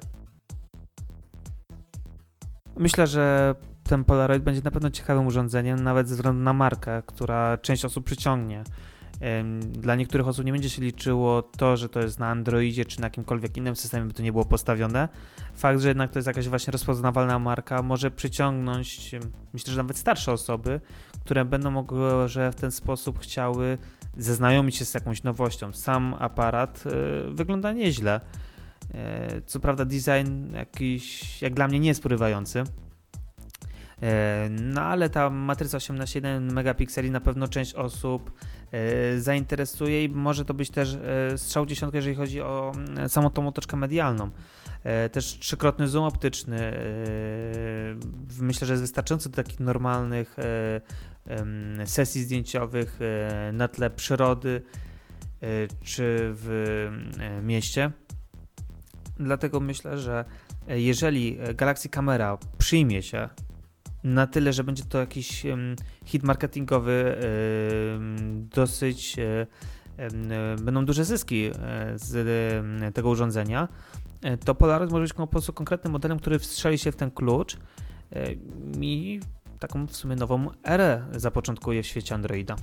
Myślę, 2.80 3.06
że 3.06 3.54
ten 3.82 4.04
Polaroid 4.04 4.42
będzie 4.42 4.60
na 4.64 4.70
pewno 4.70 4.90
ciekawym 4.90 5.26
urządzeniem, 5.26 5.82
nawet 5.82 6.08
ze 6.08 6.14
względu 6.14 6.42
na 6.42 6.52
markę, 6.52 7.02
która 7.06 7.58
część 7.58 7.84
osób 7.84 8.04
przyciągnie. 8.04 8.64
dla 9.62 9.94
niektórych 9.94 10.28
osób 10.28 10.44
nie 10.44 10.52
będzie 10.52 10.70
się 10.70 10.82
liczyło 10.82 11.42
to, 11.42 11.76
że 11.76 11.88
to 11.88 12.00
jest 12.00 12.18
na 12.18 12.28
Androidzie 12.28 12.84
czy 12.84 13.00
na 13.00 13.06
jakimkolwiek 13.06 13.56
innym 13.56 13.76
systemie, 13.76 14.06
by 14.06 14.14
to 14.14 14.22
nie 14.22 14.32
było 14.32 14.44
postawione. 14.44 15.08
Fakt, 15.54 15.80
że 15.80 15.88
jednak 15.88 16.10
to 16.10 16.18
jest 16.18 16.26
jakaś 16.26 16.48
właśnie 16.48 16.70
rozpoznawalna 16.70 17.38
marka, 17.38 17.82
może 17.82 18.10
przyciągnąć, 18.10 19.10
myślę, 19.52 19.72
że 19.72 19.76
nawet 19.76 19.98
starsze 19.98 20.32
osoby, 20.32 20.80
które 21.24 21.44
będą 21.44 21.70
mogły, 21.70 22.28
że 22.28 22.52
w 22.52 22.54
ten 22.54 22.70
sposób 22.70 23.18
chciały 23.18 23.78
zaznajomić 24.16 24.76
się 24.76 24.84
z 24.84 24.94
jakąś 24.94 25.22
nowością. 25.22 25.72
Sam 25.72 26.14
aparat 26.18 26.84
e, 26.86 26.90
wygląda 27.30 27.72
nieźle. 27.72 28.20
E, 28.94 29.42
co 29.46 29.60
prawda 29.60 29.84
design 29.84 30.54
jakiś, 30.54 31.42
jak 31.42 31.54
dla 31.54 31.68
mnie, 31.68 31.80
nie 31.80 31.88
jest 31.88 32.02
porywający. 32.02 32.64
E, 34.02 34.48
No 34.50 34.82
ale 34.82 35.10
ta 35.10 35.30
matryca 35.30 35.78
18,1 35.78 36.52
megapikseli 36.52 37.10
na 37.10 37.20
pewno 37.20 37.48
część 37.48 37.74
osób 37.74 38.32
e, 38.72 39.18
zainteresuje 39.18 40.04
i 40.04 40.08
może 40.08 40.44
to 40.44 40.54
być 40.54 40.70
też 40.70 40.98
strzał 41.36 41.66
dziesiątka, 41.66 41.98
jeżeli 41.98 42.16
chodzi 42.16 42.40
o 42.40 42.72
samą 43.08 43.30
tą 43.30 43.48
otoczkę 43.48 43.76
medialną. 43.76 44.30
Też 45.12 45.38
trzykrotny 45.38 45.88
zoom 45.88 46.04
optyczny 46.04 46.72
myślę, 48.40 48.66
że 48.66 48.72
jest 48.72 48.82
wystarczający 48.82 49.28
do 49.28 49.36
takich 49.36 49.60
normalnych 49.60 50.36
sesji 51.84 52.22
zdjęciowych 52.22 52.98
na 53.52 53.68
tle 53.68 53.90
przyrody 53.90 54.62
czy 55.82 56.32
w 56.34 56.88
mieście. 57.42 57.90
Dlatego 59.20 59.60
myślę, 59.60 59.98
że 59.98 60.24
e, 60.68 60.80
jeżeli 60.80 61.38
e, 61.40 61.54
Galaxy 61.54 61.88
Camera 61.88 62.38
przyjmie 62.58 63.02
się 63.02 63.28
na 64.04 64.26
tyle, 64.26 64.52
że 64.52 64.64
będzie 64.64 64.82
to 64.84 64.98
jakiś 64.98 65.46
hit 66.04 66.22
marketingowy, 66.22 67.16
dosyć 68.54 69.16
e, 69.18 69.46
będą 70.62 70.84
duże 70.84 71.04
zyski 71.04 71.50
z 71.94 72.14
tego 72.94 73.08
urządzenia, 73.08 73.68
to 74.44 74.54
Polaroid 74.54 74.90
może 74.90 75.02
być 75.02 75.12
po 75.12 75.26
prostu 75.26 75.52
konkretnym 75.52 75.92
modelem, 75.92 76.18
który 76.18 76.38
wstrzeli 76.38 76.78
się 76.78 76.92
w 76.92 76.96
ten 76.96 77.10
klucz 77.10 77.56
i 78.80 79.20
taką 79.58 79.86
w 79.86 79.96
sumie 79.96 80.16
nową 80.16 80.50
erę 80.64 81.06
zapoczątkuje 81.12 81.82
w 81.82 81.86
świecie 81.86 82.14
Androida. 82.14 82.56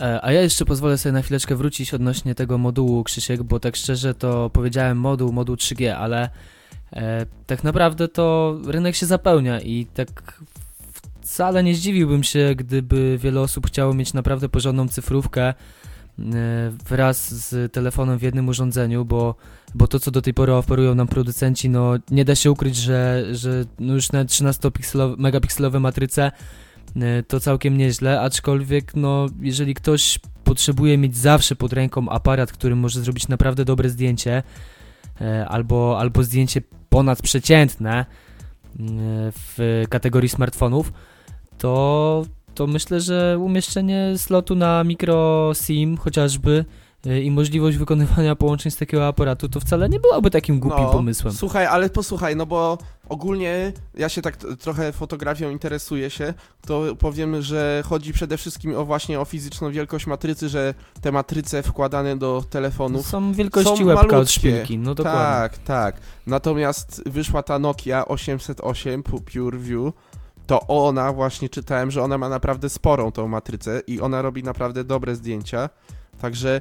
E, 0.00 0.24
A 0.24 0.32
ja 0.32 0.42
jeszcze 0.42 0.64
pozwolę 0.64 0.98
sobie 0.98 1.12
na 1.12 1.22
chwileczkę 1.22 1.56
wrócić 1.56 1.94
odnośnie 1.94 2.34
tego 2.34 2.58
modułu, 2.58 3.04
Krzysiek, 3.04 3.42
bo 3.42 3.60
tak 3.60 3.76
szczerze 3.76 4.14
to 4.14 4.50
powiedziałem 4.50 4.98
moduł, 4.98 5.32
moduł 5.32 5.56
3G, 5.56 5.88
ale 5.88 6.30
e, 6.92 7.26
tak 7.46 7.64
naprawdę 7.64 8.08
to 8.08 8.56
rynek 8.66 8.96
się 8.96 9.06
zapełnia 9.06 9.60
i 9.60 9.86
tak 9.86 10.40
wcale 11.20 11.62
nie 11.62 11.74
zdziwiłbym 11.74 12.22
się, 12.22 12.54
gdyby 12.56 13.18
wiele 13.18 13.40
osób 13.40 13.66
chciało 13.66 13.94
mieć 13.94 14.12
naprawdę 14.12 14.48
porządną 14.48 14.88
cyfrówkę 14.88 15.42
e, 15.48 15.54
wraz 16.88 17.34
z 17.34 17.72
telefonem 17.72 18.18
w 18.18 18.22
jednym 18.22 18.48
urządzeniu, 18.48 19.04
bo, 19.04 19.34
bo 19.74 19.86
to, 19.86 20.00
co 20.00 20.10
do 20.10 20.22
tej 20.22 20.34
pory 20.34 20.54
oferują 20.54 20.94
nam 20.94 21.08
producenci, 21.08 21.68
no 21.68 21.92
nie 22.10 22.24
da 22.24 22.34
się 22.34 22.50
ukryć, 22.50 22.76
że, 22.76 23.24
że 23.32 23.64
no 23.78 23.94
już 23.94 24.12
na 24.12 24.24
13-megapikselowe 24.24 25.80
matryce 25.80 26.32
to 27.28 27.40
całkiem 27.40 27.76
nieźle, 27.76 28.20
aczkolwiek 28.20 28.96
no 28.96 29.26
jeżeli 29.40 29.74
ktoś 29.74 30.18
potrzebuje 30.44 30.98
mieć 30.98 31.16
zawsze 31.16 31.56
pod 31.56 31.72
ręką 31.72 32.08
aparat, 32.08 32.52
który 32.52 32.76
może 32.76 33.00
zrobić 33.00 33.28
naprawdę 33.28 33.64
dobre 33.64 33.88
zdjęcie 33.88 34.42
e, 35.20 35.48
albo, 35.48 36.00
albo 36.00 36.22
zdjęcie 36.22 36.62
ponadprzeciętne 36.88 37.98
e, 38.00 38.04
w 39.32 39.84
kategorii 39.88 40.28
smartfonów, 40.28 40.92
to, 41.58 42.24
to 42.54 42.66
myślę, 42.66 43.00
że 43.00 43.38
umieszczenie 43.38 44.12
slotu 44.16 44.54
na 44.54 44.84
micro 44.84 45.52
SIM 45.54 45.96
chociażby 45.96 46.64
e, 46.64 46.87
i 47.22 47.30
możliwość 47.30 47.76
wykonywania 47.76 48.36
połączeń 48.36 48.72
z 48.72 48.76
takiego 48.76 49.06
aparatu 49.06 49.48
to 49.48 49.60
wcale 49.60 49.88
nie 49.88 50.00
byłoby 50.00 50.30
takim 50.30 50.60
głupim 50.60 50.82
No, 50.84 50.90
pomysłem. 50.90 51.34
Słuchaj, 51.34 51.66
ale 51.66 51.90
posłuchaj, 51.90 52.36
no 52.36 52.46
bo 52.46 52.78
ogólnie 53.08 53.72
ja 53.94 54.08
się 54.08 54.22
tak 54.22 54.36
trochę 54.36 54.92
fotografią 54.92 55.50
interesuję 55.50 56.10
się, 56.10 56.34
to 56.66 56.82
powiem, 56.98 57.42
że 57.42 57.82
chodzi 57.86 58.12
przede 58.12 58.36
wszystkim 58.36 58.76
o 58.76 58.84
właśnie 58.84 59.20
o 59.20 59.24
fizyczną 59.24 59.70
wielkość 59.72 60.06
matrycy, 60.06 60.48
że 60.48 60.74
te 61.00 61.12
matryce 61.12 61.62
wkładane 61.62 62.16
do 62.16 62.44
telefonów 62.50 63.06
Są 63.06 63.32
wielkości 63.32 63.76
są 63.78 63.84
łebka 63.84 64.18
od 64.18 64.30
szpilki, 64.30 64.78
no 64.78 64.94
dokładnie. 64.94 65.20
Tak, 65.20 65.58
tak. 65.58 66.00
Natomiast 66.26 67.02
wyszła 67.06 67.42
ta 67.42 67.58
Nokia 67.58 68.08
808 68.08 69.02
Pu- 69.02 69.20
Pure 69.20 69.58
View. 69.58 69.92
To 70.46 70.60
ona 70.66 71.12
właśnie 71.12 71.48
czytałem, 71.48 71.90
że 71.90 72.02
ona 72.02 72.18
ma 72.18 72.28
naprawdę 72.28 72.68
sporą 72.68 73.12
tą 73.12 73.28
matrycę 73.28 73.80
i 73.86 74.00
ona 74.00 74.22
robi 74.22 74.42
naprawdę 74.42 74.84
dobre 74.84 75.16
zdjęcia. 75.16 75.68
Także 76.20 76.60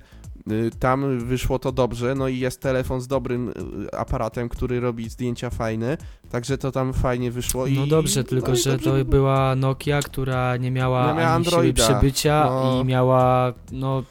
tam 0.80 1.20
wyszło 1.20 1.60
to 1.60 1.72
dobrze. 1.72 2.16
No 2.16 2.28
i 2.28 2.40
jest 2.40 2.62
telefon 2.62 3.02
z 3.02 3.08
dobrym 3.08 3.50
y, 3.50 3.54
aparatem, 3.98 4.50
który 4.50 4.80
robi 4.80 5.10
zdjęcia 5.10 5.50
fajne. 5.50 5.98
Także 6.32 6.58
to 6.58 6.72
tam 6.72 6.94
fajnie 6.94 7.32
wyszło. 7.32 7.66
No 7.70 7.86
i, 7.86 7.90
dobrze, 7.90 8.24
tylko 8.24 8.48
no 8.48 8.54
i 8.54 8.58
że 8.58 8.72
dobrze 8.72 8.92
to 8.92 9.06
była 9.06 9.56
Nokia, 9.56 10.02
która 10.02 10.58
nie 10.58 10.72
miała, 10.72 11.08
Nie 11.08 11.20
miała 11.20 11.34
ani 11.36 11.46
siły 11.46 11.56
Androida. 11.56 11.84
przebycia 11.84 12.46
No. 12.50 12.82
i 12.82 12.86
miała 12.86 13.54
no 13.72 14.04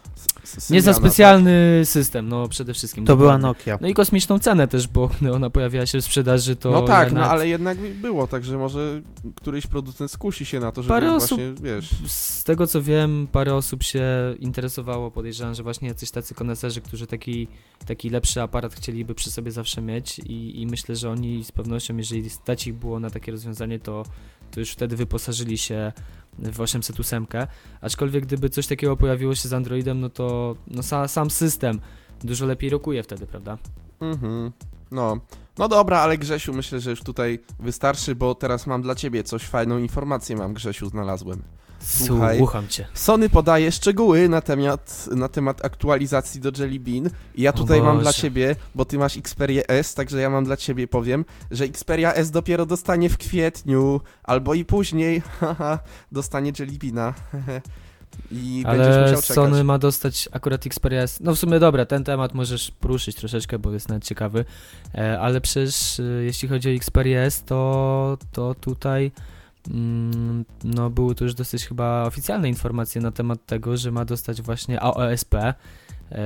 nie 0.70 0.82
za 0.82 0.92
Symbiana, 0.92 0.94
specjalny 0.94 1.80
system, 1.84 2.28
no 2.28 2.48
przede 2.48 2.74
wszystkim. 2.74 3.04
To 3.04 3.16
była 3.16 3.38
dokładnie. 3.38 3.72
Nokia. 3.72 3.78
No 3.80 3.88
i 3.88 3.94
kosmiczną 3.94 4.38
cenę 4.38 4.68
też, 4.68 4.88
bo 4.88 5.10
gdy 5.20 5.32
ona 5.36 5.50
pojawiała 5.50 5.86
się 5.86 6.00
w 6.00 6.04
sprzedaży, 6.04 6.56
to 6.56 6.70
No 6.70 6.82
tak, 6.82 7.12
no 7.12 7.24
ale 7.24 7.48
jednak 7.48 7.78
było, 7.78 8.26
także 8.26 8.58
może 8.58 9.02
któryś 9.34 9.66
producent 9.66 10.10
skusi 10.10 10.44
się 10.44 10.60
na 10.60 10.72
to, 10.72 10.82
żeby 10.82 10.94
Parę 10.94 11.10
właśnie, 11.10 11.54
wiesz... 11.62 11.90
Z 12.06 12.44
tego 12.44 12.66
co 12.66 12.82
wiem, 12.82 13.28
parę 13.32 13.54
osób 13.54 13.82
się 13.82 14.04
interesowało, 14.38 15.10
podejrzewam, 15.10 15.54
że 15.54 15.62
właśnie 15.62 15.88
jacyś 15.88 16.10
tacy 16.10 16.34
koneserzy, 16.34 16.80
którzy 16.80 17.06
taki, 17.06 17.48
taki 17.86 18.10
lepszy 18.10 18.42
aparat 18.42 18.74
chcieliby 18.74 19.14
przy 19.14 19.30
sobie 19.30 19.50
zawsze 19.50 19.82
mieć 19.82 20.18
i, 20.18 20.62
i 20.62 20.66
myślę, 20.66 20.96
że 20.96 21.10
oni 21.10 21.44
z 21.44 21.52
pewnością, 21.52 21.96
jeżeli 21.96 22.05
stać 22.28 22.66
ich 22.66 22.74
było 22.74 23.00
na 23.00 23.10
takie 23.10 23.32
rozwiązanie, 23.32 23.78
to, 23.78 24.04
to 24.50 24.60
już 24.60 24.70
wtedy 24.70 24.96
wyposażyli 24.96 25.58
się 25.58 25.92
w 26.38 26.60
808, 26.60 27.26
aczkolwiek 27.80 28.26
gdyby 28.26 28.50
coś 28.50 28.66
takiego 28.66 28.96
pojawiło 28.96 29.34
się 29.34 29.48
z 29.48 29.52
Androidem, 29.52 30.00
no 30.00 30.10
to 30.10 30.56
no 30.66 30.82
sa, 30.82 31.08
sam 31.08 31.30
system 31.30 31.80
dużo 32.24 32.46
lepiej 32.46 32.70
rokuje 32.70 33.02
wtedy, 33.02 33.26
prawda? 33.26 33.58
Mhm. 34.00 34.52
No. 34.90 35.20
No 35.58 35.68
dobra, 35.68 35.98
ale 35.98 36.18
Grzesiu, 36.18 36.54
myślę, 36.54 36.80
że 36.80 36.90
już 36.90 37.02
tutaj 37.02 37.38
wystarczy, 37.60 38.14
bo 38.14 38.34
teraz 38.34 38.66
mam 38.66 38.82
dla 38.82 38.94
ciebie 38.94 39.24
coś, 39.24 39.42
fajną 39.42 39.78
informację 39.78 40.36
mam, 40.36 40.54
Grzesiu, 40.54 40.88
znalazłem. 40.88 41.42
Słuchaj. 41.86 42.38
Słucham 42.38 42.68
cię. 42.68 42.86
Sony 42.94 43.28
podaje 43.28 43.72
szczegóły 43.72 44.28
na 44.28 44.40
temat, 44.40 45.08
na 45.16 45.28
temat 45.28 45.64
aktualizacji 45.64 46.40
do 46.40 46.50
Jelly 46.58 46.80
Bean 46.80 47.10
i 47.34 47.42
ja 47.42 47.52
tutaj 47.52 47.82
mam 47.82 48.00
dla 48.00 48.12
ciebie, 48.12 48.56
bo 48.74 48.84
ty 48.84 48.98
masz 48.98 49.16
Xperia 49.16 49.62
S, 49.68 49.94
także 49.94 50.20
ja 50.20 50.30
mam 50.30 50.44
dla 50.44 50.56
ciebie, 50.56 50.88
powiem, 50.88 51.24
że 51.50 51.64
Xperia 51.64 52.14
S 52.14 52.30
dopiero 52.30 52.66
dostanie 52.66 53.08
w 53.08 53.18
kwietniu, 53.18 54.00
albo 54.22 54.54
i 54.54 54.64
później, 54.64 55.22
haha, 55.40 55.78
dostanie 56.12 56.52
Jelly 56.58 56.78
Beana. 56.78 57.14
I 58.30 58.62
będziesz 58.66 58.86
Ale 58.86 59.02
musiał 59.02 59.22
czekać. 59.22 59.34
Sony 59.34 59.64
ma 59.64 59.78
dostać 59.78 60.28
akurat 60.32 60.66
Xperia 60.66 61.02
S. 61.02 61.20
No 61.20 61.34
w 61.34 61.38
sumie 61.38 61.58
dobra, 61.58 61.86
ten 61.86 62.04
temat 62.04 62.34
możesz 62.34 62.70
poruszyć 62.70 63.16
troszeczkę, 63.16 63.58
bo 63.58 63.72
jest 63.72 63.88
nawet 63.88 64.04
ciekawy. 64.04 64.44
E, 64.94 65.20
ale 65.20 65.40
przecież 65.40 66.00
e, 66.00 66.02
jeśli 66.02 66.48
chodzi 66.48 66.68
o 66.68 66.72
Xperia 66.72 67.20
S, 67.20 67.44
to, 67.44 68.18
to 68.32 68.54
tutaj 68.54 69.12
no 70.64 70.90
były 70.90 71.14
to 71.14 71.24
już 71.24 71.34
dosyć 71.34 71.66
chyba 71.66 72.04
oficjalne 72.04 72.48
informacje 72.48 73.00
na 73.00 73.10
temat 73.10 73.46
tego, 73.46 73.76
że 73.76 73.90
ma 73.90 74.04
dostać 74.04 74.42
właśnie 74.42 74.80
AOSP, 74.80 75.34
e, 75.34 75.54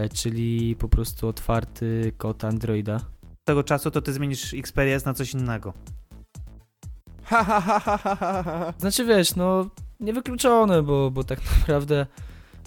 czyli 0.09 0.77
po 0.77 0.89
prostu 0.89 1.29
otwarty 1.29 2.13
kod 2.17 2.45
Androida. 2.45 3.01
tego 3.45 3.65
czasu 3.65 3.91
to 3.91 4.03
ty 4.03 4.13
zmienisz 4.13 4.55
Xperia 4.55 4.99
na 5.07 5.15
coś 5.15 5.35
innego. 5.35 5.73
Ha, 7.23 7.45
ha, 7.45 7.61
ha, 7.61 7.81
ha, 7.81 7.97
ha, 7.99 8.17
ha. 8.17 8.75
Znaczy 8.79 9.05
wiesz, 9.05 9.37
no 9.37 9.71
niewykluczone, 10.01 10.83
bo, 10.83 11.11
bo 11.11 11.25
tak 11.25 11.41
naprawdę 11.59 12.07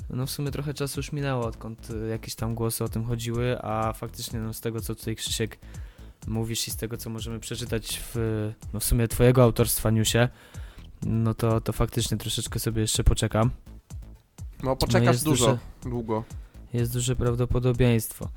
no 0.09 0.25
w 0.25 0.31
sumie 0.31 0.51
trochę 0.51 0.73
czasu 0.73 0.99
już 0.99 1.11
minęło, 1.11 1.45
odkąd 1.45 1.89
y, 1.89 2.07
jakieś 2.07 2.35
tam 2.35 2.55
głosy 2.55 2.83
o 2.83 2.89
tym 2.89 3.05
chodziły, 3.05 3.61
a 3.61 3.93
faktycznie 3.93 4.39
no 4.39 4.53
z 4.53 4.61
tego 4.61 4.81
co 4.81 4.95
tutaj 4.95 5.15
Krzysiek 5.15 5.59
mówisz 6.27 6.67
i 6.67 6.71
z 6.71 6.75
tego 6.75 6.97
co 6.97 7.09
możemy 7.09 7.39
przeczytać 7.39 8.01
w 8.13 8.51
no 8.73 8.79
w 8.79 8.83
sumie 8.83 9.07
twojego 9.07 9.43
autorstwa 9.43 9.89
newsie, 9.91 10.27
no 11.05 11.33
to, 11.33 11.61
to 11.61 11.73
faktycznie 11.73 12.17
troszeczkę 12.17 12.59
sobie 12.59 12.81
jeszcze 12.81 13.03
poczekam. 13.03 13.49
No 14.63 14.75
poczekasz 14.75 15.07
jest 15.07 15.25
dużo, 15.25 15.45
duże- 15.45 15.89
długo. 15.89 16.23
Jest 16.73 16.93
duże 16.93 17.15
prawdopodobieństwo. 17.15 18.29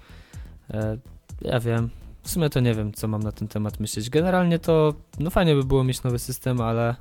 E, 0.70 0.98
ja 1.40 1.60
wiem. 1.60 1.90
W 2.22 2.30
sumie 2.30 2.50
to 2.50 2.60
nie 2.60 2.74
wiem, 2.74 2.92
co 2.92 3.08
mam 3.08 3.22
na 3.22 3.32
ten 3.32 3.48
temat 3.48 3.80
myśleć. 3.80 4.10
Generalnie 4.10 4.58
to, 4.58 4.94
no 5.18 5.30
fajnie 5.30 5.54
by 5.54 5.64
było 5.64 5.84
mieć 5.84 6.02
nowy 6.02 6.18
system, 6.18 6.60
ale 6.60 6.96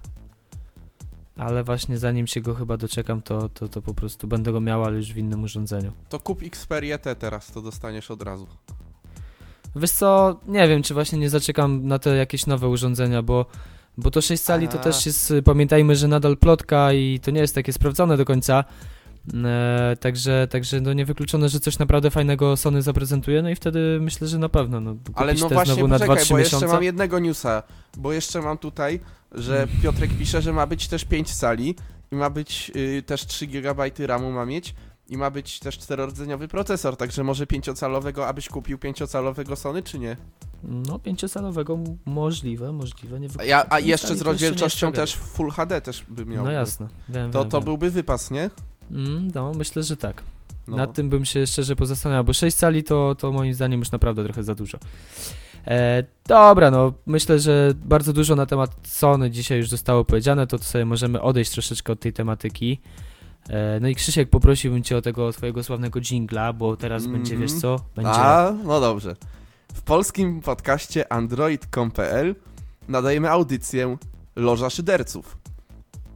ale 1.37 1.63
właśnie 1.63 1.97
zanim 1.97 2.27
się 2.27 2.41
go 2.41 2.55
chyba 2.55 2.77
doczekam, 2.77 3.21
to, 3.21 3.49
to, 3.49 3.67
to 3.67 3.81
po 3.81 3.93
prostu 3.93 4.27
będę 4.27 4.51
go 4.51 4.61
miał, 4.61 4.83
ale 4.83 4.97
już 4.97 5.13
w 5.13 5.17
innym 5.17 5.43
urządzeniu. 5.43 5.91
To 6.09 6.19
kup 6.19 6.43
Xperia 6.43 6.97
T 6.97 7.15
teraz, 7.15 7.51
to 7.51 7.61
dostaniesz 7.61 8.11
od 8.11 8.21
razu. 8.21 8.47
Wiesz 9.75 9.91
co, 9.91 10.39
nie 10.47 10.67
wiem, 10.67 10.83
czy 10.83 10.93
właśnie 10.93 11.19
nie 11.19 11.29
zaczekam 11.29 11.87
na 11.87 11.99
te 11.99 12.15
jakieś 12.15 12.45
nowe 12.45 12.67
urządzenia, 12.67 13.21
bo, 13.21 13.45
bo 13.97 14.11
to 14.11 14.21
6 14.21 14.43
cali 14.43 14.67
to 14.67 14.77
też 14.77 15.05
jest, 15.05 15.33
pamiętajmy, 15.45 15.95
że 15.95 16.07
nadal 16.07 16.37
plotka 16.37 16.93
i 16.93 17.19
to 17.23 17.31
nie 17.31 17.41
jest 17.41 17.55
takie 17.55 17.73
sprawdzone 17.73 18.17
do 18.17 18.25
końca. 18.25 18.63
E, 19.45 19.97
także, 19.99 20.47
także 20.51 20.81
no 20.81 20.93
niewykluczone, 20.93 21.49
że 21.49 21.59
coś 21.59 21.79
naprawdę 21.79 22.11
fajnego 22.11 22.57
Sony 22.57 22.81
zaprezentuje, 22.81 23.41
no 23.41 23.49
i 23.49 23.55
wtedy 23.55 23.97
myślę, 24.01 24.27
że 24.27 24.37
na 24.37 24.49
pewno. 24.49 24.81
No, 24.81 24.95
Ale 25.13 25.33
no 25.33 25.49
właśnie, 25.49 25.73
znowu 25.73 25.87
na 25.87 25.99
poczekaj, 25.99 26.23
2-3 26.23 26.31
bo 26.31 26.39
jeszcze 26.39 26.55
miesiące. 26.55 26.67
mam 26.75 26.83
jednego 26.83 27.19
newsa, 27.19 27.63
bo 27.97 28.13
jeszcze 28.13 28.41
mam 28.41 28.57
tutaj, 28.57 28.99
że 29.31 29.63
Mm. 29.63 29.81
Piotrek 29.81 30.11
pisze, 30.19 30.41
że 30.41 30.53
ma 30.53 30.67
być 30.67 30.87
też 30.87 31.05
5 31.05 31.35
cali 31.35 31.75
i 32.11 32.15
ma 32.15 32.29
być 32.29 32.71
y, 32.75 33.03
też 33.05 33.25
3 33.25 33.47
GB 33.47 33.91
RAMu 33.99 34.31
ma 34.31 34.45
mieć 34.45 34.75
i 35.09 35.17
ma 35.17 35.31
być 35.31 35.59
też 35.59 35.77
czterordzeniowy 35.77 36.47
procesor, 36.47 36.97
także 36.97 37.23
może 37.23 37.45
5-calowego, 37.45 38.27
abyś 38.27 38.49
kupił 38.49 38.77
5-calowego 38.77 39.55
Sony, 39.55 39.83
czy 39.83 39.99
nie? 39.99 40.17
No, 40.63 40.99
pięciosalowego 40.99 41.79
możliwe, 42.05 42.71
możliwe. 42.71 43.19
Nie 43.19 43.27
A, 43.37 43.43
ja, 43.43 43.65
a 43.69 43.79
jeszcze 43.79 44.07
z 44.07 44.09
jeszcze 44.09 44.25
rozdzielczością 44.25 44.87
jest 44.87 44.95
też 44.95 45.15
Full 45.15 45.51
HD 45.51 45.81
też 45.81 46.03
by 46.09 46.25
miał. 46.25 46.45
No 46.45 46.51
jasne, 46.51 46.87
wiem, 47.09 47.31
To, 47.31 47.41
wiem, 47.41 47.49
to 47.49 47.57
wiem. 47.57 47.65
byłby 47.65 47.91
wypas, 47.91 48.31
nie? 48.31 48.49
Mm, 48.91 49.31
no, 49.35 49.51
myślę, 49.53 49.83
że 49.83 49.97
tak. 49.97 50.23
No. 50.67 50.77
Nad 50.77 50.93
tym 50.93 51.09
bym 51.09 51.25
się 51.25 51.47
szczerze 51.47 51.75
pozastanawiał, 51.75 52.23
bo 52.23 52.33
6 52.33 52.57
cali 52.57 52.83
to, 52.83 53.15
to 53.15 53.31
moim 53.31 53.53
zdaniem 53.53 53.79
już 53.79 53.91
naprawdę 53.91 54.23
trochę 54.23 54.43
za 54.43 54.55
dużo. 54.55 54.77
E, 55.67 56.03
dobra, 56.27 56.71
no 56.71 56.93
myślę, 57.05 57.39
że 57.39 57.73
bardzo 57.85 58.13
dużo 58.13 58.35
na 58.35 58.45
temat 58.45 58.75
Sony 58.83 59.31
dzisiaj 59.31 59.57
już 59.57 59.69
zostało 59.69 60.05
powiedziane, 60.05 60.47
to, 60.47 60.57
to 60.57 60.63
sobie 60.63 60.85
możemy 60.85 61.21
odejść 61.21 61.51
troszeczkę 61.51 61.93
od 61.93 61.99
tej 61.99 62.13
tematyki. 62.13 62.79
E, 63.49 63.79
no 63.79 63.87
i 63.87 63.95
Krzysiek, 63.95 64.29
poprosiłbym 64.29 64.83
cię 64.83 64.97
o 64.97 65.01
tego 65.01 65.31
twojego 65.31 65.63
sławnego 65.63 66.01
jingla, 66.01 66.53
bo 66.53 66.77
teraz 66.77 67.07
będzie, 67.07 67.33
Mhm. 67.33 67.41
wiesz 67.41 67.61
co, 67.61 67.79
będzie... 67.95 68.11
A, 68.11 68.53
no 68.63 68.79
dobrze. 68.79 69.15
W 69.73 69.81
polskim 69.81 70.41
podcaście 70.41 71.13
android.com.pl 71.13 72.35
nadajemy 72.87 73.29
audycję 73.29 73.97
Loża 74.35 74.69
Szyderców. 74.69 75.37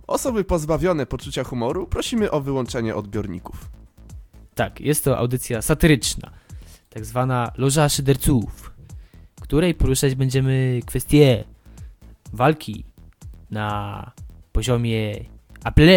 Osoby 0.08 0.44
pozbawione 0.44 1.06
poczucia 1.06 1.44
humoru 1.44 1.88
prosimy 1.88 2.32
o 2.32 2.42
wyłączenie 2.42 2.96
odbiorników. 2.96 3.70
Tak, 4.56 4.82
jest 4.82 5.04
to 5.04 5.18
audycja 5.18 5.62
satyryczna, 5.62 6.32
tak 6.90 7.06
zwana 7.06 7.52
Loża 7.58 7.90
Szyderców, 7.90 8.72
której 9.42 9.74
poruszać 9.74 10.16
będziemy 10.16 10.80
kwestie 10.86 11.44
walki 12.34 12.84
na 13.52 14.12
poziomie 14.52 15.16
Apple 15.66 15.90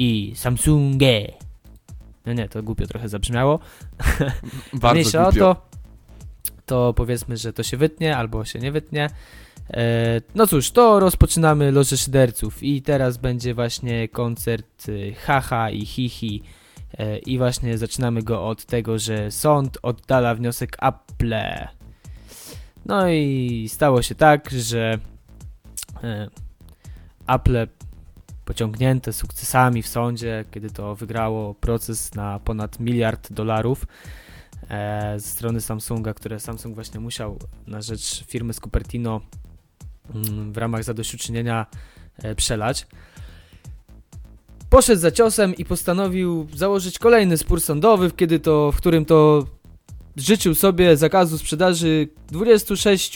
i 0.00 0.32
Samsung'e. 0.36 1.32
No 2.26 2.32
nie, 2.32 2.48
to 2.48 2.62
głupio 2.62 2.86
trochę 2.86 3.08
zabrzmiało. 3.08 3.58
Bardzo 4.72 4.94
Mniejsza 4.94 5.28
o 5.28 5.32
to, 5.32 5.56
to 6.66 6.94
powiedzmy, 6.94 7.36
że 7.36 7.52
to 7.52 7.62
się 7.62 7.76
wytnie 7.76 8.16
albo 8.16 8.44
się 8.44 8.58
nie 8.58 8.72
wytnie. 8.72 9.10
E, 9.70 10.20
no 10.34 10.46
cóż, 10.46 10.70
to 10.70 11.00
rozpoczynamy 11.00 11.72
Loże 11.72 11.96
Szyderców 11.96 12.62
i 12.62 12.82
teraz 12.82 13.16
będzie 13.16 13.54
właśnie 13.54 14.08
koncert 14.08 14.88
y, 14.88 15.14
Haha 15.14 15.70
i 15.70 15.86
Hihi 15.86 16.42
e, 16.98 17.18
i 17.18 17.38
właśnie 17.38 17.78
zaczynamy 17.78 18.22
go 18.22 18.48
od 18.48 18.64
tego, 18.64 18.98
że 18.98 19.30
sąd 19.30 19.78
oddala 19.82 20.34
wniosek 20.34 20.76
Apple. 20.82 21.34
No 22.86 23.08
i 23.08 23.66
stało 23.68 24.02
się 24.02 24.14
tak, 24.14 24.50
że 24.50 24.98
e, 26.02 26.30
Apple 27.26 27.66
pociągnięte 28.50 29.12
sukcesami 29.12 29.82
w 29.82 29.88
sądzie, 29.88 30.44
kiedy 30.50 30.70
to 30.70 30.94
wygrało 30.94 31.54
proces 31.54 32.14
na 32.14 32.38
ponad 32.38 32.80
miliard 32.80 33.32
dolarów 33.32 33.86
e, 34.70 35.20
ze 35.20 35.28
strony 35.28 35.60
Samsunga, 35.60 36.14
które 36.14 36.40
Samsung 36.40 36.74
właśnie 36.74 37.00
musiał 37.00 37.38
na 37.66 37.82
rzecz 37.82 38.24
firmy 38.24 38.52
z 38.52 38.60
Cupertino 38.60 39.20
mm, 40.14 40.52
w 40.52 40.56
ramach 40.56 40.84
zadośćuczynienia 40.84 41.66
e, 42.18 42.34
przelać. 42.34 42.86
Poszedł 44.70 45.00
za 45.00 45.10
ciosem 45.10 45.54
i 45.54 45.64
postanowił 45.64 46.46
założyć 46.54 46.98
kolejny 46.98 47.38
spór 47.38 47.60
sądowy, 47.60 48.10
kiedy 48.10 48.40
to, 48.40 48.72
w 48.72 48.76
którym 48.76 49.04
to 49.04 49.46
życzył 50.16 50.54
sobie 50.54 50.96
zakazu 50.96 51.38
sprzedaży 51.38 52.08
26, 52.30 53.14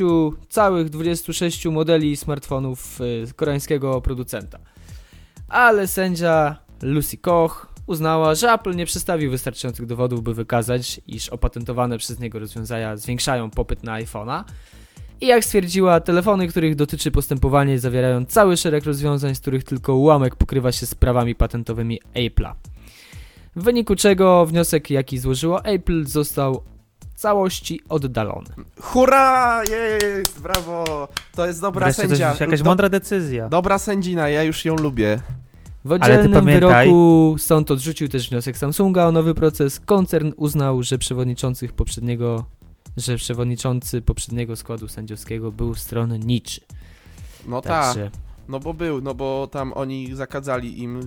całych 0.49 0.91
26 0.91 1.67
modeli 1.67 2.17
smartfonów 2.17 3.01
e, 3.01 3.33
koreańskiego 3.33 4.01
producenta. 4.01 4.74
Ale 5.49 5.87
sędzia 5.87 6.57
Lucy 6.83 7.17
Koch 7.17 7.75
uznała, 7.87 8.35
że 8.35 8.53
Apple 8.53 8.77
nie 8.77 8.87
przedstawił 8.87 9.31
wystarczających 9.31 9.87
dowodów, 9.87 10.23
by 10.23 10.35
wykazać, 10.35 11.01
iż 11.07 11.29
opatentowane 11.29 11.99
przez 11.99 12.21
niego 12.21 12.39
rozwiązania 12.39 12.97
zwiększają 12.97 13.51
popyt 13.51 13.83
na 13.83 14.01
iPhone'a. 14.01 14.45
I 15.21 15.27
jak 15.27 15.45
stwierdziła, 15.45 16.01
telefony, 16.01 16.49
których 16.49 16.75
dotyczy 16.75 17.11
postępowanie, 17.11 17.79
zawierają 17.79 18.25
cały 18.25 18.57
szereg 18.57 18.85
rozwiązań, 18.85 19.35
z 19.35 19.41
których 19.41 19.65
tylko 19.65 19.95
ułamek 19.95 20.37
pokrywa 20.37 20.73
się 20.73 20.87
z 20.87 20.95
prawami 20.95 21.35
patentowymi 21.35 22.01
Apple'a. 22.15 22.55
W 23.57 23.63
wyniku 23.63 23.97
czego 23.97 24.47
wniosek, 24.47 24.91
jaki 24.91 25.19
złożyło 25.19 25.65
Apple, 25.65 26.05
został 26.05 26.63
całości 27.15 27.81
oddalony. 27.89 28.49
Hurra! 28.81 29.63
Jest! 29.65 30.41
Brawo! 30.43 31.09
To 31.37 31.47
jest 31.47 31.61
dobra 31.61 31.87
Wreszcie 31.87 32.09
sędzia. 32.09 32.37
jakaś 32.41 32.59
Do- 32.59 32.65
mądra 32.65 32.89
decyzja. 32.89 33.49
Dobra 33.49 33.79
sędzina, 33.79 34.29
ja 34.29 34.43
już 34.43 34.65
ją 34.65 34.77
lubię. 34.77 35.21
W 35.85 35.93
oddzielnym 35.93 36.33
pamiętaj- 36.33 36.85
wyroku 36.85 37.35
sąd 37.39 37.71
odrzucił 37.71 38.09
też 38.09 38.31
wniosek 38.31 38.57
Samsunga 38.59 39.07
o 39.07 39.13
nowy 39.13 39.35
proces. 39.35 39.81
Koncern 39.81 40.33
uznał, 40.37 40.83
że 40.83 40.99
przewodniczących 40.99 41.73
poprzedniego 41.73 42.45
że 42.97 43.17
przewodniczący 43.17 44.03
poprzedniego 44.03 44.57
składu 44.57 44.89
sędziowskiego 44.89 45.53
był 45.53 45.75
stronniczy. 45.75 46.61
No 47.47 47.63
tak, 47.63 47.97
no 48.49 48.61
bo 48.61 48.75
był, 48.75 49.01
no 49.01 49.15
bo 49.15 49.47
tam 49.47 49.73
oni 49.73 50.15
zakazali 50.15 50.83
im 50.83 51.01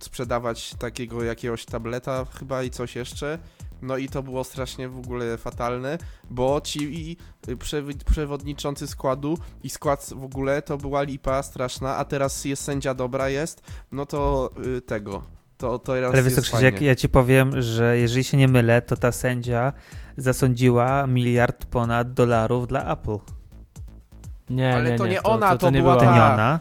y, 0.00 0.04
sprzedawać 0.04 0.74
takiego 0.74 1.24
jakiegoś 1.24 1.64
tableta 1.64 2.26
chyba 2.38 2.62
i 2.62 2.70
coś 2.70 2.96
jeszcze. 2.96 3.38
No 3.82 3.96
i 3.96 4.08
to 4.08 4.22
było 4.22 4.44
strasznie 4.44 4.88
w 4.88 4.98
ogóle 4.98 5.38
fatalne, 5.38 5.98
bo 6.30 6.60
ci 6.60 7.16
y, 7.48 7.56
przewodniczący 8.04 8.86
składu 8.86 9.38
i 9.62 9.70
skład 9.70 10.10
w 10.16 10.24
ogóle 10.24 10.62
to 10.62 10.78
była 10.78 11.02
lipa 11.02 11.42
straszna, 11.42 11.96
a 11.96 12.04
teraz 12.04 12.44
jest 12.44 12.62
sędzia 12.62 12.94
dobra 12.94 13.28
jest, 13.28 13.62
no 13.92 14.06
to 14.06 14.50
y, 14.76 14.80
tego. 14.80 15.22
To, 15.56 15.78
to 15.78 15.94
teraz 15.94 16.14
Ale 16.14 16.22
Krzysiek, 16.22 16.74
fajnie. 16.74 16.86
ja 16.86 16.94
ci 16.94 17.08
powiem, 17.08 17.62
że 17.62 17.98
jeżeli 17.98 18.24
się 18.24 18.36
nie 18.36 18.48
mylę, 18.48 18.82
to 18.82 18.96
ta 18.96 19.12
sędzia 19.12 19.72
zasądziła 20.16 21.06
miliard 21.06 21.66
ponad 21.66 22.12
dolarów 22.12 22.66
dla 22.66 22.92
Apple. 22.92 23.39
Nie, 24.50 24.74
Ale 24.74 24.90
nie, 24.90 24.98
to 24.98 25.06
nie, 25.06 25.12
nie 25.12 25.22
ona, 25.22 25.56
to 25.56 25.70
nie 25.70 25.80
była 25.82 25.94
To 25.94 26.00
była 26.00 26.12
nie 26.12 26.20
ta- 26.20 26.34
ona? 26.34 26.60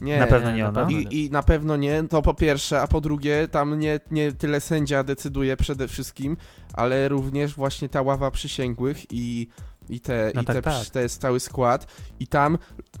Nie, 0.00 0.18
Na 0.18 0.26
pewno 0.26 0.50
nie, 0.50 0.56
nie 0.56 0.62
na 0.62 0.68
ona. 0.68 0.90
I, 0.90 1.24
I 1.24 1.30
na 1.30 1.42
pewno 1.42 1.76
nie, 1.76 2.02
to 2.10 2.22
po 2.22 2.34
pierwsze, 2.34 2.80
a 2.80 2.86
po 2.86 3.00
drugie, 3.00 3.48
tam 3.48 3.78
nie, 3.78 4.00
nie 4.10 4.32
tyle 4.32 4.60
sędzia 4.60 5.02
decyduje 5.04 5.56
przede 5.56 5.88
wszystkim, 5.88 6.36
ale 6.72 7.08
również 7.08 7.54
właśnie 7.54 7.88
ta 7.88 8.02
ława 8.02 8.30
przysięgłych 8.30 9.12
i, 9.12 9.48
i, 9.88 10.00
te, 10.00 10.32
No 10.34 10.42
i 10.42 10.44
tak, 10.44 10.56
te, 10.56 10.62
tak. 10.62 10.86
te 10.86 11.08
cały 11.08 11.40
skład. 11.40 11.86
I 12.20 12.26
tam 12.26 12.58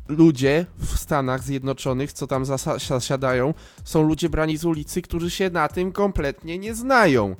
ludzie 0.08 0.66
w 0.78 0.98
Stanach 0.98 1.42
Zjednoczonych, 1.42 2.12
co 2.12 2.26
tam 2.26 2.44
zasiadają, 2.88 3.54
są 3.84 4.02
ludzie 4.02 4.28
brani 4.28 4.56
z 4.56 4.64
ulicy, 4.64 5.02
którzy 5.02 5.30
się 5.30 5.50
na 5.50 5.68
tym 5.68 5.92
kompletnie 5.92 6.58
nie 6.58 6.74
znają. 6.74 7.36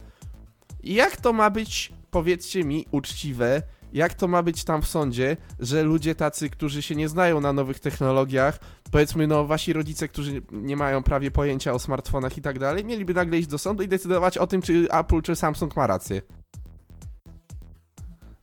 I 0.82 0.94
jak 0.94 1.16
to 1.16 1.32
ma 1.32 1.50
być, 1.50 1.92
powiedzcie 2.10 2.64
mi, 2.64 2.86
uczciwe, 2.90 3.62
jak 3.96 4.14
to 4.14 4.28
ma 4.28 4.42
być 4.42 4.64
tam 4.64 4.82
w 4.82 4.88
sądzie, 4.88 5.36
że 5.60 5.82
ludzie 5.82 6.14
tacy, 6.14 6.50
którzy 6.50 6.82
się 6.82 6.94
nie 6.94 7.08
znają 7.08 7.40
na 7.40 7.52
nowych 7.52 7.80
technologiach, 7.80 8.58
powiedzmy, 8.90 9.26
no 9.26 9.46
wasi 9.46 9.72
rodzice, 9.72 10.08
którzy 10.08 10.42
nie 10.52 10.76
mają 10.76 11.02
prawie 11.02 11.30
pojęcia 11.30 11.72
o 11.72 11.78
smartfonach 11.78 12.38
i 12.38 12.42
tak 12.42 12.58
dalej, 12.58 12.84
mieliby 12.84 13.14
nagle 13.14 13.38
iść 13.38 13.48
do 13.48 13.58
sądu 13.58 13.82
i 13.82 13.88
decydować 13.88 14.38
o 14.38 14.46
tym, 14.46 14.62
czy 14.62 14.88
Apple, 14.90 15.22
czy 15.22 15.36
Samsung 15.36 15.76
ma 15.76 15.86
rację. 15.86 16.22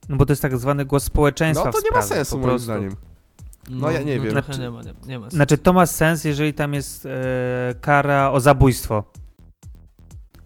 No 0.10 0.18
bo 0.18 0.26
to 0.26 0.32
jest 0.32 0.42
tak 0.42 0.58
zwany 0.58 0.86
głos 0.86 1.04
społeczeństwa 1.04 1.66
No 1.66 1.72
to 1.72 1.80
w 1.80 1.84
nie 1.84 1.92
ma 1.92 2.02
sprawie, 2.02 2.16
sensu 2.26 2.32
po 2.32 2.38
moim 2.38 2.50
prostu. 2.50 2.66
zdaniem. 2.66 2.96
No 3.70 3.92
ja 3.92 4.02
nie 4.02 4.20
wiem. 4.20 4.32
trochę 4.34 4.46
Znaczy- 4.54 4.62
nie 4.62 4.72
ma, 4.72 4.82
nie, 4.82 4.94
nie 5.06 5.20
ma 5.20 5.26
sensu. 5.26 5.36
Znaczy 5.36 5.58
to 5.58 5.74
ma 5.74 5.86
sens, 5.86 6.24
jeżeli 6.24 6.54
tam 6.54 6.74
jest 6.74 7.06
e, 7.06 7.10
kara 7.82 8.32
o 8.32 8.40
zabójstwo. 8.40 9.04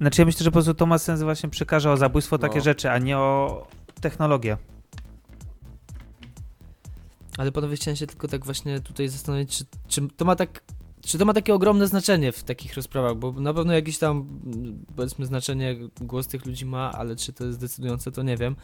Znaczy 0.01 0.21
ja 0.21 0.25
myślę, 0.25 0.43
że 0.43 0.49
po 0.51 0.53
prostu 0.53 0.73
to 0.73 0.85
ma 0.85 0.97
sens 0.97 1.21
właśnie 1.21 1.49
przy 1.49 1.65
karze 1.65 1.91
o 1.91 1.97
zabójstwo 1.97 2.37
takie 2.37 2.57
No. 2.57 2.63
rzeczy, 2.63 2.89
a 2.91 2.97
nie 2.97 3.17
o 3.17 3.67
technologię. 4.01 4.57
Ale 7.37 7.51
panowie 7.51 7.75
chciałem 7.75 7.95
się 7.95 8.07
tylko 8.07 8.27
tak 8.27 8.45
właśnie 8.45 8.79
tutaj 8.79 9.07
zastanowić, 9.07 9.57
czy, 9.57 9.65
czy 9.87 10.07
to 10.17 10.25
ma 10.25 10.35
tak. 10.35 10.63
Czy 11.01 11.17
to 11.17 11.25
ma 11.25 11.33
takie 11.33 11.53
ogromne 11.53 11.87
znaczenie 11.87 12.31
w 12.31 12.43
takich 12.43 12.73
rozprawach? 12.73 13.15
Bo 13.15 13.31
na 13.31 13.53
pewno 13.53 13.73
jakieś 13.73 13.97
tam, 13.97 14.39
powiedzmy, 14.95 15.25
znaczenie 15.25 15.75
głos 16.01 16.27
tych 16.27 16.45
ludzi 16.45 16.65
ma, 16.65 16.91
ale 16.91 17.15
czy 17.15 17.33
to 17.33 17.45
jest 17.45 17.59
decydujące, 17.59 18.11
to 18.11 18.23
nie 18.23 18.37
wiem. 18.37 18.55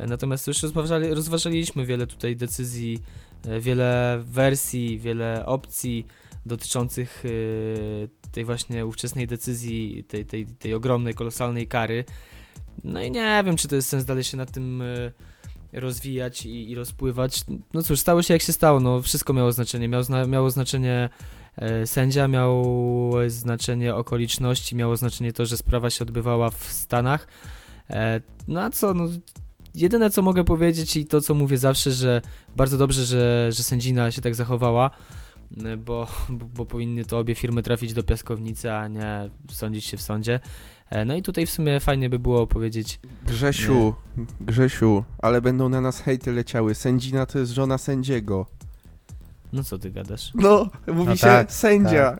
Natomiast 0.00 0.46
już 0.46 0.62
rozważali, 0.62 1.14
rozważaliśmy 1.14 1.86
wiele 1.86 2.06
tutaj 2.06 2.36
decyzji, 2.36 3.02
e, 3.46 3.60
wiele 3.60 4.20
wersji, 4.24 4.98
wiele 4.98 5.46
opcji 5.46 6.06
dotyczących 6.46 7.24
e, 7.24 8.30
tej 8.32 8.44
właśnie 8.44 8.86
ówczesnej 8.86 9.26
decyzji, 9.26 10.04
tej, 10.04 10.26
tej, 10.26 10.46
tej 10.46 10.74
ogromnej, 10.74 11.14
kolosalnej 11.14 11.66
kary. 11.66 12.04
No 12.84 13.02
i 13.02 13.10
nie 13.10 13.42
wiem, 13.46 13.56
czy 13.56 13.68
to 13.68 13.76
jest 13.76 13.88
sens 13.88 14.04
dalej 14.04 14.24
się 14.24 14.36
nad 14.36 14.52
tym 14.52 14.82
e, 14.82 15.12
rozwijać 15.72 16.46
i, 16.46 16.70
i 16.70 16.74
rozpływać. 16.74 17.44
No 17.74 17.82
cóż, 17.82 18.00
stało 18.00 18.22
się 18.22 18.34
jak 18.34 18.42
się 18.42 18.52
stało, 18.52 18.80
no 18.80 19.02
wszystko 19.02 19.32
miało 19.32 19.52
znaczenie. 19.52 19.88
Miało, 19.88 20.02
zna, 20.04 20.26
miało 20.26 20.50
znaczenie 20.50 21.08
E, 21.56 21.86
Sędzia 21.86 22.28
miał 22.28 23.12
znaczenie 23.26 23.94
okoliczności, 23.94 24.76
miało 24.76 24.96
znaczenie 24.96 25.32
to, 25.32 25.46
że 25.46 25.56
sprawa 25.56 25.90
się 25.90 26.02
odbywała 26.02 26.50
w 26.50 26.64
Stanach. 26.64 27.28
E, 27.90 28.20
No 28.48 28.62
a 28.62 28.70
co, 28.70 28.94
no, 28.94 29.08
jedyne 29.74 30.10
co 30.10 30.22
mogę 30.22 30.44
powiedzieć 30.44 30.96
i 30.96 31.06
to 31.06 31.20
co 31.20 31.34
mówię 31.34 31.58
zawsze, 31.58 31.92
że 31.92 32.22
bardzo 32.56 32.78
dobrze, 32.78 33.04
że, 33.04 33.48
że 33.52 33.62
sędzina 33.62 34.10
się 34.10 34.22
tak 34.22 34.34
zachowała, 34.34 34.90
e, 35.64 35.76
bo, 35.76 36.06
bo, 36.28 36.46
bo 36.46 36.66
powinny 36.66 37.04
to 37.04 37.18
obie 37.18 37.34
firmy 37.34 37.62
trafić 37.62 37.92
do 37.94 38.02
piaskownicy, 38.02 38.72
a 38.72 38.88
nie 38.88 39.30
sądzić 39.50 39.84
się 39.84 39.96
w 39.96 40.02
sądzie. 40.02 40.40
E, 40.92 41.04
No 41.04 41.14
i 41.16 41.22
tutaj 41.22 41.46
w 41.46 41.50
sumie 41.50 41.80
fajnie 41.80 42.10
by 42.10 42.18
było 42.18 42.46
powiedzieć, 42.46 43.00
Grzesiu, 43.26 43.94
Grzesiu, 44.40 45.04
ale 45.18 45.40
będą 45.40 45.68
na 45.68 45.80
nas 45.80 46.00
hejty 46.00 46.32
leciały. 46.32 46.74
Sędzina 46.74 47.26
to 47.26 47.38
jest 47.38 47.52
żona 47.52 47.78
sędziego. 47.78 48.46
no 49.52 49.64
co 49.64 49.78
ty 49.78 49.90
gadasz? 49.90 50.30
No, 50.34 50.66
mówi 50.86 51.08
No 51.08 51.16
się 51.16 51.22
tak, 51.26 51.52
sędzia. 51.52 52.18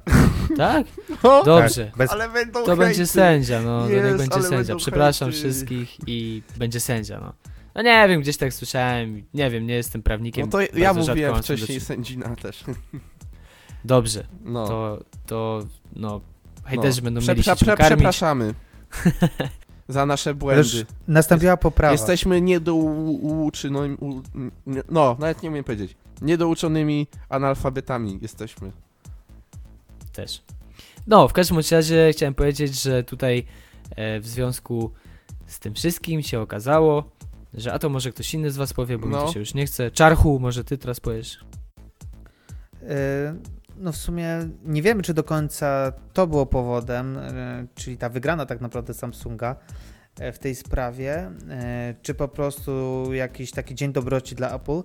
Tak? 0.56 0.86
No, 1.24 1.42
Dobrze. 1.44 1.84
Tak, 1.86 1.96
bez... 1.96 2.10
ale 2.10 2.28
będą 2.28 2.60
To 2.60 2.66
hejty. 2.66 2.80
będzie 2.82 3.06
sędzia, 3.06 3.62
no, 3.62 3.80
to 3.82 3.88
niech 3.88 4.04
Jest, 4.04 4.16
będzie 4.16 4.42
sędzia. 4.48 4.76
Przepraszam 4.76 5.28
hejty. 5.30 5.40
wszystkich 5.40 5.96
i 6.06 6.42
będzie 6.56 6.80
sędzia, 6.80 7.20
no. 7.20 7.32
No 7.74 7.82
nie 7.82 8.08
wiem, 8.08 8.20
gdzieś 8.20 8.36
tak 8.36 8.54
słyszałem, 8.54 9.22
nie 9.34 9.50
wiem, 9.50 9.66
nie 9.66 9.74
jestem 9.74 10.02
prawnikiem. 10.02 10.46
No 10.46 10.52
to 10.52 10.78
ja 10.78 10.94
mówiłem 10.94 11.42
wcześniej 11.42 11.80
sędzina 11.80 12.36
też. 12.36 12.64
Dobrze, 13.84 14.26
No. 14.44 14.66
to, 14.68 14.98
to, 15.26 15.60
no, 15.96 16.20
hejterzy 16.64 17.00
no. 17.00 17.04
będą 17.04 17.20
Prze- 17.20 17.32
mieli. 17.34 17.42
Przepraszamy 17.56 18.54
za 19.88 20.06
nasze 20.06 20.34
błędy. 20.34 20.58
Już 20.78 20.86
nastąpiła 21.08 21.56
poprawa. 21.56 21.92
Jesteśmy 21.92 22.40
niedouczonymi, 22.40 23.96
no, 24.90 25.16
nawet 25.18 25.42
nie 25.42 25.48
umiem 25.48 25.64
powiedzieć, 25.64 25.96
niedouczonymi 26.22 27.06
analfabetami 27.28 28.18
jesteśmy. 28.22 28.72
Też. 30.12 30.42
No, 31.06 31.28
w 31.28 31.32
każdym 31.32 31.58
razie 31.70 32.10
chciałem 32.12 32.34
powiedzieć, 32.34 32.82
że 32.82 33.04
tutaj 33.04 33.46
e, 33.96 34.20
w 34.20 34.26
związku 34.26 34.90
z 35.46 35.58
tym 35.58 35.74
wszystkim 35.74 36.22
się 36.22 36.40
okazało, 36.40 37.04
że 37.54 37.72
a 37.72 37.78
to 37.78 37.88
może 37.88 38.12
ktoś 38.12 38.34
inny 38.34 38.50
z 38.50 38.56
was 38.56 38.72
powie, 38.72 38.98
bo 38.98 39.06
mi 39.06 39.12
No. 39.12 39.26
to 39.26 39.32
się 39.32 39.40
już 39.40 39.54
nie 39.54 39.66
chce. 39.66 39.90
Czarchu, 39.90 40.38
może 40.40 40.64
ty 40.64 40.78
teraz 40.78 41.00
powiesz? 41.00 41.44
E, 42.82 43.34
No 43.82 43.92
w 43.92 43.96
sumie 43.96 44.48
nie 44.64 44.82
wiemy, 44.82 45.02
czy 45.02 45.14
do 45.14 45.24
końca 45.24 45.92
to 46.12 46.26
było 46.26 46.46
powodem, 46.46 47.18
e, 47.18 47.66
czyli 47.74 47.96
ta 47.96 48.08
wygrana 48.08 48.46
tak 48.46 48.60
naprawdę 48.60 48.94
Samsunga 48.94 49.56
e, 50.18 50.32
w 50.32 50.38
tej 50.38 50.54
sprawie, 50.54 51.30
e, 51.50 51.94
czy 52.02 52.14
po 52.14 52.28
prostu 52.28 53.04
jakiś 53.12 53.50
taki 53.50 53.74
dzień 53.74 53.92
dobroci 53.92 54.34
dla 54.34 54.54
Apple, 54.54 54.82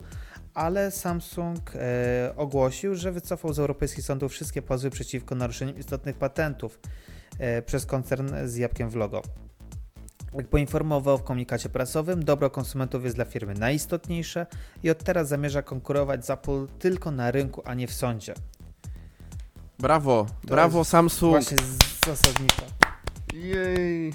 ale 0.53 0.91
Samsung 0.91 1.71
ogłosił, 2.35 2.95
że 2.95 3.11
wycofał 3.11 3.53
z 3.53 3.59
europejskich 3.59 4.05
sądów 4.05 4.31
wszystkie 4.31 4.61
pozwy 4.61 4.89
przeciwko 4.89 5.35
naruszeniom 5.35 5.77
istotnych 5.77 6.17
patentów 6.17 6.79
przez 7.65 7.85
koncern 7.85 8.33
z 8.45 8.55
jabłkiem 8.55 8.89
w 8.89 8.95
logo. 8.95 9.21
Jak 10.33 10.47
poinformował 10.47 11.17
w 11.17 11.23
komunikacie 11.23 11.69
prasowym, 11.69 12.23
dobro 12.23 12.49
konsumentów 12.49 13.03
jest 13.03 13.15
dla 13.15 13.25
firmy 13.25 13.53
najistotniejsze 13.53 14.45
i 14.83 14.89
od 14.89 15.03
teraz 15.03 15.27
zamierza 15.27 15.61
konkurować 15.61 16.25
z 16.25 16.29
Apple 16.29 16.67
tylko 16.79 17.11
na 17.11 17.31
rynku, 17.31 17.61
a 17.65 17.73
nie 17.73 17.87
w 17.87 17.93
sądzie. 17.93 18.33
Brawo, 19.79 20.25
To 20.41 20.47
brawo 20.47 20.77
jest 20.79 20.89
Samsung. 20.91 21.31
Właśnie 21.31 21.57
z- 21.57 22.05
zasadniczo. 22.05 22.61
Jej. 23.33 24.13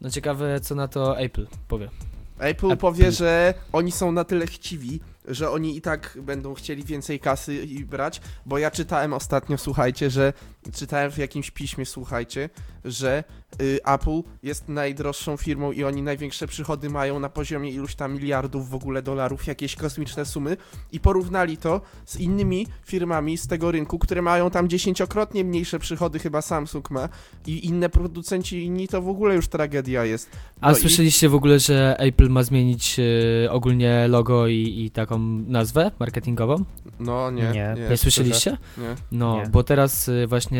No 0.00 0.10
ciekawe, 0.10 0.60
co 0.60 0.74
na 0.74 0.88
to 0.88 1.18
Apple 1.18 1.46
powie. 1.68 1.90
Apple, 2.38 2.66
Apple. 2.66 2.76
powie, 2.76 3.12
że 3.12 3.54
oni 3.72 3.92
są 3.92 4.12
na 4.12 4.24
tyle 4.24 4.46
chciwi, 4.46 5.00
że 5.28 5.50
oni 5.50 5.76
i 5.76 5.80
tak 5.80 6.18
będą 6.22 6.54
chcieli 6.54 6.84
więcej 6.84 7.20
kasy 7.20 7.54
i 7.54 7.84
brać, 7.84 8.20
bo 8.46 8.58
ja 8.58 8.70
czytałem 8.70 9.12
ostatnio, 9.12 9.58
słuchajcie, 9.58 10.10
że 10.10 10.32
czytałem 10.72 11.10
w 11.10 11.18
jakimś 11.18 11.50
piśmie, 11.50 11.86
słuchajcie, 11.86 12.50
że 12.84 13.24
y, 13.62 13.78
Apple 13.84 14.22
jest 14.42 14.68
najdroższą 14.68 15.36
firmą 15.36 15.72
i 15.72 15.84
oni 15.84 16.02
największe 16.02 16.46
przychody 16.46 16.90
mają 16.90 17.20
na 17.20 17.28
poziomie 17.28 17.70
iluś 17.70 17.94
tam 17.94 18.12
miliardów 18.14 18.70
w 18.70 18.74
ogóle 18.74 19.02
dolarów, 19.02 19.46
jakieś 19.46 19.76
kosmiczne 19.76 20.24
sumy 20.24 20.56
i 20.92 21.00
porównali 21.00 21.56
to 21.56 21.80
z 22.06 22.16
innymi 22.16 22.66
firmami 22.84 23.38
z 23.38 23.46
tego 23.46 23.70
rynku, 23.72 23.98
które 23.98 24.22
mają 24.22 24.50
tam 24.50 24.68
dziesięciokrotnie 24.68 25.44
mniejsze 25.44 25.78
przychody, 25.78 26.18
chyba 26.18 26.42
Samsung 26.42 26.90
ma 26.90 27.08
i 27.46 27.66
inne 27.66 27.88
producenci 27.88 28.64
inni 28.64 28.88
to 28.88 29.02
w 29.02 29.08
ogóle 29.08 29.34
już 29.34 29.48
tragedia 29.48 30.04
jest. 30.04 30.30
A 30.60 30.70
No 30.70 30.76
i- 30.76 30.80
słyszeliście 30.80 31.28
w 31.28 31.34
ogóle, 31.34 31.58
że 31.60 31.96
Apple 31.98 32.28
ma 32.28 32.42
zmienić 32.42 32.96
e, 33.44 33.50
ogólnie 33.50 34.08
logo 34.08 34.46
i, 34.46 34.82
i 34.84 34.90
taką 34.90 35.18
nazwę 35.46 35.90
marketingową? 36.00 36.64
No 37.00 37.30
nie, 37.30 37.42
Nie. 37.42 37.74
Nie, 37.90 37.96
słyszeliście? 37.96 38.56
Nie. 38.78 38.94
No, 39.12 39.36
Nie. 39.36 39.48
bo 39.48 39.62
teraz 39.64 40.08
y, 40.08 40.26
właśnie 40.28 40.53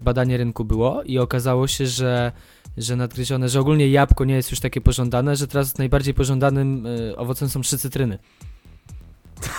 badanie 0.00 0.36
rynku 0.36 0.64
było 0.64 1.02
i 1.02 1.18
okazało 1.18 1.66
się, 1.66 1.86
że, 1.86 2.32
że 2.76 2.96
nadgryzione, 2.96 3.48
że 3.48 3.60
ogólnie 3.60 3.88
jabłko 3.88 4.24
nie 4.24 4.34
jest 4.34 4.50
już 4.50 4.60
takie 4.60 4.80
pożądane, 4.80 5.36
że 5.36 5.46
teraz 5.46 5.78
najbardziej 5.78 6.14
pożądanym 6.14 6.86
y, 6.86 7.16
owocem 7.16 7.48
są 7.48 7.60
trzy 7.60 7.78
cytryny. 7.78 8.18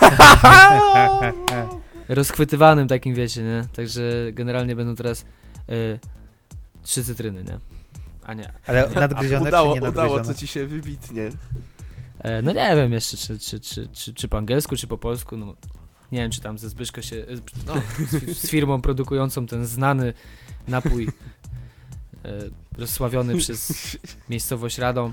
Rozchwytywanym 2.08 2.88
takim, 2.88 3.14
wiecie, 3.14 3.42
nie? 3.42 3.64
Także 3.76 4.02
generalnie 4.32 4.76
będą 4.76 4.94
teraz 4.94 5.24
y, 5.70 5.98
trzy 6.82 7.04
cytryny, 7.04 7.44
nie? 7.44 7.58
A 8.24 8.34
nie. 8.34 8.52
Ale 8.66 8.90
nadgryzione 8.94 9.48
udało, 9.48 9.74
czy 9.74 9.80
nie 9.80 9.88
udało, 9.88 10.20
co 10.20 10.34
ci 10.34 10.46
się 10.46 10.66
wybitnie. 10.66 11.30
E, 12.18 12.42
no 12.42 12.52
nie 12.52 12.76
wiem 12.76 12.92
jeszcze, 12.92 13.16
czy, 13.16 13.38
czy, 13.38 13.60
czy, 13.60 13.88
czy, 13.88 14.14
czy 14.14 14.28
po 14.28 14.38
angielsku, 14.38 14.76
czy 14.76 14.86
po 14.86 14.98
polsku, 14.98 15.36
no 15.36 15.54
nie 16.12 16.18
wiem, 16.18 16.30
czy 16.30 16.40
tam 16.40 16.58
ze 16.58 16.68
Zbyszko 16.68 17.02
się, 17.02 17.26
no, 17.66 17.74
z, 18.10 18.38
z 18.38 18.50
firmą 18.50 18.80
produkującą 18.80 19.46
ten 19.46 19.66
znany 19.66 20.12
napój 20.68 21.08
e, 22.24 22.30
rozsławiony 22.78 23.36
przez 23.36 23.72
miejscowość 24.30 24.78
Radą, 24.78 25.12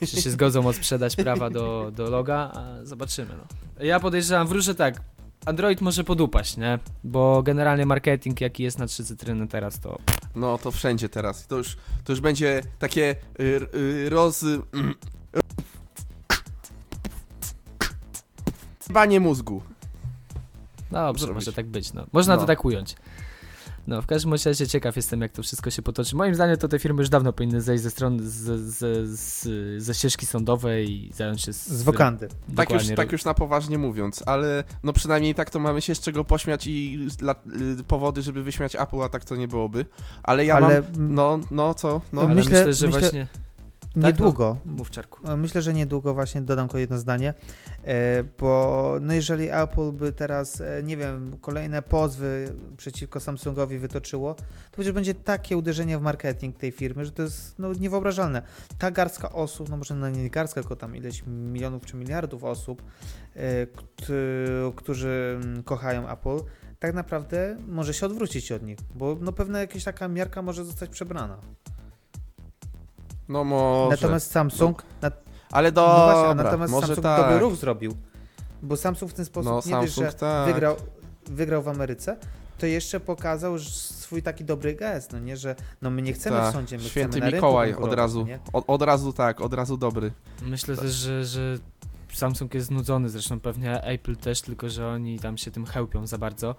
czy 0.00 0.22
się 0.22 0.30
zgodzą 0.30 0.66
odsprzedać 0.66 1.16
prawa 1.16 1.50
do, 1.50 1.92
do 1.94 2.10
loga, 2.10 2.50
a 2.54 2.84
zobaczymy, 2.84 3.34
no. 3.38 3.84
Ja 3.84 4.00
podejrzewam, 4.00 4.46
wróżę 4.46 4.74
tak, 4.74 5.00
Android 5.46 5.80
może 5.80 6.04
podupaść, 6.04 6.56
nie? 6.56 6.78
Bo 7.04 7.42
generalnie 7.42 7.86
marketing, 7.86 8.40
jaki 8.40 8.62
jest 8.62 8.78
na 8.78 8.86
trzy 8.86 9.04
cytryny 9.04 9.48
teraz, 9.48 9.80
to 9.80 9.98
No 10.36 10.58
to 10.58 10.70
wszędzie 10.70 11.08
teraz. 11.08 11.46
To 11.46 11.56
już, 11.56 11.76
to 12.04 12.12
już 12.12 12.20
będzie 12.20 12.62
takie 12.78 13.16
y, 13.40 13.60
y, 13.74 14.10
roz... 14.10 14.42
y, 14.42 14.62
Banie 18.90 19.20
mózgu. 19.20 19.62
Dobrze, 20.90 21.24
Zrobić. 21.24 21.34
może 21.34 21.52
tak 21.52 21.66
być, 21.66 21.92
no. 21.92 22.06
Można 22.12 22.34
No. 22.34 22.40
to 22.40 22.46
tak 22.46 22.64
ująć. 22.64 22.96
No, 23.86 24.02
w 24.02 24.06
każdym 24.06 24.32
razie 24.32 24.66
ciekaw 24.66 24.96
jestem, 24.96 25.20
jak 25.20 25.32
to 25.32 25.42
wszystko 25.42 25.70
się 25.70 25.82
potoczy. 25.82 26.16
Moim 26.16 26.34
zdaniem 26.34 26.56
to 26.56 26.68
te 26.68 26.78
firmy 26.78 27.02
już 27.02 27.08
dawno 27.08 27.32
powinny 27.32 27.60
zejść 27.60 27.82
ze 27.82 27.90
strony, 27.90 28.22
z, 28.22 28.60
z, 28.60 29.08
z, 29.18 29.82
ze 29.82 29.94
ścieżki 29.94 30.26
sądowej 30.26 30.90
i 30.90 31.12
zająć 31.12 31.42
się 31.42 31.52
z... 31.52 31.66
Z 31.68 31.82
wokandy. 31.82 32.28
Tak 32.56 32.70
już, 32.70 32.82
tak 32.96 33.12
już 33.12 33.24
na 33.24 33.34
poważnie 33.34 33.78
mówiąc, 33.78 34.22
ale 34.26 34.64
no 34.82 34.92
przynajmniej 34.92 35.34
tak 35.34 35.50
to 35.50 35.58
mamy 35.58 35.80
się 35.82 35.94
z 35.94 36.00
czego 36.00 36.24
pośmiać 36.24 36.66
i 36.66 37.06
dla, 37.18 37.32
y, 37.80 37.84
powody, 37.84 38.22
żeby 38.22 38.42
wyśmiać 38.42 38.76
Apple, 38.76 39.02
a 39.02 39.08
tak 39.08 39.24
to 39.24 39.36
nie 39.36 39.48
byłoby. 39.48 39.86
Ale 40.22 40.44
ja 40.44 40.54
Ale 40.56 40.82
mam... 40.82 41.14
No, 41.14 41.38
no 41.50 41.74
co? 41.74 42.00
No, 42.12 42.20
Ale 42.20 42.34
myślę- 42.34 42.50
myślę, 42.58 42.72
że 42.74 42.86
myślę- 42.86 43.00
właśnie... 43.00 43.26
niedługo. 43.96 44.56
Mów 44.64 44.90
czarku. 44.90 45.28
E, 45.32 45.36
Myślę, 45.36 45.62
że 45.62 45.74
niedługo 45.74 46.14
właśnie 46.14 46.42
dodam 46.42 46.66
tylko 46.68 46.78
jedno 46.78 46.98
zdanie, 46.98 47.34
e, 47.84 48.24
bo 48.38 48.96
no 49.00 49.12
jeżeli 49.14 49.48
Apple 49.50 49.92
by 49.92 50.12
teraz, 50.12 50.60
e, 50.60 50.82
nie 50.82 50.96
wiem, 50.96 51.36
kolejne 51.40 51.82
pozwy 51.82 52.52
przeciwko 52.76 53.20
Samsungowi 53.20 53.78
wytoczyło, 53.78 54.34
to 54.34 54.44
przecież 54.72 54.92
będzie 54.92 55.14
takie 55.14 55.56
uderzenie 55.56 55.98
w 55.98 56.02
marketing 56.02 56.56
tej 56.58 56.72
firmy, 56.72 57.04
że 57.04 57.12
to 57.12 57.22
jest 57.22 57.58
no, 57.58 57.72
niewyobrażalne. 57.72 58.42
Ta 58.78 58.90
garstka 58.90 59.32
osób, 59.32 59.68
no 59.68 59.76
może 59.76 59.94
no 59.94 60.10
nie 60.10 60.30
garstka, 60.30 60.60
tylko 60.60 60.76
tam 60.76 60.96
ileś 60.96 61.22
milionów 61.26 61.86
czy 61.86 61.96
miliardów 61.96 62.44
osób, 62.44 62.82
e, 63.34 63.66
kt- 63.66 64.12
którzy 64.76 65.38
mm, 65.42 65.62
kochają 65.62 66.08
Apple, 66.10 66.38
tak 66.78 66.94
naprawdę 66.94 67.56
może 67.68 67.94
się 67.94 68.06
odwrócić 68.06 68.52
od 68.52 68.62
nich, 68.62 68.78
bo 68.94 69.16
no 69.20 69.32
pewna 69.32 69.60
jakaś 69.60 69.84
taka 69.84 70.08
miarka 70.08 70.42
może 70.42 70.64
zostać 70.64 70.90
przebrana. 70.90 71.38
No 73.28 73.44
może. 73.44 73.96
Natomiast 73.96 74.30
Samsung, 74.30 74.82
na, 75.02 75.10
Ale 75.52 75.72
no 75.72 76.04
właśnie, 76.04 76.28
a 76.28 76.34
natomiast 76.34 76.72
może 76.72 76.86
Samsung 76.86 77.02
tak. 77.02 77.20
dobry 77.20 77.38
ruch 77.38 77.54
zrobił. 77.54 77.96
Bo 78.62 78.76
Samsung 78.76 79.10
w 79.10 79.14
ten 79.14 79.24
sposób 79.24 79.50
No 79.50 79.56
nie 79.56 79.62
Samsung 79.62 79.80
dość, 79.82 79.94
że 79.94 80.12
tak. 80.12 80.46
wygrał, 80.46 80.76
wygrał 81.26 81.62
w 81.62 81.68
Ameryce, 81.68 82.16
to 82.58 82.66
jeszcze 82.66 83.00
pokazał 83.00 83.58
że 83.58 83.70
swój 83.70 84.22
taki 84.22 84.44
dobry 84.44 84.74
gest, 84.74 85.12
no 85.12 85.18
nie, 85.18 85.36
że 85.36 85.56
no 85.82 85.90
my 85.90 86.02
nie 86.02 86.12
chcemy 86.12 86.36
Tak, 86.36 86.50
w 86.50 86.52
sądzie, 86.52 86.78
my 86.78 86.84
Święty 86.84 87.10
chcemy 87.10 87.26
na 87.26 87.30
rynku 87.30 87.46
Mikołaj 87.46 87.70
od 87.70 87.76
konkurować, 87.76 87.98
razu, 87.98 88.26
od, 88.52 88.64
od 88.66 88.82
razu 88.82 89.12
tak, 89.12 89.40
od 89.40 89.54
razu 89.54 89.76
dobry. 89.76 90.12
Myślę 90.42 90.76
też, 90.76 90.92
że, 90.92 91.24
że 91.24 91.58
Samsung 92.12 92.54
jest 92.54 92.66
znudzony, 92.66 93.08
zresztą 93.08 93.40
pewnie 93.40 93.82
Apple 93.82 94.16
też, 94.16 94.42
tylko 94.42 94.70
że 94.70 94.88
oni 94.88 95.18
tam 95.18 95.38
się 95.38 95.50
tym 95.50 95.66
chełpią 95.66 96.06
za 96.06 96.18
bardzo. 96.18 96.54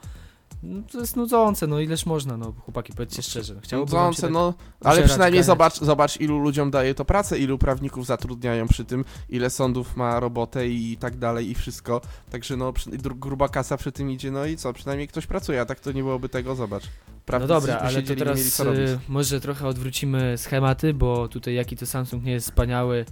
No, 0.63 0.81
to 0.91 0.99
jest 0.99 1.15
nudzące, 1.15 1.67
no 1.67 1.79
ileż 1.79 2.05
można, 2.05 2.37
no 2.37 2.51
chłopaki, 2.51 2.93
powiedzcie 2.93 3.21
szczerze. 3.21 3.53
No, 3.55 3.61
chciałbym 3.63 3.85
Nudzące, 3.85 4.21
tak 4.21 4.31
no, 4.31 4.53
ale 4.83 5.03
przynajmniej 5.03 5.31
ganiać. 5.31 5.45
zobacz, 5.45 5.79
zobacz, 5.79 6.19
ilu 6.21 6.37
ludziom 6.39 6.71
daje 6.71 6.95
to 6.95 7.05
pracę, 7.05 7.39
ilu 7.39 7.57
prawników 7.57 8.05
zatrudniają 8.05 8.67
przy 8.67 8.85
tym, 8.85 9.05
ile 9.29 9.49
sądów 9.49 9.95
ma 9.95 10.19
robotę 10.19 10.67
i 10.67 10.97
tak 10.99 11.17
dalej 11.17 11.49
i 11.51 11.55
wszystko. 11.55 12.01
Także 12.31 12.57
no, 12.57 12.73
przy, 12.73 12.89
dru- 12.89 13.19
gruba 13.19 13.49
kasa 13.49 13.77
przy 13.77 13.91
tym 13.91 14.11
idzie, 14.11 14.31
no 14.31 14.45
i 14.45 14.57
co, 14.57 14.73
przynajmniej 14.73 15.07
ktoś 15.07 15.27
pracuje, 15.27 15.61
a 15.61 15.65
tak 15.65 15.79
to 15.79 15.91
nie 15.91 16.03
byłoby 16.03 16.29
tego, 16.29 16.55
zobacz. 16.55 16.83
No 16.83 16.89
Prawnicy 17.25 17.47
dobra, 17.53 17.75
tu 17.75 17.81
ale 17.81 17.93
to 17.93 17.99
siedzieli, 17.99 18.19
nie 18.21 18.25
mieli 18.25 18.39
teraz 18.41 18.53
co 18.53 18.63
robić. 18.63 18.79
y, 18.89 18.99
może 19.09 19.41
trochę 19.41 19.67
odwrócimy 19.67 20.37
schematy, 20.37 20.93
bo 20.93 21.27
tutaj 21.27 21.53
jaki 21.53 21.77
to 21.77 21.85
Samsung 21.85 22.23
nie 22.23 22.31
jest 22.31 22.47
wspaniały, 22.49 23.05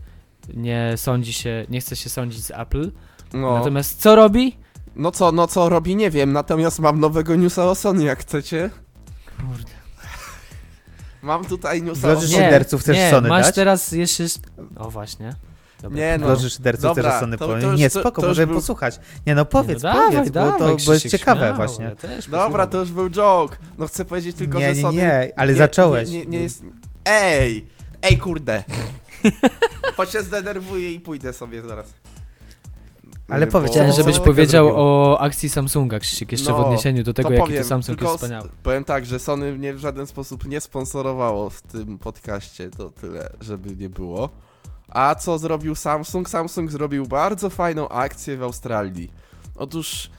nie 0.54 0.94
sądzi 0.96 1.34
się, 1.34 1.66
nie 1.70 1.82
chce 1.82 1.96
się 1.96 2.10
sądzić 2.10 2.44
z 2.46 2.52
Apple. 2.52 2.92
No, 3.34 3.58
Natomiast 3.58 4.02
co 4.02 4.16
robi? 4.16 4.58
No 4.96 5.12
co, 5.12 5.32
no 5.32 5.48
co 5.48 5.70
robi, 5.70 5.96
nie 5.96 6.12
wiem, 6.12 6.34
natomiast 6.34 6.80
mam 6.80 7.00
nowego 7.00 7.36
newsa 7.36 7.66
o 7.66 7.76
Sony, 7.76 8.04
jak 8.04 8.20
chcecie. 8.20 8.70
Kurde. 9.38 9.72
Mam 11.22 11.46
tutaj 11.46 11.82
newsa 11.84 12.12
o 12.12 12.16
Sony. 12.16 12.28
szyderców 12.28 12.82
chcesz 12.82 12.98
nie, 12.98 13.12
Sony 13.12 13.30
masz 13.30 13.46
dać? 13.46 13.56
teraz 13.56 13.92
jeszcze... 13.92 14.24
O 14.78 14.90
właśnie. 14.92 15.36
Dobra. 15.82 15.98
Nie, 16.00 16.18
no. 16.18 16.36
Dla 16.36 16.50
szyderców 16.50 16.82
Dobra, 16.84 17.12
też 17.12 17.20
Sony 17.20 17.38
to- 17.38 17.48
powiem. 17.48 17.62
to 17.62 17.68
już- 17.72 17.80
Nie, 17.80 17.90
to- 17.90 18.00
spoko, 18.00 18.22
to 18.22 18.28
już 18.28 18.32
możemy 18.32 18.48
był- 18.48 18.56
posłuchać. 18.56 19.00
Nie 19.28 19.36
no, 19.36 19.46
powiedz, 19.46 19.84
nie, 19.84 19.90
no 19.90 19.96
dawaj, 19.96 20.12
powiedz, 20.18 20.32
dawaj, 20.32 20.52
bo 20.52 20.58
to 20.60 20.68
bo 20.68 20.76
Krzysiek, 20.76 20.94
jest 21.04 21.18
ciekawe 21.18 21.40
śmiało, 21.42 21.56
właśnie. 21.56 21.86
Ja 21.86 21.96
też 21.96 22.26
Dobra, 22.26 22.40
posłucham. 22.48 22.70
to 22.70 22.78
już 22.80 22.92
był 22.92 23.10
joke. 23.10 23.58
No 23.78 23.88
chcę 23.88 24.06
powiedzieć 24.06 24.36
tylko, 24.36 24.60
nie, 24.60 24.70
że 24.70 24.76
nie, 24.76 24.82
Sony... 24.82 24.98
nie, 24.98 25.32
ale 25.36 25.52
nie, 25.52 25.58
zacząłeś. 25.58 26.10
Nie, 26.10 26.20
nie, 26.20 26.26
nie 26.26 26.40
jest... 26.40 26.64
Ej! 27.06 27.68
Ej, 28.02 28.18
kurde! 28.18 28.64
Choć 29.98 30.10
się 30.12 30.22
zdenerwuję 30.24 30.92
i 30.92 31.00
pójdę 31.00 31.34
sobie 31.34 31.62
zaraz. 31.62 31.94
Ale 33.30 33.46
Bo- 33.46 33.52
powiedz, 33.52 33.74
Co- 33.74 33.92
żebyś 33.92 34.20
powiedział 34.20 34.72
o 34.76 35.20
akcji 35.22 35.50
Samsunga, 35.50 36.00
Krzysiek, 36.00 36.32
jeszcze 36.32 36.54
w 36.54 36.58
No, 36.58 36.66
odniesieniu 36.66 37.04
do 37.04 37.14
tego, 37.14 37.30
jaki 37.32 37.44
powiem, 37.44 37.64
to 37.64 37.70
Samsung 37.70 38.02
jest 38.02 38.14
wspaniały. 38.14 38.50
Powiem 38.64 38.84
tak, 38.84 39.06
że 39.06 39.20
Sony 39.20 39.52
mnie 39.54 39.74
w 39.74 39.78
żaden 39.80 40.08
sposób 40.08 40.46
nie 40.48 40.62
sponsorowało 40.62 41.50
w 41.50 41.62
tym 41.62 41.98
podcaście, 42.00 42.70
to 42.70 42.90
tyle, 42.90 43.30
żeby 43.42 43.76
nie 43.76 43.90
było. 43.90 44.30
A 44.90 45.16
co 45.16 45.38
zrobił 45.38 45.76
Samsung? 45.76 46.30
Samsung 46.30 46.72
zrobił 46.72 47.06
bardzo 47.06 47.50
fajną 47.50 47.90
akcję 47.90 48.38
w 48.38 48.44
Australii. 48.44 49.12
Otóż 49.56 50.10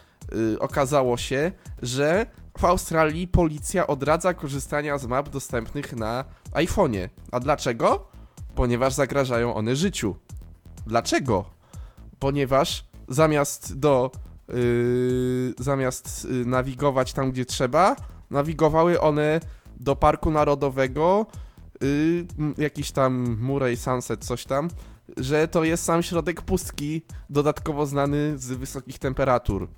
y, 0.55 0.59
okazało 0.61 1.17
się, 1.17 1.53
że 1.83 2.27
w 2.59 2.65
Australii 2.65 3.29
policja 3.29 3.87
odradza 3.87 4.35
korzystania 4.35 4.99
z 4.99 5.07
map 5.07 5.29
dostępnych 5.29 5.97
na 5.97 6.25
iPhone'ie. 6.53 7.09
A 7.33 7.41
dlaczego? 7.41 8.07
Ponieważ 8.55 8.93
zagrażają 8.93 9.55
one 9.55 9.77
życiu. 9.77 10.17
Dlaczego? 10.87 11.45
Ponieważ 12.19 12.85
zamiast 13.09 13.79
do 13.79 14.11
yy, 14.49 15.55
zamiast 15.59 16.25
yy, 16.31 16.47
nawigować 16.47 17.13
tam, 17.13 17.31
gdzie 17.31 17.45
trzeba, 17.45 17.97
nawigowały 18.31 19.01
one 19.01 19.41
do 19.81 19.97
Parku 19.97 20.31
Narodowego, 20.31 21.27
yy, 21.81 22.27
jakiś 22.59 22.93
tam 22.93 23.39
Murray 23.41 23.77
Sunset, 23.77 24.25
coś 24.25 24.45
tam, 24.45 24.69
że 25.17 25.49
to 25.49 25.65
jest 25.65 25.85
sam 25.85 26.03
środek 26.03 26.43
pustki, 26.43 27.03
dodatkowo 27.31 27.87
znany 27.87 28.39
z 28.39 28.47
wysokich 28.47 28.99
temperatur. 28.99 29.69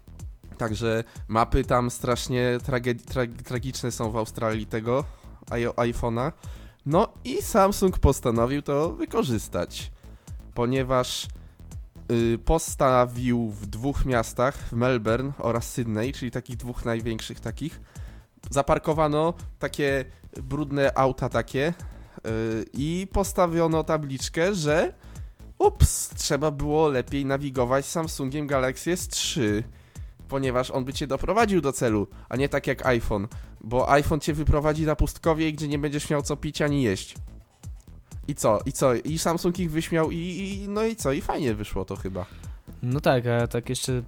Także 0.59 1.05
mapy 1.29 1.65
tam 1.65 1.91
strasznie 1.91 2.59
trage- 2.67 2.95
tra- 2.95 3.43
tragiczne 3.43 3.91
są 3.91 4.11
w 4.11 4.17
Australii 4.17 4.67
tego 4.67 5.05
iPhone'a. 5.77 6.33
No 6.87 7.09
i 7.25 7.43
Samsung 7.43 7.99
postanowił 7.99 8.63
to 8.63 8.93
wykorzystać, 8.93 9.93
ponieważ 10.55 11.27
postawił 12.45 13.51
w 13.51 13.67
dwóch 13.67 14.05
miastach, 14.05 14.57
w 14.57 14.73
Melbourne 14.73 15.33
oraz 15.39 15.73
Sydney, 15.73 16.13
czyli 16.13 16.31
takich 16.31 16.57
dwóch 16.57 16.85
największych 16.85 17.41
takich, 17.41 17.81
zaparkowano 18.51 19.35
takie 19.59 20.05
brudne 20.43 20.99
auta 20.99 21.29
takie 21.29 21.75
y, 22.27 22.65
i 22.73 23.07
postawiono 23.13 23.85
tabliczkę, 23.85 24.55
że 24.55 24.93
ups, 25.59 26.09
trzeba 26.09 26.51
było 26.51 26.89
lepiej 26.89 27.27
nawigować 27.27 27.87
Samsungiem 27.87 28.47
Galaxy 28.47 28.95
S3, 28.95 29.41
ponieważ 30.29 30.71
on 30.71 30.85
by 30.85 30.93
cię 30.93 31.07
doprowadził 31.07 31.61
do 31.61 31.73
celu, 31.73 32.07
a 32.29 32.37
nie 32.37 32.49
tak 32.49 32.67
jak 32.67 32.87
iPhone, 32.87 33.29
bo 33.61 33.91
iPhone 33.91 34.21
cię 34.21 34.35
wyprowadzi 34.35 34.87
na 34.87 34.97
pustkowie, 34.97 35.53
gdzie 35.53 35.69
nie 35.69 35.79
będziesz 35.79 36.11
miał 36.11 36.23
co 36.23 36.37
pić 36.37 36.63
ani 36.63 36.83
jeść. 36.83 37.15
I 38.29 38.35
co? 38.35 38.61
I 38.67 38.73
co? 38.73 38.95
I 38.95 39.19
Samsung 39.19 39.59
ich 39.59 39.71
wyśmiał 39.71 40.11
i, 40.11 40.17
i 40.17 40.69
no 40.69 40.85
i 40.85 40.97
co? 40.97 41.13
I 41.13 41.21
fajnie 41.21 41.55
wyszło 41.55 41.85
to 41.85 41.97
chyba. 41.97 42.27
No 42.83 43.01
tak, 43.01 43.27
a 43.27 43.47
tak 43.47 43.69
jeszcze 43.69 44.03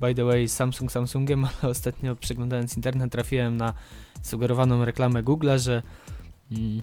by 0.00 0.14
the 0.14 0.24
way 0.24 0.48
Samsung 0.48 0.92
Samsungiem, 0.92 1.44
ale 1.62 1.70
ostatnio 1.70 2.16
przeglądając 2.16 2.76
internet 2.76 3.12
trafiłem 3.12 3.56
na 3.56 3.74
sugerowaną 4.22 4.84
reklamę 4.84 5.22
Google'a, 5.22 5.58
że 5.58 5.82
mm, 6.52 6.82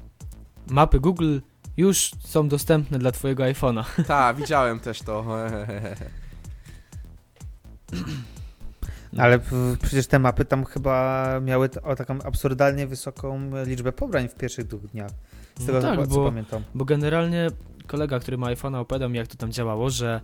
mapy 0.68 1.00
Google 1.00 1.40
już 1.78 2.12
są 2.20 2.48
dostępne 2.48 3.00
dla 3.00 3.12
twojego 3.12 3.44
iPhone'a. 3.44 3.84
Tak, 4.08 4.38
widziałem 4.38 4.80
też 4.80 5.02
to. 5.02 5.26
Ale 9.18 9.40
przecież 9.82 10.08
te 10.08 10.20
mapy 10.20 10.46
tam 10.46 10.66
chyba 10.66 11.28
miały 11.40 11.70
o 11.84 11.96
taką 11.96 12.22
absurdalnie 12.22 12.88
wysoką 12.88 13.52
liczbę 13.66 13.92
pobrań 13.92 14.30
w 14.30 14.36
pierwszych 14.36 14.68
dwóch 14.68 14.88
dniach. 14.88 15.12
Z 15.60 15.66
tego 15.66 15.74
No 15.74 15.82
tak, 15.82 16.08
co 16.08 16.16
bo- 16.16 16.26
pamiętam. 16.26 16.64
Bo 16.76 16.86
generalnie 16.86 17.48
kolega, 17.88 18.20
który 18.20 18.38
ma 18.38 18.48
iPhone'a 18.48 18.80
opowiadał 18.80 19.10
mi 19.10 19.18
jak 19.18 19.28
to 19.28 19.36
tam 19.38 19.52
działało, 19.52 19.90
że 19.90 20.22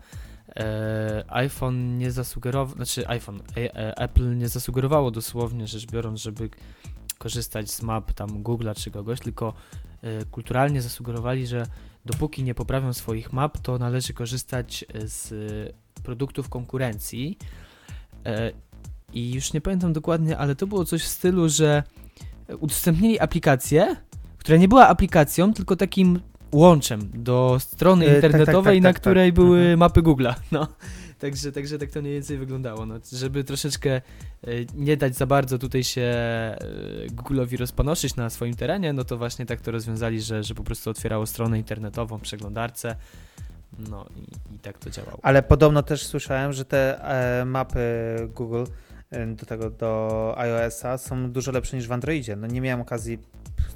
e, 0.55 1.23
iPhone 1.27 1.97
nie 1.97 2.11
zasugerował, 2.11 2.75
znaczy 2.75 3.07
iPhone, 3.07 3.39
e, 3.57 3.75
e, 3.75 3.97
Apple 3.97 4.37
nie 4.37 4.49
zasugerowało 4.49 5.11
dosłownie 5.11 5.67
rzecz 5.67 5.85
biorąc, 5.91 6.21
żeby 6.21 6.49
korzystać 7.17 7.71
z 7.71 7.81
map 7.81 8.13
tam 8.13 8.29
Google'a 8.43 8.75
czy 8.83 8.91
kogoś, 8.91 9.19
tylko 9.19 9.53
e, 10.01 10.25
kulturalnie 10.25 10.81
zasugerowali, 10.81 11.47
że 11.47 11.65
dopóki 12.05 12.43
nie 12.43 12.55
poprawią 12.55 12.93
swoich 12.93 13.33
map, 13.33 13.57
to 13.57 13.77
należy 13.77 14.13
korzystać 14.13 14.85
z 15.05 15.33
produktów 16.03 16.49
konkurencji. 16.49 17.37
E, 18.25 18.51
I 19.13 19.33
już 19.33 19.53
nie 19.53 19.61
pamiętam 19.61 19.93
dokładnie, 19.93 20.37
ale 20.37 20.55
to 20.55 20.67
było 20.67 20.85
coś 20.85 21.03
w 21.03 21.07
stylu, 21.07 21.49
że 21.49 21.83
udostępnili 22.59 23.19
aplikację, 23.19 23.95
która 24.49 24.59
nie 24.59 24.67
była 24.67 24.87
aplikacją, 24.87 25.53
tylko 25.53 25.75
takim 25.75 26.19
łączem 26.51 27.09
do 27.13 27.57
strony 27.59 28.05
E, 28.05 28.07
tak, 28.07 28.21
tak, 28.21 28.31
internetowej, 28.31 28.77
tak, 28.77 28.83
na 28.83 28.89
tak, 28.89 28.95
tak. 28.95 29.01
której 29.01 29.33
były 29.33 29.59
Mhm. 29.59 29.79
mapy 29.79 30.01
Google'a. 30.01 30.33
No. 30.51 30.67
Także, 31.19 31.51
także 31.51 31.77
tak 31.77 31.91
to 31.91 32.01
mniej 32.01 32.13
więcej 32.13 32.37
wyglądało. 32.37 32.85
No. 32.85 32.95
Żeby 33.13 33.43
troszeczkę 33.43 33.89
e, 33.91 34.01
nie 34.75 34.97
dać 34.97 35.15
za 35.15 35.25
bardzo 35.25 35.57
tutaj 35.57 35.83
się 35.83 36.01
e, 36.01 36.57
Google'owi 37.15 37.57
rozpanoszyć 37.57 38.15
na 38.15 38.29
swoim 38.29 38.53
terenie, 38.55 38.93
no 38.93 39.03
to 39.03 39.17
właśnie 39.17 39.45
tak 39.45 39.61
to 39.61 39.71
rozwiązali, 39.71 40.21
że, 40.21 40.43
że 40.43 40.55
po 40.55 40.63
prostu 40.63 40.89
otwierało 40.89 41.25
stronę 41.25 41.57
internetową, 41.57 42.19
przeglądarce. 42.19 42.95
No 43.89 44.05
i, 44.15 44.55
i 44.55 44.59
tak 44.59 44.77
to 44.77 44.89
działało. 44.89 45.19
Ale 45.21 45.43
podobno 45.43 45.83
też 45.83 46.05
słyszałem, 46.05 46.53
że 46.53 46.65
te 46.65 47.03
e, 47.41 47.45
mapy 47.45 47.79
Google 48.35 48.63
do 49.35 49.45
tego, 49.45 49.69
do 49.69 50.33
iOS-a 50.37 50.97
są 50.97 51.31
dużo 51.31 51.51
lepsze 51.51 51.77
niż 51.77 51.87
w 51.87 51.91
Androidzie. 51.91 52.35
No 52.35 52.47
nie 52.47 52.61
miałem 52.61 52.81
okazji 52.81 53.19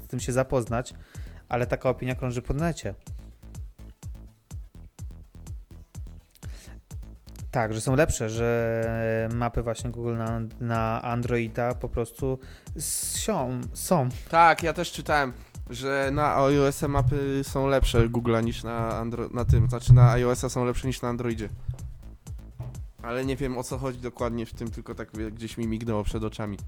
z 0.04 0.08
tym 0.08 0.20
się 0.20 0.32
zapoznać, 0.32 0.94
ale 1.48 1.66
taka 1.66 1.88
opinia 1.88 2.14
krąży 2.14 2.42
po 2.42 2.54
necie. 2.54 2.94
Tak, 7.50 7.74
że 7.74 7.80
są 7.80 7.96
lepsze, 7.96 8.30
że 8.30 9.28
mapy 9.34 9.62
właśnie 9.62 9.90
Google 9.90 10.16
na, 10.16 10.40
na 10.60 11.02
Androida 11.02 11.74
po 11.74 11.88
prostu 11.88 12.38
są. 12.78 13.60
są. 13.72 14.08
Tak, 14.28 14.62
ja 14.62 14.72
też 14.72 14.92
czytałem, 14.92 15.32
że 15.70 16.10
na 16.12 16.36
iOS 16.36 16.82
mapy 16.82 17.40
są 17.44 17.66
lepsze 17.66 18.08
Google'a 18.08 18.44
niż 18.44 18.62
na, 18.62 18.90
Andro- 19.04 19.34
na 19.34 19.44
tym, 19.44 19.68
znaczy 19.68 19.92
na 19.92 20.10
iOS 20.12 20.52
są 20.52 20.64
lepsze 20.64 20.86
niż 20.86 21.02
na 21.02 21.08
Androidzie. 21.08 21.48
Ale 23.02 23.24
nie 23.24 23.36
wiem 23.36 23.58
o 23.58 23.62
co 23.62 23.78
chodzi 23.78 23.98
dokładnie 23.98 24.46
w 24.46 24.54
tym, 24.54 24.70
tylko 24.70 24.94
tak 24.94 25.10
gdzieś 25.10 25.56
mi 25.58 25.66
mignęło 25.66 26.04
przed 26.04 26.24
oczami. 26.24 26.58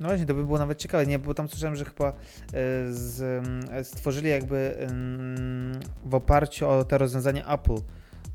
No 0.00 0.08
właśnie, 0.08 0.26
to 0.26 0.34
by 0.34 0.44
było 0.44 0.58
nawet 0.58 0.78
ciekawe, 0.78 1.06
nie? 1.06 1.18
Bo 1.18 1.34
tam 1.34 1.48
słyszałem, 1.48 1.76
że 1.76 1.84
chyba 1.84 2.08
e, 2.08 2.12
z, 2.90 3.20
mm, 3.20 3.84
stworzyli 3.84 4.28
jakby 4.28 4.88
w 6.04 6.14
oparciu 6.14 6.68
o 6.68 6.84
te 6.84 6.98
rozwiązanie 6.98 7.46
Apple, 7.46 7.76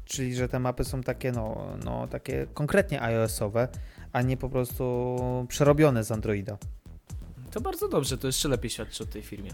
czyli 0.06 0.36
że 0.36 0.50
te 0.50 0.60
mapy 0.60 0.84
są 0.84 1.02
takie, 1.02 1.32
no, 1.32 1.68
no 1.86 2.08
takie 2.08 2.48
konkretnie 2.54 3.02
iOS-owe, 3.02 3.68
a 4.12 4.22
nie 4.22 4.38
po 4.38 4.50
prostu 4.50 5.16
przerobione 5.48 6.04
z 6.04 6.12
Androida. 6.12 6.58
To 7.52 7.62
bardzo 7.62 7.88
dobrze, 7.88 8.18
to 8.18 8.28
jeszcze 8.28 8.50
lepiej 8.50 8.70
świadczy 8.70 9.04
o 9.04 9.06
tej 9.06 9.22
firmie. 9.22 9.52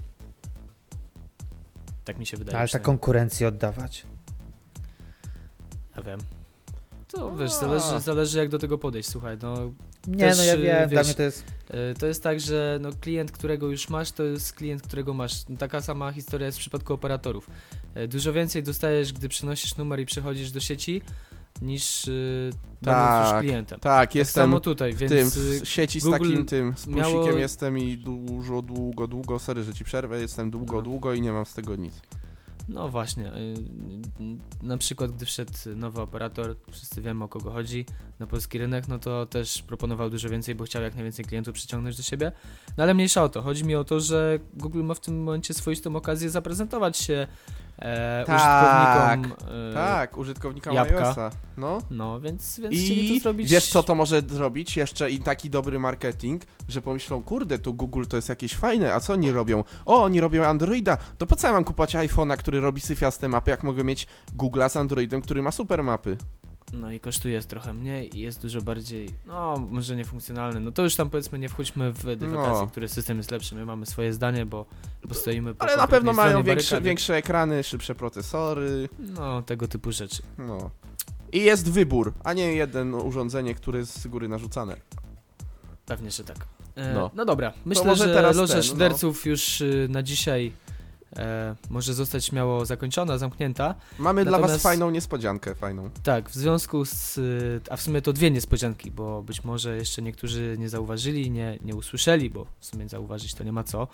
Tak 2.05 2.20
mi 2.20 2.26
się 2.26 2.38
wydaje. 2.38 2.57
Ale 2.57 2.68
przynajmniej. 2.68 2.86
konkurencję 2.86 3.47
oddawać. 3.47 4.05
Ja 5.95 6.01
wiem. 6.01 6.20
To 7.07 7.36
wiesz, 7.36 7.53
zależy, 7.53 7.99
zależy 7.99 8.38
jak 8.38 8.49
do 8.49 8.59
tego 8.59 8.78
podejść, 8.78 9.09
słuchaj, 9.09 9.38
no 9.41 9.72
Nie, 10.08 10.18
Też, 10.18 10.38
no 10.38 10.43
ja 10.43 10.54
y, 10.54 10.58
wiem, 10.58 10.89
dla 10.89 10.97
wiesz, 10.99 11.08
mnie 11.08 11.16
to 11.16 11.24
jest... 11.24 11.43
y, 11.91 11.93
to 11.99 12.06
jest 12.08 12.24
tak, 12.24 12.39
że 12.39 12.78
no, 12.82 12.89
klient, 13.02 13.32
którego 13.32 13.68
już 13.68 13.89
masz, 13.89 14.12
to 14.12 14.24
jest 14.24 14.54
klient, 14.54 14.82
którego 14.82 15.14
masz. 15.14 15.34
Taka 15.60 15.82
sama 15.82 16.12
historia 16.12 16.45
jest 16.45 16.58
w 16.58 16.62
przypadku 16.62 16.93
operatorów. 16.93 17.49
Y, 17.97 18.08
Dużo 18.08 18.34
więcej 18.34 18.64
dostajesz, 18.64 19.14
gdy 19.14 19.30
przenosisz 19.30 19.78
numer 19.78 19.99
i 19.99 20.06
przechodzisz 20.06 20.52
do 20.52 20.60
sieci, 20.60 21.02
niż 21.62 22.08
y, 22.08 22.49
Tak, 22.84 22.95
będąc 22.95 23.34
już 23.34 23.41
klientem. 23.41 23.80
Tak, 23.80 24.10
Tak 24.10 24.16
jestem 24.16 24.43
samo 24.43 24.60
tutaj, 24.60 24.93
w 24.93 24.97
więc 24.97 25.12
tym, 25.14 25.30
w 25.62 25.68
sieci 25.70 25.99
z 25.99 26.04
Google 26.04 26.18
takim 26.20 26.45
tym, 26.45 26.74
z 26.78 26.88
miało- 26.88 27.38
jestem 27.38 27.78
i 27.78 27.97
dużo, 27.97 28.62
długo, 28.62 29.08
długo, 29.08 29.39
sorry, 29.39 29.64
że 29.64 29.74
ci 29.74 29.84
przerwę, 29.84 30.22
jestem 30.22 30.52
długo, 30.52 30.76
No. 30.76 30.82
długo 30.82 31.14
i 31.14 31.22
nie 31.22 31.32
mam 31.32 31.45
z 31.45 31.54
tego 31.54 31.76
nic. 31.76 31.93
No 32.74 32.89
właśnie, 32.89 33.28
y, 33.28 33.55
na 34.61 34.78
przykład 34.78 35.11
gdy 35.11 35.26
wszedł 35.26 35.53
nowy 35.76 36.01
operator, 36.01 36.55
wszyscy 36.72 37.01
wiemy 37.01 37.24
o 37.24 37.28
kogo 37.28 37.51
chodzi, 37.51 37.86
na 38.19 38.28
polski 38.28 38.57
rynek, 38.57 38.88
no 38.88 38.99
to 38.99 39.26
też 39.26 39.61
proponował 39.61 40.09
dużo 40.09 40.30
więcej, 40.30 40.55
bo 40.55 40.63
chciał 40.63 40.84
jak 40.84 40.95
najwięcej 40.95 41.26
klientów 41.26 41.53
przyciągnąć 41.53 41.97
do 41.97 42.03
siebie. 42.03 42.32
No 42.78 42.84
ale 42.84 42.93
mniejsza 42.93 43.24
o 43.24 43.30
to, 43.30 43.41
chodzi 43.41 43.63
mi 43.63 43.76
o 43.76 43.84
to, 43.84 43.99
że 43.99 44.39
Google 44.53 44.84
ma 44.84 44.93
w 44.93 44.99
tym 44.99 45.24
momencie 45.24 45.53
swoistą 45.53 45.95
okazję 45.95 46.30
zaprezentować 46.30 46.97
się 46.97 47.28
e, 47.82 48.23
Tak, 48.27 49.19
użytkownikom. 49.19 49.47
e, 49.69 49.73
Tak, 49.73 50.17
użytkownikom 50.17 50.73
jabłka. 50.73 51.07
iOS-a, 51.07 51.32
no. 51.57 51.79
No, 51.91 52.19
więc, 52.19 52.59
więc 52.59 52.73
I 52.75 53.17
to 53.17 53.23
zrobić. 53.23 53.51
wiesz 53.51 53.67
co 53.69 53.84
to 53.84 53.95
może 53.95 54.21
zrobić? 54.21 54.77
Jeszcze 54.77 55.11
i 55.11 55.19
taki 55.19 55.49
dobry 55.49 55.79
marketing, 55.79 56.41
że 56.69 56.82
pomyślą, 56.82 57.23
kurde, 57.23 57.59
tu 57.59 57.73
Google 57.73 58.03
to 58.09 58.15
jest 58.15 58.29
jakieś 58.29 58.55
fajne, 58.55 58.93
a 58.93 58.99
co 58.99 59.13
oni 59.13 59.32
robią? 59.32 59.63
O, 59.86 60.03
oni 60.03 60.21
robią 60.21 60.43
Androida, 60.43 60.97
to 61.17 61.25
po 61.27 61.36
co 61.36 61.47
ja 61.47 61.53
mam 61.53 61.63
kupować 61.63 61.95
iPhone'a, 61.95 62.38
który 62.38 62.59
robi 62.59 62.82
syfiaste 62.82 63.27
mapy, 63.27 63.51
jak 63.51 63.63
mogę 63.63 63.84
mieć 63.84 64.07
Google'a 64.38 64.69
z 64.69 64.75
Androidem, 64.77 65.21
który 65.21 65.41
ma 65.41 65.51
super 65.51 65.84
mapy? 65.84 66.17
No 66.74 66.91
i 66.91 66.99
kosztuje 66.99 67.41
trochę 67.41 67.74
mniej 67.74 68.17
i 68.17 68.22
jest 68.22 68.41
dużo 68.41 68.61
bardziej, 68.61 69.09
no 69.28 69.67
może 69.69 69.95
niefunkcjonalny. 69.95 70.59
No 70.59 70.72
to 70.72 70.84
już 70.84 70.95
tam 70.95 71.09
powiedzmy 71.09 71.39
nie 71.39 71.49
wchodźmy 71.49 71.91
w 71.91 72.03
dywagację, 72.03 72.61
No. 72.61 72.67
który 72.67 72.88
system 72.88 73.17
jest 73.17 73.32
lepszy. 73.32 73.55
My 73.55 73.65
mamy 73.65 73.86
swoje 73.86 74.13
zdanie, 74.13 74.45
bo, 74.45 74.65
bo 75.05 75.13
stoimy 75.13 75.55
po 75.55 75.63
Ale 75.65 75.78
na 75.78 75.88
pewno 75.88 76.13
mają 76.13 76.43
większe, 76.43 76.82
większe 76.82 77.15
ekrany, 77.15 77.63
szybsze 77.63 77.95
procesory, 77.95 78.89
No, 78.99 79.41
tego 79.41 79.67
typu 79.67 79.91
rzeczy. 79.91 80.24
no. 80.38 80.69
I 81.34 81.39
jest 81.43 81.72
wybór, 81.72 82.13
a 82.24 82.34
nie 82.34 82.53
jedno 82.53 82.97
urządzenie, 82.97 83.55
które 83.55 83.80
jest 83.80 84.01
z 84.01 84.07
góry 84.07 84.28
narzucane. 84.28 84.76
Pewnie, 85.86 86.11
że 86.11 86.24
tak. 86.24 86.38
E, 86.76 86.93
No. 86.93 87.11
no. 87.15 87.26
dobra, 87.26 87.53
myślę, 87.65 87.95
że 87.95 88.22
loża 88.34 88.53
ten, 88.53 88.63
szyderców 88.63 89.26
już 89.26 89.61
y, 89.61 89.88
na 89.89 90.03
dzisiaj 90.03 90.51
e, 91.16 91.55
może 91.70 91.93
zostać 91.93 92.26
śmiało 92.26 92.66
zakończona, 92.66 93.18
zamknięta. 93.18 93.76
Mamy 93.99 94.24
dla 94.24 94.32
was 94.32 94.41
Natomiast- 94.41 94.64
fajną 94.64 94.91
niespodziankę, 94.91 95.55
fajną. 95.55 95.89
Tak, 96.03 96.30
w 96.30 96.34
związku 96.36 96.86
z. 96.86 97.18
y, 97.18 97.62
A 97.70 97.78
w 97.78 97.82
sumie 97.82 98.01
to 98.01 98.14
dwie 98.14 98.32
niespodzianki, 98.32 98.91
bo 98.91 99.24
być 99.24 99.43
może 99.43 99.78
jeszcze 99.78 100.01
niektórzy 100.01 100.55
nie 100.59 100.70
zauważyli, 100.70 101.32
nie, 101.32 101.57
nie 101.62 101.76
usłyszeli, 101.76 102.30
bo 102.30 102.45
w 102.59 102.66
sumie 102.66 102.89
zauważyć 102.89 103.34
to 103.34 103.43
nie 103.43 103.51
ma 103.51 103.64
co. 103.64 103.88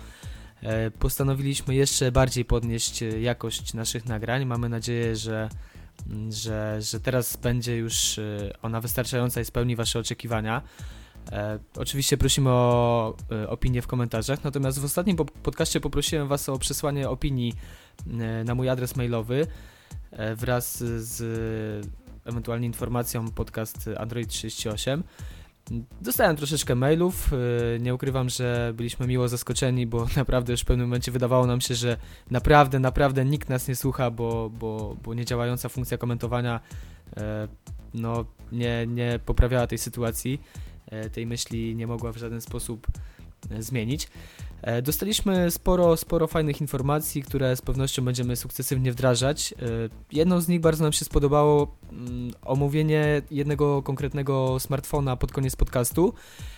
E, 0.63 0.91
Postanowiliśmy 0.91 1.75
jeszcze 1.75 2.11
bardziej 2.11 2.45
podnieść 2.45 3.03
e, 3.03 3.21
jakość 3.21 3.73
naszych 3.73 4.05
nagrań. 4.05 4.45
Mamy 4.45 4.69
nadzieję, 4.69 5.15
że, 5.15 5.49
mm, 6.09 6.31
że, 6.31 6.77
że 6.81 6.99
teraz 6.99 7.37
będzie 7.37 7.77
już 7.77 8.19
e, 8.19 8.53
ona 8.61 8.81
wystarczająca 8.81 9.41
i 9.41 9.45
spełni 9.45 9.75
Wasze 9.75 9.99
oczekiwania. 9.99 10.61
E, 11.31 11.59
oczywiście 11.77 12.17
prosimy 12.17 12.49
o 12.49 13.15
e, 13.31 13.49
opinię 13.49 13.81
w 13.81 13.87
komentarzach, 13.87 14.43
natomiast 14.43 14.79
w 14.79 14.85
ostatnim 14.85 15.15
po- 15.15 15.25
podcaście 15.25 15.79
poprosiłem 15.79 16.27
Was 16.27 16.49
o 16.49 16.59
przesłanie 16.59 17.09
opinii 17.09 17.53
e, 18.19 18.43
na 18.43 18.55
mój 18.55 18.69
adres 18.69 18.95
mailowy 18.95 19.47
e, 20.11 20.35
wraz 20.35 20.77
z 20.97 21.87
ewentualnie 22.25 22.67
informacją 22.67 23.31
podcast 23.31 23.89
Android 23.97 24.29
38. 24.29 25.03
Dostałem 26.01 26.35
troszeczkę 26.35 26.75
mailów, 26.75 27.33
e, 27.33 27.79
nie 27.79 27.95
ukrywam, 27.95 28.29
że 28.29 28.73
byliśmy 28.75 29.07
miło 29.07 29.27
zaskoczeni, 29.27 29.87
bo 29.87 30.07
naprawdę 30.15 30.53
już 30.53 30.61
w 30.61 30.65
pewnym 30.65 30.87
momencie 30.87 31.11
wydawało 31.11 31.45
nam 31.45 31.61
się, 31.61 31.75
że 31.75 31.97
naprawdę, 32.31 32.79
naprawdę 32.79 33.25
nikt 33.25 33.49
nas 33.49 33.67
nie 33.67 33.75
słucha, 33.75 34.11
bo, 34.11 34.49
bo, 34.49 34.95
bo 35.03 35.13
niedziałająca 35.13 35.69
funkcja 35.69 35.97
komentowania 35.97 36.59
e, 37.17 37.47
no, 37.93 38.25
nie, 38.51 38.87
nie 38.87 39.19
poprawiała 39.25 39.67
tej 39.67 39.77
sytuacji, 39.77 40.41
tej 41.13 41.25
myśli 41.25 41.75
nie 41.75 41.87
mogła 41.87 42.11
w 42.11 42.17
żaden 42.17 42.41
sposób 42.41 42.87
e, 43.49 43.63
zmienić. 43.63 44.07
E, 44.61 44.81
Dostaliśmy 44.81 45.51
sporo, 45.51 45.97
sporo 45.97 46.27
fajnych 46.27 46.61
informacji, 46.61 47.23
które 47.23 47.55
z 47.55 47.61
pewnością 47.61 48.05
będziemy 48.05 48.35
sukcesywnie 48.35 48.91
wdrażać. 48.91 49.53
E, 49.53 49.55
Jedną 50.11 50.41
z 50.41 50.47
nich 50.47 50.61
bardzo 50.61 50.83
nam 50.83 50.93
się 50.93 51.05
spodobało 51.05 51.77
mm, 51.91 52.31
omówienie 52.41 53.21
jednego 53.31 53.83
konkretnego 53.83 54.59
smartfona 54.59 55.15
pod 55.15 55.31
koniec 55.31 55.55
podcastu. 55.55 56.13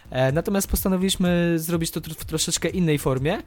E, 0.09 0.31
Natomiast 0.31 0.67
postanowiliśmy 0.67 1.53
zrobić 1.59 1.91
to 1.91 2.01
w 2.01 2.25
troszeczkę 2.25 2.69
innej 2.69 2.99
formie 2.99 3.41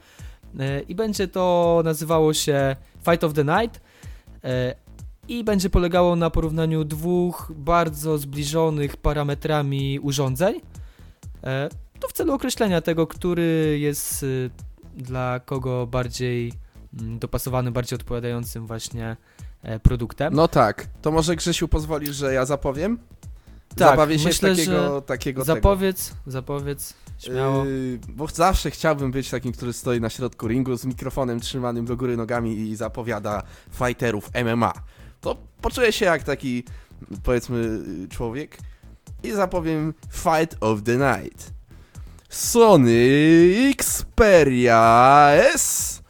E, 0.59 0.81
i 0.81 0.95
będzie 0.95 1.27
to 1.27 1.81
nazywało 1.85 2.33
się 2.33 2.75
Fight 3.05 3.23
of 3.23 3.33
the 3.33 3.43
Night 3.43 3.81
E, 4.43 4.75
i 5.27 5.43
będzie 5.43 5.69
polegało 5.69 6.15
na 6.15 6.29
porównaniu 6.29 6.83
dwóch 6.83 7.51
bardzo 7.55 8.17
zbliżonych 8.17 8.97
parametrami 8.97 9.99
urządzeń. 9.99 10.61
E, 11.43 11.69
to 11.99 12.07
w 12.07 12.13
celu 12.13 12.33
określenia 12.33 12.81
tego, 12.81 13.07
który 13.07 13.77
jest 13.79 14.23
y, 14.23 14.49
dla 14.95 15.39
kogo 15.45 15.87
bardziej 15.87 16.53
mm, 16.99 17.19
dopasowany, 17.19 17.71
bardziej 17.71 17.95
odpowiadającym 17.95 18.67
właśnie 18.67 19.17
e, 19.63 19.79
produktem. 19.79 20.33
No 20.33 20.47
tak, 20.47 20.87
to 21.01 21.11
może 21.11 21.35
Grzesiu 21.35 21.67
pozwolisz, 21.67 22.15
że 22.15 22.33
ja 22.33 22.45
zapowiem? 22.45 22.99
Tak, 23.75 23.89
Zabawię 23.89 24.19
się 24.19 24.27
myślę, 24.27 24.55
takiego, 24.55 25.01
takiego 25.01 25.43
zapowiedz, 25.43 26.13
zapowiedz, 26.27 26.93
tego. 26.93 27.35
śmiało. 27.35 27.65
Yy, 27.65 27.99
bo 28.09 28.27
zawsze 28.27 28.71
chciałbym 28.71 29.11
być 29.11 29.29
takim, 29.29 29.51
który 29.51 29.73
stoi 29.73 30.01
na 30.01 30.09
środku 30.09 30.47
ringu 30.47 30.77
z 30.77 30.85
mikrofonem 30.85 31.39
trzymanym 31.39 31.85
do 31.85 31.97
góry 31.97 32.17
nogami 32.17 32.57
i 32.57 32.75
zapowiada 32.75 33.43
fighterów 33.71 34.29
MMA. 34.45 34.73
To 35.21 35.37
poczuję 35.61 35.91
się 35.91 36.05
jak 36.05 36.23
taki, 36.23 36.63
powiedzmy, 37.23 37.79
człowiek 38.09 38.57
i 39.23 39.31
zapowiem 39.31 39.93
Fight 40.11 40.55
of 40.61 40.83
the 40.83 40.97
Night. 40.97 41.53
Sony 42.29 43.71
Xperia 43.77 45.29
S 45.53 46.01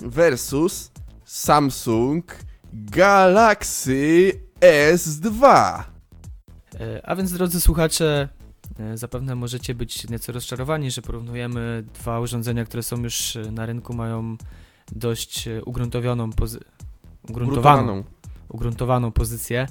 versus 0.00 0.90
Samsung 1.24 2.24
Galaxy 2.72 4.32
S2. 4.60 5.44
E, 5.44 7.06
A 7.06 7.16
więc 7.16 7.32
drodzy 7.32 7.60
słuchacze, 7.60 8.28
e, 8.80 8.96
zapewne 8.96 9.34
możecie 9.34 9.74
być 9.74 10.08
nieco 10.08 10.32
rozczarowani, 10.32 10.90
że 10.90 11.02
porównujemy 11.02 11.84
dwa 11.94 12.20
urządzenia, 12.20 12.64
które 12.64 12.82
są 12.82 12.96
już 13.02 13.38
na 13.52 13.66
rynku, 13.66 13.94
mają 13.94 14.36
dość 14.92 15.48
e, 15.48 15.64
ugruntowioną 15.64 16.30
pozy- 16.30 16.60
ugruntowaną, 17.28 17.82
Ugruntowaną. 17.82 18.04
ugruntowaną 18.48 19.12
pozycję. 19.12 19.66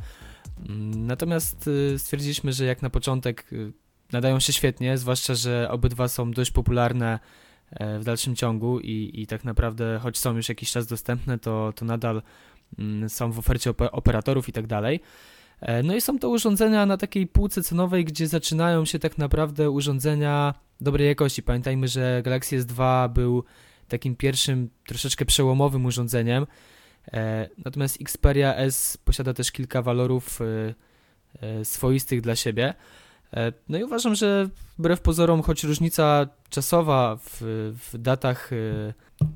Natomiast 0.95 1.67
y, 1.67 1.99
stwierdziliśmy, 1.99 2.53
że 2.53 2.65
jak 2.65 2.81
na 2.81 2.89
początek 2.89 3.53
y, 3.53 3.73
nadają 4.11 4.39
się 4.39 4.53
świetnie, 4.53 4.97
zwłaszcza, 4.97 5.35
że 5.35 5.67
obydwa 5.71 6.07
są 6.07 6.31
dość 6.31 6.51
popularne 6.51 7.19
e, 7.71 7.99
w 7.99 8.03
dalszym 8.03 8.35
ciągu 8.35 8.79
i, 8.79 9.11
i 9.13 9.27
tak 9.27 9.43
naprawdę, 9.43 9.99
choć 10.03 10.17
są 10.17 10.35
już 10.35 10.49
jakiś 10.49 10.71
czas 10.71 10.87
dostępne, 10.87 11.39
to, 11.39 11.73
to 11.75 11.85
nadal 11.85 12.21
mm, 12.79 13.09
są 13.09 13.31
w 13.31 13.39
ofercie 13.39 13.71
ope- 13.71 13.89
operatorów 13.91 14.49
i 14.49 14.51
tak 14.51 14.67
dalej. 14.67 14.99
E, 15.61 15.83
No 15.83 15.95
i 15.95 16.01
są 16.01 16.19
to 16.19 16.29
urządzenia 16.29 16.85
na 16.85 16.97
takiej 16.97 17.27
półce 17.27 17.63
cenowej, 17.63 18.05
gdzie 18.05 18.27
zaczynają 18.27 18.85
się 18.85 18.99
tak 18.99 19.17
naprawdę 19.17 19.69
urządzenia 19.71 20.53
dobrej 20.81 21.07
jakości. 21.07 21.43
Pamiętajmy, 21.43 21.87
że 21.87 22.21
Galaxy 22.23 22.59
S2 22.59 23.09
był 23.09 23.43
takim 23.87 24.15
pierwszym, 24.15 24.69
troszeczkę 24.87 25.25
przełomowym 25.25 25.85
urządzeniem. 25.85 26.47
E, 27.13 27.49
Natomiast 27.65 28.01
Xperia 28.01 28.55
S 28.55 28.97
posiada 28.97 29.33
też 29.33 29.51
kilka 29.51 29.81
walorów 29.81 30.39
e, 30.41 30.45
e, 31.41 31.65
swoistych 31.65 32.21
dla 32.21 32.35
siebie. 32.35 32.73
No 33.69 33.77
i 33.77 33.83
uważam, 33.83 34.15
że 34.15 34.49
wbrew 34.79 35.01
pozorom, 35.01 35.41
choć 35.41 35.63
różnica 35.63 36.27
czasowa 36.49 37.15
w, 37.15 37.37
w 37.91 37.97
datach 37.97 38.49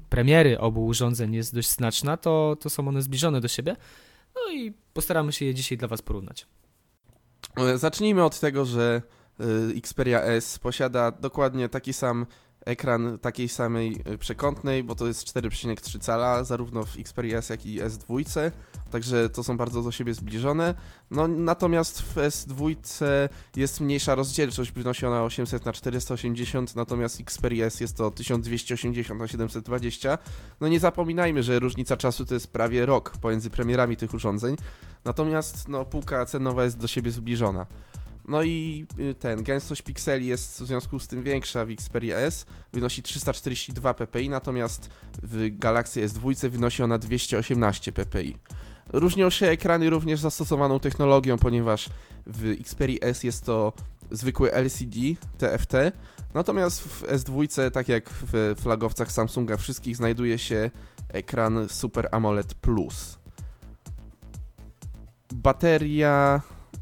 premiery 0.09 0.59
obu 0.59 0.85
urządzeń 0.85 1.35
jest 1.35 1.55
dość 1.55 1.71
znaczna, 1.71 2.17
to, 2.17 2.57
to 2.59 2.69
są 2.69 2.87
one 2.87 3.01
zbliżone 3.01 3.41
do 3.41 3.47
siebie. 3.47 3.75
No 4.35 4.53
i 4.53 4.73
postaramy 4.93 5.31
się 5.31 5.45
je 5.45 5.53
dzisiaj 5.53 5.77
dla 5.77 5.87
Was 5.87 6.01
porównać. 6.01 6.47
Zacznijmy 7.75 8.23
od 8.23 8.39
tego, 8.39 8.65
że 8.65 9.01
Xperia 9.75 10.21
S 10.21 10.59
posiada 10.59 11.11
dokładnie 11.11 11.69
taki 11.69 11.93
sam 11.93 12.25
ekran 12.65 13.19
takiej 13.19 13.49
samej 13.49 14.01
y, 14.13 14.17
przekątnej, 14.17 14.83
bo 14.83 14.95
to 14.95 15.07
jest 15.07 15.23
4,3 15.23 15.99
cala, 15.99 16.43
zarówno 16.43 16.83
w 16.83 16.99
Xperia 16.99 17.37
S, 17.37 17.49
jak 17.49 17.65
i 17.65 17.81
S2, 17.81 18.51
także 18.91 19.29
to 19.29 19.43
są 19.43 19.57
bardzo 19.57 19.81
do 19.81 19.91
siebie 19.91 20.13
zbliżone. 20.13 20.75
No, 21.11 21.27
natomiast 21.27 22.01
w 22.01 22.15
S2 22.15 22.75
jest 23.55 23.81
mniejsza 23.81 24.15
rozdzielczość, 24.15 24.71
wynosi 24.71 25.05
ona 25.05 25.23
800 25.23 25.65
na 25.65 25.73
480, 25.73 26.75
natomiast 26.75 27.21
Xperia 27.21 27.65
S 27.65 27.79
jest 27.79 27.97
to 27.97 28.11
1280 28.11 29.19
na 29.19 29.27
720. 29.27 30.17
No 30.61 30.67
nie 30.67 30.79
zapominajmy, 30.79 31.43
że 31.43 31.59
różnica 31.59 31.97
czasu 31.97 32.25
to 32.25 32.33
jest 32.33 32.47
prawie 32.47 32.85
rok 32.85 33.17
pomiędzy 33.21 33.49
premierami 33.49 33.97
tych 33.97 34.13
urządzeń, 34.13 34.55
natomiast 35.05 35.67
no, 35.67 35.85
półka 35.85 36.25
cenowa 36.25 36.63
jest 36.63 36.77
do 36.77 36.87
siebie 36.87 37.11
zbliżona. 37.11 37.65
No 38.31 38.43
i 38.43 38.85
y, 38.99 39.15
ten, 39.15 39.43
gęstość 39.43 39.81
pikseli 39.81 40.27
jest 40.27 40.61
w 40.61 40.65
związku 40.65 40.99
z 40.99 41.07
tym 41.07 41.23
większa 41.23 41.65
w 41.65 41.69
Xperia 41.69 42.17
S, 42.17 42.45
wynosi 42.73 43.03
342 43.03 43.93
ppi, 43.93 44.29
natomiast 44.29 44.89
w 45.23 45.57
Galaxy 45.57 46.07
S2 46.07 46.49
wynosi 46.49 46.83
ona 46.83 46.97
218 46.97 47.91
ppi. 47.91 48.37
Różnią 48.93 49.29
się 49.29 49.47
ekrany 49.47 49.89
również 49.89 50.19
zastosowaną 50.19 50.79
technologią, 50.79 51.37
ponieważ 51.37 51.89
w 52.25 52.45
Xperia 52.59 52.99
S 53.01 53.23
jest 53.23 53.45
to 53.45 53.73
zwykły 54.11 54.53
LCD 54.53 54.99
TFT, 55.37 55.73
natomiast 56.33 56.81
w 56.81 57.03
S2, 57.03 57.71
tak 57.71 57.89
jak 57.89 58.09
w 58.09 58.55
flagowcach 58.61 59.11
Samsunga 59.11 59.57
wszystkich, 59.57 59.95
znajduje 59.95 60.37
się 60.37 60.71
ekran 61.09 61.69
Super 61.69 62.09
AMOLED 62.11 62.53
Plus. 62.53 63.19
Bateria 65.33 66.41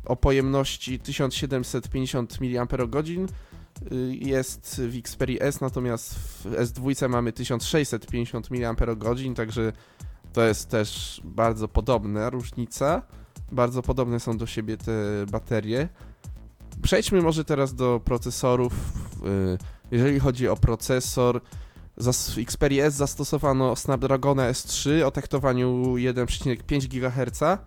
o 0.10 0.16
pojemności 0.16 1.00
1750 1.00 2.38
mAh 2.42 2.68
y, 3.92 4.16
jest 4.16 4.82
w 4.90 4.98
Xperia 4.98 5.40
S, 5.40 5.62
natomiast 5.62 6.16
w 6.16 6.46
S2 6.46 7.10
mamy 7.10 7.34
1650 7.34 8.50
mAh, 8.52 8.76
także 9.36 9.74
to 10.34 10.44
jest 10.44 10.70
też 10.70 11.22
bardzo 11.24 11.68
podobna 11.68 12.30
różnica. 12.30 13.02
Bardzo 13.52 13.82
podobne 13.82 14.20
są 14.20 14.38
do 14.38 14.48
siebie 14.48 14.78
te 14.78 14.92
baterie. 15.32 15.90
Przejdźmy 16.82 17.22
może 17.22 17.46
teraz 17.46 17.76
do 17.76 18.02
procesorów. 18.06 18.74
Y, 18.74 19.58
jeżeli 19.92 20.20
chodzi 20.20 20.48
o 20.48 20.56
procesor, 20.56 21.42
w 22.36 22.38
Xperia 22.38 22.86
S 22.86 22.96
zastosowano 22.96 23.76
Snapdragona 23.76 24.52
S3 24.52 25.04
o 25.04 25.12
taktowaniu 25.12 25.96
1,5 25.96 26.88
GHz. 26.88 27.60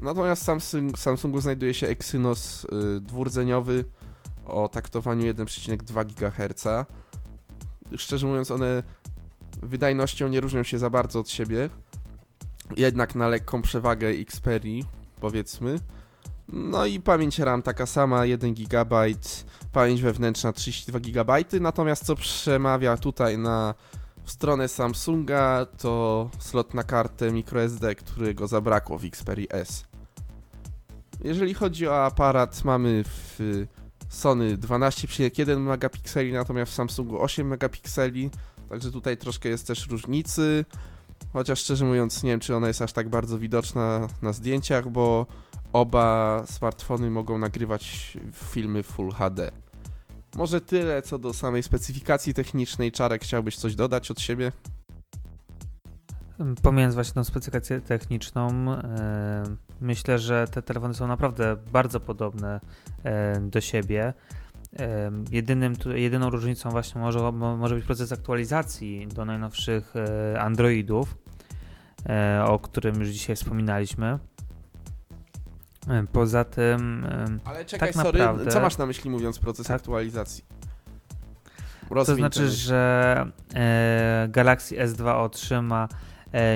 Natomiast 0.00 0.44
Samsung, 0.44 0.98
Samsungu 0.98 1.40
znajduje 1.40 1.74
się 1.74 1.86
Exynos 1.86 2.64
y, 2.64 3.00
dwurdzeniowy 3.00 3.84
o 4.46 4.68
taktowaniu 4.68 5.32
1,2 5.32 6.06
GHz. 6.06 6.86
Szczerze 7.96 8.26
mówiąc, 8.26 8.50
one 8.50 8.82
wydajnością 9.62 10.28
nie 10.28 10.40
różnią 10.40 10.62
się 10.62 10.78
za 10.78 10.90
bardzo 10.90 11.20
od 11.20 11.30
siebie. 11.30 11.70
Jednak 12.76 13.14
na 13.14 13.28
lekką 13.28 13.62
przewagę 13.62 14.08
Xperii, 14.08 14.84
powiedzmy. 15.20 15.78
No 16.48 16.86
i 16.86 17.00
pamięć 17.00 17.38
RAM 17.38 17.62
taka 17.62 17.86
sama, 17.86 18.26
1 18.26 18.54
GB, 18.54 19.06
pamięć 19.72 20.02
wewnętrzna 20.02 20.52
32 20.52 21.00
GB, 21.00 21.44
natomiast 21.60 22.04
co 22.04 22.14
przemawia 22.14 22.96
tutaj 22.96 23.38
na 23.38 23.74
stronę 24.24 24.68
Samsunga 24.68 25.66
to 25.78 26.30
slot 26.38 26.74
na 26.74 26.82
kartę 26.82 27.32
microSD, 27.32 27.94
którego 27.94 28.46
zabrakło 28.46 28.98
w 28.98 29.04
Xperia 29.04 29.46
S. 29.50 29.87
Jeżeli 31.24 31.54
chodzi 31.54 31.88
o 31.88 32.04
aparat, 32.04 32.64
mamy 32.64 33.04
w 33.04 33.38
Sony 34.08 34.58
12,1 34.58 35.60
megapikseli, 35.60 36.32
natomiast 36.32 36.72
w 36.72 36.74
Samsungu 36.74 37.22
8 37.22 37.48
megapikseli, 37.48 38.30
także 38.68 38.90
tutaj 38.92 39.16
troszkę 39.16 39.48
jest 39.48 39.66
też 39.66 39.88
różnicy. 39.88 40.64
Chociaż 41.32 41.60
szczerze 41.60 41.84
mówiąc, 41.84 42.22
nie 42.22 42.30
wiem, 42.30 42.40
czy 42.40 42.56
ona 42.56 42.68
jest 42.68 42.82
aż 42.82 42.92
tak 42.92 43.08
bardzo 43.08 43.38
widoczna 43.38 44.08
na 44.22 44.32
zdjęciach, 44.32 44.88
bo 44.88 45.26
oba 45.72 46.42
smartfony 46.46 47.10
mogą 47.10 47.38
nagrywać 47.38 48.16
filmy 48.32 48.82
Full 48.82 49.12
HD. 49.12 49.50
Może 50.36 50.60
tyle 50.60 51.02
co 51.02 51.18
do 51.18 51.32
samej 51.32 51.62
specyfikacji 51.62 52.34
technicznej. 52.34 52.92
Czarek, 52.92 53.22
chciałbyś 53.22 53.56
coś 53.56 53.74
dodać 53.74 54.10
od 54.10 54.20
siebie? 54.20 54.52
Pomijając 56.62 56.94
właśnie 56.94 57.14
tą 57.14 57.24
specyfikację 57.24 57.80
techniczną, 57.80 58.72
e, 58.72 59.42
myślę, 59.80 60.18
że 60.18 60.48
te 60.48 60.62
telefony 60.62 60.94
są 60.94 61.06
naprawdę 61.06 61.56
bardzo 61.72 62.00
podobne 62.00 62.60
e, 63.04 63.40
do 63.40 63.60
siebie. 63.60 64.14
E, 64.78 65.10
jedynym, 65.30 65.74
jedyną 65.94 66.30
różnicą 66.30 66.70
właśnie 66.70 67.00
może, 67.00 67.32
może 67.32 67.74
być 67.74 67.84
proces 67.84 68.12
aktualizacji 68.12 69.08
do 69.08 69.24
najnowszych 69.24 69.94
Androidów, 70.38 71.16
o 72.44 72.58
którym 72.58 73.00
już 73.00 73.08
dzisiaj 73.08 73.36
wspominaliśmy. 73.36 74.18
Poza 76.12 76.44
tym. 76.44 77.06
Ale 77.44 77.64
czekaj, 77.64 77.92
tak 77.92 78.02
sorry, 78.02 78.18
naprawdę, 78.18 78.50
co 78.50 78.60
masz 78.60 78.78
na 78.78 78.86
myśli 78.86 79.10
mówiąc 79.10 79.38
proces 79.38 79.66
tak? 79.66 79.76
aktualizacji? 79.76 80.44
Rozwin 81.90 82.14
to 82.14 82.18
znaczy, 82.18 82.48
że 82.48 83.26
Galaxy 84.28 84.76
S2 84.76 85.24
otrzyma 85.24 85.88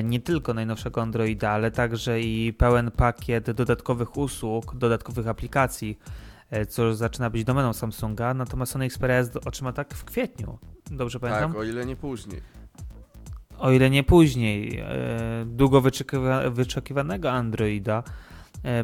nie 0.03 0.20
tylko 0.20 0.55
najnowszego 0.55 1.03
Androida, 1.03 1.51
ale 1.51 1.70
także 1.70 2.20
i 2.20 2.53
pełen 2.53 2.91
pakiet 2.91 3.51
dodatkowych 3.51 4.16
usług, 4.16 4.77
dodatkowych 4.77 5.29
aplikacji, 5.29 5.99
e, 6.51 6.66
co 6.66 6.95
zaczyna 6.95 7.31
być 7.31 7.45
domeną 7.45 7.73
Samsunga. 7.73 8.35
Natomiast 8.35 8.73
Sony 8.73 8.85
Xperia 8.85 9.16
S 9.16 9.37
otrzyma 9.37 9.73
tak 9.73 9.95
w 9.95 10.05
kwietniu. 10.05 10.59
Dobrze 10.91 11.20
pamiętam? 11.20 11.53
Tak, 11.53 11.61
o 11.61 11.64
ile 11.64 11.87
nie 11.87 11.97
później. 11.97 12.41
O 13.59 13.70
ile 13.70 13.91
nie 13.91 14.05
później. 14.05 14.79
E, 14.79 15.45
długo 15.47 15.81
wyczekiwa 15.81 16.51
wyczekiwanego 16.51 17.31
Androida 17.31 18.03
E, 18.07 18.32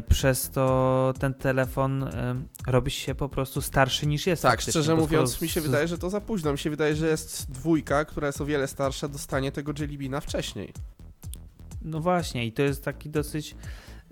przez 0.07 0.49
to 0.49 1.13
ten 1.19 1.33
telefon 1.33 2.03
e, 2.03 2.35
robi 2.67 2.91
się 2.91 3.15
po 3.15 3.29
prostu 3.29 3.61
starszy 3.61 4.07
niż 4.07 4.27
jest. 4.27 4.41
Tak, 4.41 4.61
szczerze 4.61 4.95
mówiąc, 4.95 5.41
mi 5.41 5.49
się 5.49 5.61
wydaje, 5.61 5.87
że 5.87 5.97
to 5.97 6.09
za 6.09 6.21
późno. 6.21 6.51
Mi 6.51 6.57
się 6.57 6.69
wydaje, 6.69 6.95
że 6.95 7.07
jest 7.07 7.51
dwójka, 7.51 8.05
która 8.05 8.27
jest 8.27 8.41
o 8.41 8.45
wiele 8.45 8.67
starsza, 8.67 9.07
dostanie 9.07 9.51
tego 9.51 9.73
Jellybina 9.79 10.21
wcześniej. 10.21 10.73
No 11.81 11.99
właśnie, 11.99 12.45
i 12.45 12.51
to 12.51 12.61
jest 12.61 12.83
taki 12.83 13.09
dosyć 13.09 13.55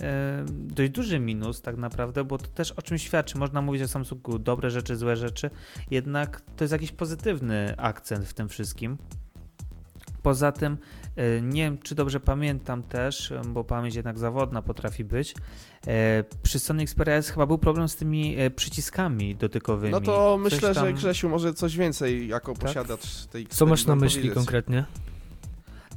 e, 0.01 0.45
dość 0.49 0.91
duży 0.91 1.19
minus 1.19 1.61
tak 1.61 1.77
naprawdę, 1.77 2.23
bo 2.23 2.37
to 2.37 2.47
też 2.47 2.71
o 2.71 2.81
czym 2.81 2.97
świadczy. 2.97 3.37
Można 3.37 3.61
mówić 3.61 3.81
o 3.81 3.87
Samsungu 3.87 4.39
dobre 4.39 4.71
rzeczy, 4.71 4.95
złe 4.95 5.15
rzeczy, 5.15 5.49
jednak 5.91 6.41
to 6.41 6.63
jest 6.63 6.71
jakiś 6.71 6.91
pozytywny 6.91 7.73
akcent 7.77 8.25
w 8.25 8.33
tym 8.33 8.49
wszystkim. 8.49 8.97
Poza 10.21 10.51
tym, 10.51 10.73
e, 10.73 11.06
nie 11.41 11.63
wiem 11.63 11.77
czy 11.77 11.95
dobrze 11.95 12.19
pamiętam 12.19 12.83
też, 12.83 13.33
bo 13.45 13.63
pamięć 13.63 13.95
jednak 13.95 14.19
zawodna 14.19 14.61
potrafi 14.61 15.03
być, 15.03 15.35
e, 15.87 16.23
przy 16.43 16.59
Sony 16.59 16.83
Xperia 16.83 17.15
S 17.15 17.29
chyba 17.29 17.45
był 17.45 17.57
problem 17.57 17.89
z 17.89 17.95
tymi 17.95 18.35
e, 18.37 18.49
przyciskami 18.49 19.35
dotykowymi. 19.35 19.91
No 19.91 20.01
to 20.01 20.37
myślę, 20.41 20.73
tam... 20.73 20.85
że 20.85 20.93
Grzesiu 20.93 21.29
może 21.29 21.53
coś 21.53 21.77
więcej 21.77 22.27
jako 22.27 22.53
tak? 22.53 22.61
posiadacz 22.61 23.25
tej 23.25 23.41
Xperia 23.41 23.57
Co 23.57 23.65
masz 23.65 23.85
na 23.85 23.95
myśli 23.95 24.17
powiedzieć. 24.17 24.35
konkretnie? 24.35 24.85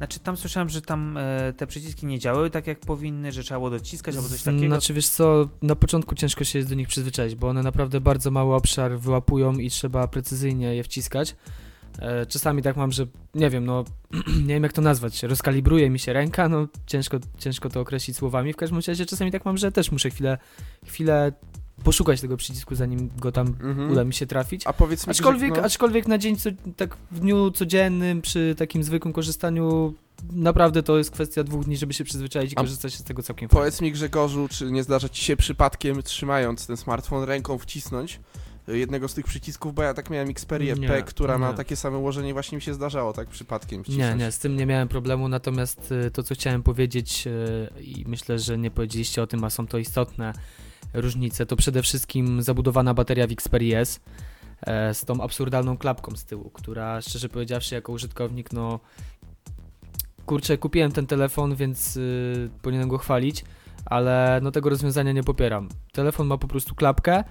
Znaczy 0.01 0.21
tam 0.21 0.37
słyszałem, 0.37 0.69
że 0.69 0.83
tam 0.83 1.17
e, 1.17 1.53
te 1.57 1.67
przyciski 1.67 2.07
nie 2.07 2.19
działały 2.19 2.51
tak 2.51 2.67
jak 2.67 2.81
powinny, 2.81 3.33
że 3.33 3.43
trzeba 3.43 3.61
było 3.61 3.71
dociskać 3.71 4.17
albo 4.17 4.29
coś 4.29 4.43
takiego. 4.43 4.67
Znaczy 4.67 4.95
wiesz 4.95 5.09
co, 5.09 5.49
na 5.63 5.77
początku 5.77 6.15
ciężko 6.15 6.45
się 6.45 6.59
jest 6.59 6.69
do 6.69 6.75
nich 6.75 6.89
przyzwyczaić, 6.89 7.35
bo 7.35 7.49
one 7.49 7.63
naprawdę 7.63 8.01
bardzo 8.01 8.31
mały 8.31 8.55
obszar 8.55 8.99
wyłapują 8.99 9.53
i 9.53 9.71
trzeba 9.71 10.09
precyzyjnie 10.09 10.75
je 10.75 10.85
wciskać. 10.85 11.37
E, 12.01 12.27
czasami 12.27 12.63
tak 12.63 12.77
mam, 12.77 12.93
że 12.93 13.07
nie 13.35 13.51
wiem, 13.51 13.65
no 13.65 13.85
nie 14.47 14.55
wiem 14.55 14.63
jak 14.63 14.73
to 14.73 14.83
nazwać, 14.83 15.23
rozkalibruje 15.23 15.91
mi 15.91 15.99
się 15.99 16.13
ręka, 16.13 16.49
no 16.49 16.69
ciężko, 16.87 17.19
ciężko 17.39 17.71
to 17.71 17.81
określić 17.81 18.17
słowami. 18.17 18.53
W 18.53 18.57
każdym 18.57 18.81
razie 18.87 19.07
czasami 19.07 19.31
tak 19.31 19.45
mam, 19.45 19.59
że 19.59 19.73
też 19.73 19.93
muszę 19.93 20.11
chwilę, 20.11 20.39
chwilę 20.87 21.33
poszukać 21.85 22.21
tego 22.21 22.37
przycisku, 22.37 22.75
zanim 22.75 23.11
go 23.19 23.33
tam 23.33 23.47
mhm. 23.47 23.91
uda 23.91 24.05
mi 24.05 24.15
się 24.15 24.27
trafić. 24.27 24.67
A 24.67 24.73
powiedz 24.73 25.07
mi, 25.07 25.11
aczkolwiek, 25.11 25.57
no... 25.57 25.63
aczkolwiek 25.63 26.09
na 26.09 26.19
dzień, 26.19 26.37
co, 26.37 26.51
tak 26.77 26.97
w 27.11 27.21
dniu 27.21 27.51
codziennym, 27.51 28.23
przy 28.23 28.55
takim 28.59 28.85
zwykłym 28.85 29.13
korzystaniu, 29.13 29.95
naprawdę 30.33 30.83
to 30.83 30.99
jest 30.99 31.11
kwestia 31.11 31.45
dwóch 31.45 31.65
dni, 31.65 31.77
żeby 31.77 31.95
się 31.95 32.05
przyzwyczaić 32.05 32.53
i 32.53 32.57
A 32.57 32.61
korzystać 32.61 32.95
z 32.95 33.05
tego 33.05 33.23
całkiem 33.23 33.49
Powiedz 33.49 33.77
fajnie. 33.79 33.91
mi 33.91 33.93
Grzegorzu, 33.93 34.49
czy 34.49 34.71
nie 34.71 34.83
zdarza 34.83 35.09
ci 35.09 35.25
się 35.25 35.37
przypadkiem, 35.37 36.03
trzymając 36.03 36.67
ten 36.67 36.77
smartfon 36.77 37.25
ręką, 37.25 37.59
wcisnąć 37.59 38.21
jednego 38.69 39.09
z 39.09 39.15
tych 39.15 39.25
przycisków, 39.25 39.75
bo 39.75 39.83
ja 39.83 39.95
tak 39.95 40.11
miałem 40.11 40.31
Xperia 40.31 40.75
nie, 40.75 40.89
P, 40.89 41.03
która 41.03 41.35
nie. 41.35 41.41
ma 41.41 41.53
takie 41.53 41.77
same 41.77 41.99
ułożenie, 41.99 42.33
właśnie 42.33 42.57
mi 42.57 42.63
się 42.63 42.75
zdarzało 42.75 43.13
tak 43.13 43.29
przypadkiem. 43.29 43.83
Nie, 43.89 44.15
nie, 44.15 44.33
z 44.33 44.39
tym 44.39 44.57
nie 44.57 44.67
miałem 44.67 44.89
problemu, 44.89 45.29
natomiast 45.29 45.93
y, 45.93 46.11
to, 46.11 46.23
co 46.23 46.35
chciałem 46.35 46.63
powiedzieć 46.63 47.27
y, 47.27 47.83
i 47.83 48.05
myślę, 48.09 48.39
że 48.39 48.59
nie 48.59 48.71
powiedzieliście 48.71 49.23
o 49.23 49.27
tym, 49.27 49.45
a 49.45 49.51
są 49.51 49.67
to 49.67 49.79
istotne 49.79 50.33
różnice, 50.95 51.47
to 51.47 51.57
przede 51.57 51.83
wszystkim 51.83 52.43
zabudowana 52.43 52.95
bateria 52.95 53.27
w 53.27 53.33
Xperia 53.33 53.81
S 53.81 54.01
e, 54.63 54.95
z 54.95 55.05
tą 55.05 55.21
absurdalną 55.21 55.79
klapką 55.79 56.17
z 56.17 56.25
tyłu, 56.25 56.51
która 56.51 57.01
szczerze 57.01 57.29
powiedziawszy 57.29 57.75
jako 57.75 57.93
użytkownik, 57.93 58.53
no 58.53 58.81
kurczę, 60.27 60.59
kupiłem 60.59 60.93
ten 60.93 61.07
telefon, 61.07 61.55
więc 61.55 61.97
yy, 61.97 62.51
powinienem 62.63 62.89
go 62.89 62.99
chwalić, 62.99 63.45
ale 63.85 64.41
no 64.43 64.51
tego 64.51 64.71
rozwiązania 64.71 65.13
nie 65.13 65.23
popieram. 65.23 65.69
Telefon 65.93 66.27
ma 66.27 66.39
po 66.39 66.49
prostu 66.49 66.75
klapkę, 66.75 67.25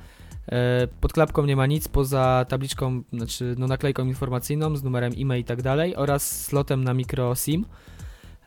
pod 1.02 1.14
klapką 1.14 1.45
nie 1.45 1.56
ma 1.56 1.66
nic 1.66 1.88
poza 1.88 2.45
tabliczką, 2.50 3.04
znaczy 3.14 3.56
no 3.58 3.68
naklejką 3.68 4.06
informacyjną 4.06 4.76
z 4.76 4.84
numerem 4.84 5.14
e-mail 5.18 5.41
i 5.41 5.43
tak 5.43 5.62
dalej 5.62 5.95
oraz 5.95 6.45
slotem 6.45 6.84
na 6.84 6.93
micro 6.93 7.36
SIM. 7.36 7.66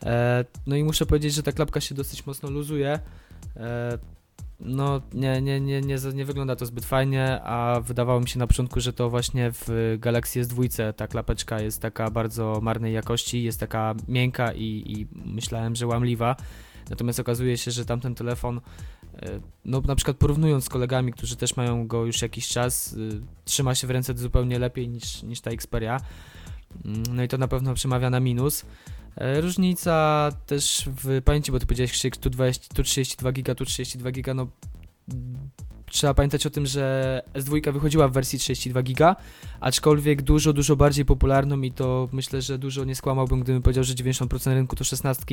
E, 0.05 0.45
no 0.67 0.75
i 0.75 0.83
muszę 0.83 1.05
powiedzieć, 1.05 1.33
że 1.33 1.43
ta 1.43 1.51
klapka 1.51 1.81
się 1.81 1.95
dosyć 1.95 2.25
mocno 2.25 2.49
luzuje. 2.49 2.99
E, 3.57 3.97
no 4.59 5.01
nie, 5.13 5.41
nie, 5.41 5.61
nie, 5.61 5.81
nie, 5.81 5.97
nie 6.13 6.25
wygląda 6.25 6.55
to 6.55 6.65
zbyt 6.65 6.85
fajnie, 6.85 7.41
a 7.43 7.81
wydawało 7.81 8.19
mi 8.19 8.29
się 8.29 8.39
na 8.39 8.47
początku, 8.47 8.79
że 8.79 8.93
to 8.93 9.09
właśnie 9.09 9.51
w 9.51 9.95
Galaxy 9.99 10.41
S2 10.41 10.93
ta 10.93 11.07
klapeczka 11.07 11.59
jest 11.59 11.81
taka 11.81 12.11
bardzo 12.11 12.59
marnej 12.61 12.93
jakości, 12.93 13.43
jest 13.43 13.59
taka 13.59 13.95
miękka 14.07 14.53
i, 14.53 14.83
i 14.87 15.07
myślałem, 15.25 15.75
że 15.75 15.87
łamliwa. 15.87 16.35
Natomiast 16.89 17.19
okazuje 17.19 17.57
się, 17.57 17.71
że 17.71 17.85
tamten 17.85 18.15
telefon 18.15 18.57
E, 18.57 18.61
no 19.65 19.81
na 19.81 19.95
przykład 19.95 20.17
porównując 20.17 20.65
z 20.65 20.69
kolegami, 20.69 21.13
którzy 21.13 21.35
też 21.35 21.55
mają 21.55 21.87
go 21.87 22.05
już 22.05 22.21
jakiś 22.21 22.47
czas, 22.47 22.93
y, 22.93 23.21
trzyma 23.45 23.75
się 23.75 23.87
w 23.87 23.91
ręce 23.91 24.17
zupełnie 24.17 24.59
lepiej 24.59 24.89
niż, 24.89 25.23
niż 25.23 25.41
ta 25.41 25.51
Xperia. 25.51 26.01
Mm, 26.85 27.03
no 27.09 27.23
i 27.23 27.27
to 27.27 27.37
na 27.37 27.47
pewno 27.47 27.73
przemawia 27.73 28.09
na 28.09 28.19
minus. 28.19 28.65
E, 29.15 29.41
Różnica 29.41 30.29
też 30.45 30.89
w 31.03 31.21
pamięci, 31.21 31.51
bo 31.51 31.59
ty 31.59 31.65
powiedziałeś 31.65 31.91
Krzyk, 31.91 32.17
tu, 32.17 32.29
20, 32.29 32.75
tu 32.75 32.83
32 32.83 33.31
giga, 33.31 33.55
tu 33.55 33.65
32 33.65 34.11
giga, 34.11 34.33
no 34.33 34.47
trzeba 35.85 36.13
pamiętać 36.13 36.45
o 36.45 36.49
tym, 36.49 36.65
że 36.65 37.21
S2 37.33 37.73
wychodziła 37.73 38.07
w 38.07 38.11
wersji 38.11 38.39
32 38.39 38.81
giga, 38.83 39.15
aczkolwiek 39.59 40.21
dużo, 40.21 40.53
dużo 40.53 40.75
bardziej 40.75 41.05
popularną 41.05 41.61
i 41.61 41.71
to 41.71 42.09
myślę, 42.11 42.41
że 42.41 42.57
dużo 42.57 42.83
nie 42.83 42.95
skłamałbym, 42.95 43.39
gdybym 43.39 43.61
powiedział, 43.61 43.83
że 43.83 43.93
90% 43.93 44.53
rynku 44.53 44.75
to 44.75 44.83
16. 44.83 45.25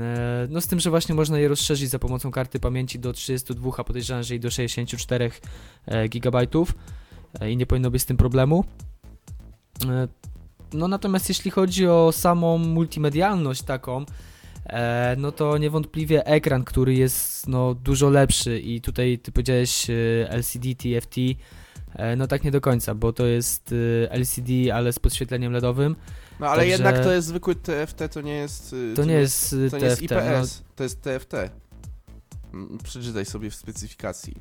E, 0.00 0.46
No 0.50 0.60
z 0.60 0.66
tym, 0.66 0.80
że 0.80 0.90
właśnie 0.90 1.14
można 1.14 1.38
je 1.38 1.48
rozszerzyć 1.48 1.90
za 1.90 1.98
pomocą 1.98 2.30
karty 2.30 2.60
pamięci 2.60 2.98
do 2.98 3.12
32, 3.12 3.70
a 3.76 3.84
podejrzewam, 3.84 4.22
że 4.22 4.34
i 4.34 4.40
do 4.40 4.50
64 4.50 5.30
e, 5.86 6.08
gigabajtów 6.08 6.74
e, 7.40 7.50
i 7.50 7.56
nie 7.56 7.66
powinno 7.66 7.90
być 7.90 8.02
z 8.02 8.06
tym 8.06 8.16
problemu. 8.16 8.64
No 10.72 10.88
natomiast 10.88 11.28
jeśli 11.28 11.50
chodzi 11.50 11.86
o 11.86 12.12
samą 12.12 12.58
multimedialność 12.58 13.62
taką, 13.62 14.04
no 15.16 15.32
to 15.32 15.58
niewątpliwie 15.58 16.26
ekran, 16.26 16.64
który 16.64 16.94
jest 16.94 17.48
no, 17.48 17.74
dużo 17.74 18.10
lepszy 18.10 18.60
i 18.60 18.80
tutaj 18.80 19.18
ty 19.18 19.32
powiedziałeś 19.32 19.86
LCD, 20.28 20.74
TFT, 20.74 21.16
no 22.16 22.26
tak 22.26 22.44
nie 22.44 22.50
do 22.50 22.60
końca, 22.60 22.94
bo 22.94 23.12
to 23.12 23.26
jest 23.26 23.74
e, 24.06 24.12
LCD, 24.12 24.74
ale 24.74 24.92
z 24.92 24.98
podświetleniem 24.98 25.52
LEDowym. 25.52 25.96
No 26.40 26.46
ale 26.46 26.56
Także- 26.58 26.72
jednak 26.72 27.04
to 27.04 27.12
jest 27.12 27.28
zwykły 27.28 27.54
TFT, 27.54 28.08
to 28.12 28.20
nie 28.20 28.34
jest... 28.36 28.72
y, 28.72 28.94
To 28.96 29.04
nie 29.04 29.14
jest 29.14 29.52
e, 29.66 29.70
To 29.70 29.78
nie 29.78 29.84
jest 29.84 30.00
TFT. 30.00 30.12
IPS, 30.12 30.62
to 30.76 30.82
jest 30.82 31.02
TFT. 31.02 31.34
Przeczytaj 32.84 33.24
sobie 33.24 33.50
w 33.50 33.54
specyfikacji. 33.54 34.34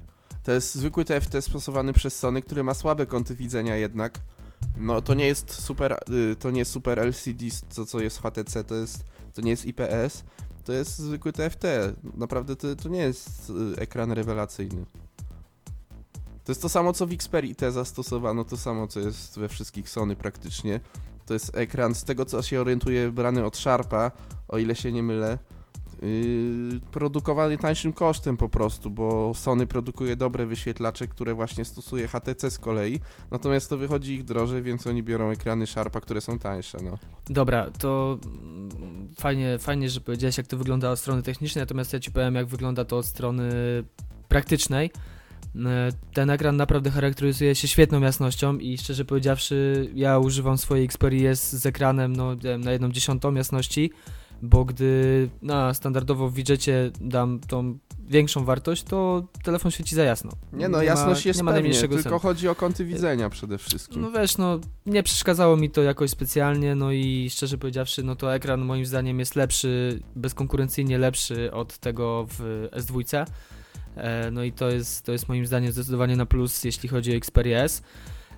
To 0.44 0.52
jest 0.52 0.76
zwykły 0.76 1.06
TFT 1.06 1.42
stosowany 1.42 1.94
przez 1.94 2.20
Sony, 2.20 2.42
który 2.42 2.64
ma 2.64 2.74
słabe 2.74 3.06
kąty 3.06 3.36
widzenia 3.36 3.76
jednak. 3.76 4.20
No 4.78 5.02
to 5.02 5.14
nie 5.14 5.28
jest 5.28 5.54
super, 5.54 5.98
y, 6.32 6.36
to 6.36 6.52
nie 6.52 6.60
jest 6.60 6.72
super 6.72 7.00
LCD, 7.00 7.46
to 7.76 7.86
co 7.86 8.00
jest 8.00 8.18
w 8.18 8.22
HTC, 8.22 8.64
to 8.64 8.76
jest, 8.76 9.04
to 9.34 9.42
nie 9.42 9.52
jest 9.52 9.66
IPS, 9.66 10.24
to 10.64 10.74
jest 10.74 11.00
zwykły 11.00 11.34
TFT. 11.34 11.64
Naprawdę 12.18 12.56
to, 12.56 12.76
to 12.76 12.90
nie 12.90 13.00
jest 13.00 13.50
y, 13.78 13.82
ekran 13.82 14.12
rewelacyjny. 14.12 14.86
To 16.46 16.52
jest 16.52 16.62
to 16.62 16.70
samo 16.70 16.94
co 16.94 17.08
w 17.08 17.12
Xperia 17.12 17.56
T 17.56 17.72
zastosowano, 17.72 18.44
to 18.44 18.58
samo 18.58 18.88
co 18.88 19.00
jest 19.00 19.40
we 19.40 19.50
wszystkich 19.50 19.90
Sony 19.90 20.16
praktycznie. 20.16 20.80
To 21.26 21.34
jest 21.34 21.58
ekran, 21.58 21.96
z 21.96 22.04
tego 22.04 22.26
co 22.26 22.42
się 22.42 22.62
orientuję, 22.62 23.12
brany 23.12 23.46
od 23.46 23.58
Sharpa, 23.58 24.12
o 24.48 24.58
ile 24.58 24.76
się 24.76 24.92
nie 24.92 25.04
mylę, 25.04 25.38
yy, 26.02 26.80
produkowany 26.92 27.58
tańszym 27.58 27.94
kosztem 27.94 28.38
po 28.38 28.50
prostu, 28.50 28.90
bo 28.90 29.34
Sony 29.34 29.68
produkuje 29.68 30.16
dobre 30.16 30.46
wyświetlacze, 30.46 31.08
które 31.08 31.34
właśnie 31.34 31.66
stosuje 31.66 32.08
HTC 32.08 32.52
z 32.52 32.60
kolei, 32.60 33.00
natomiast 33.32 33.70
to 33.70 33.78
wychodzi 33.78 34.14
ich 34.14 34.24
drożej, 34.24 34.62
więc 34.62 34.88
oni 34.88 35.04
biorą 35.04 35.30
ekrany 35.30 35.68
Sharpa, 35.68 36.02
które 36.02 36.22
są 36.22 36.40
tańsze, 36.40 36.78
no. 36.84 36.98
Dobra, 37.30 37.72
to 37.80 38.18
fajnie, 39.20 39.58
fajnie, 39.60 39.90
że 39.90 40.02
powiedziałeś, 40.02 40.38
jak 40.38 40.48
to 40.48 40.58
wygląda 40.58 40.92
od 40.92 41.00
strony 41.00 41.24
technicznej, 41.24 41.62
natomiast 41.62 41.94
ja 41.94 42.00
ci 42.00 42.12
powiem, 42.12 42.36
jak 42.36 42.46
wygląda 42.46 42.86
to 42.86 42.98
od 42.98 43.06
strony 43.06 43.52
praktycznej. 44.28 44.92
E, 45.66 45.92
Ten 46.14 46.30
ekran 46.30 46.58
naprawdę 46.58 46.92
charakteryzuje 46.92 47.56
się 47.56 47.68
świetną 47.68 48.02
jasnością 48.02 48.58
i 48.58 48.78
szczerze 48.78 49.06
powiedziawszy, 49.06 49.90
ja 49.96 50.20
używam 50.20 50.58
swojej 50.58 50.86
Xperia 50.86 51.36
z 51.36 51.66
ekranem 51.66 52.16
no, 52.16 52.36
nie 52.36 52.58
na 52.58 52.72
jedną 52.72 52.92
dziesiątą 52.92 53.34
jasności, 53.34 53.92
bo 54.42 54.66
gdy 54.66 55.30
na 55.42 55.74
standardowo 55.74 56.30
w 56.30 56.34
widżecie 56.34 56.92
dam 57.02 57.40
tą 57.40 57.78
większą 58.08 58.46
wartość, 58.46 58.84
to 58.84 59.28
telefon 59.44 59.72
świeci 59.72 59.96
za 59.96 60.04
jasno. 60.04 60.32
Nie 60.54 60.70
no, 60.70 60.78
ma- 60.78 60.84
jasność 60.84 61.26
jest 61.26 61.40
nie 61.40 61.44
ma 61.44 61.54
pewnie, 61.54 61.74
tylko 61.74 61.96
sensu. 61.96 62.20
chodzi 62.20 62.48
o 62.48 62.56
kąty 62.56 62.86
widzenia 62.86 63.30
przede 63.30 63.58
wszystkim. 63.58 64.02
No 64.02 64.12
wiesz, 64.12 64.38
no 64.38 64.60
nie 64.86 65.04
przeszkadzało 65.04 65.58
mi 65.58 65.70
to 65.70 65.82
jakoś 65.82 66.10
specjalnie, 66.10 66.76
no 66.76 66.92
i 66.92 67.30
szczerze 67.30 67.58
powiedziawszy, 67.58 68.04
no 68.04 68.16
to 68.16 68.36
ekran 68.36 68.62
moim 68.62 68.86
zdaniem 68.86 69.20
jest 69.20 69.36
lepszy, 69.36 70.00
bezkonkurencyjnie 70.16 70.98
lepszy 70.98 71.52
od 71.52 71.78
tego 71.78 72.28
w 72.30 72.68
S2. 72.72 73.26
E, 73.98 74.32
No 74.32 74.44
i 74.44 74.52
to 74.52 74.70
jest, 74.70 75.06
to 75.06 75.12
jest 75.12 75.30
moim 75.30 75.46
zdaniem 75.46 75.72
zdecydowanie 75.72 76.16
na 76.16 76.26
plus, 76.26 76.64
jeśli 76.64 76.90
chodzi 76.90 77.12
o 77.12 77.16
Xperia 77.16 77.60
S. 77.64 77.84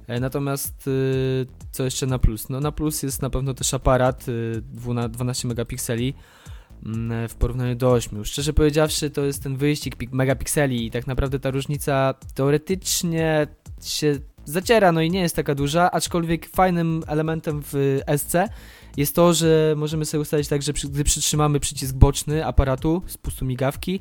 E, 0.07 0.19
Natomiast 0.19 0.87
y, 0.87 1.45
co 1.71 1.83
jeszcze 1.83 2.05
na 2.07 2.19
plus? 2.19 2.49
No 2.49 2.59
na 2.59 2.71
plus 2.71 3.03
jest 3.03 3.21
na 3.21 3.29
pewno 3.29 3.53
też 3.53 3.73
aparat 3.73 4.27
y, 4.27 4.61
12 4.61 5.09
12 5.09 5.47
megapikseli 5.47 6.13
mm, 6.85 7.29
w 7.29 7.35
porównaniu 7.35 7.75
do 7.75 7.91
8. 7.91 8.25
Szczerze 8.25 8.53
powiedziawszy, 8.53 9.09
to 9.09 9.25
jest 9.25 9.43
ten 9.43 9.57
wyścig 9.57 9.95
pik- 9.95 10.13
megapikseli 10.13 10.85
i 10.85 10.91
tak 10.91 11.07
naprawdę 11.07 11.39
ta 11.39 11.51
różnica 11.51 12.13
teoretycznie 12.35 13.47
się 13.83 14.19
zaciera, 14.45 14.91
no 14.91 15.01
i 15.01 15.11
nie 15.11 15.19
jest 15.19 15.35
taka 15.35 15.55
duża, 15.55 15.91
aczkolwiek 15.91 16.49
fajnym 16.49 17.03
elementem 17.07 17.61
w 17.63 17.99
SC 18.17 18.33
jest 18.97 19.15
to, 19.15 19.33
że 19.33 19.73
możemy 19.77 20.05
sobie 20.05 20.21
ustalić 20.21 20.47
tak, 20.47 20.61
że 20.61 20.73
przy, 20.73 20.87
gdy 20.89 21.03
przytrzymamy 21.03 21.59
przycisk 21.59 21.95
boczny 21.95 22.45
aparatu 22.45 23.01
z 23.07 23.17
pustu 23.17 23.45
migawki, 23.45 23.99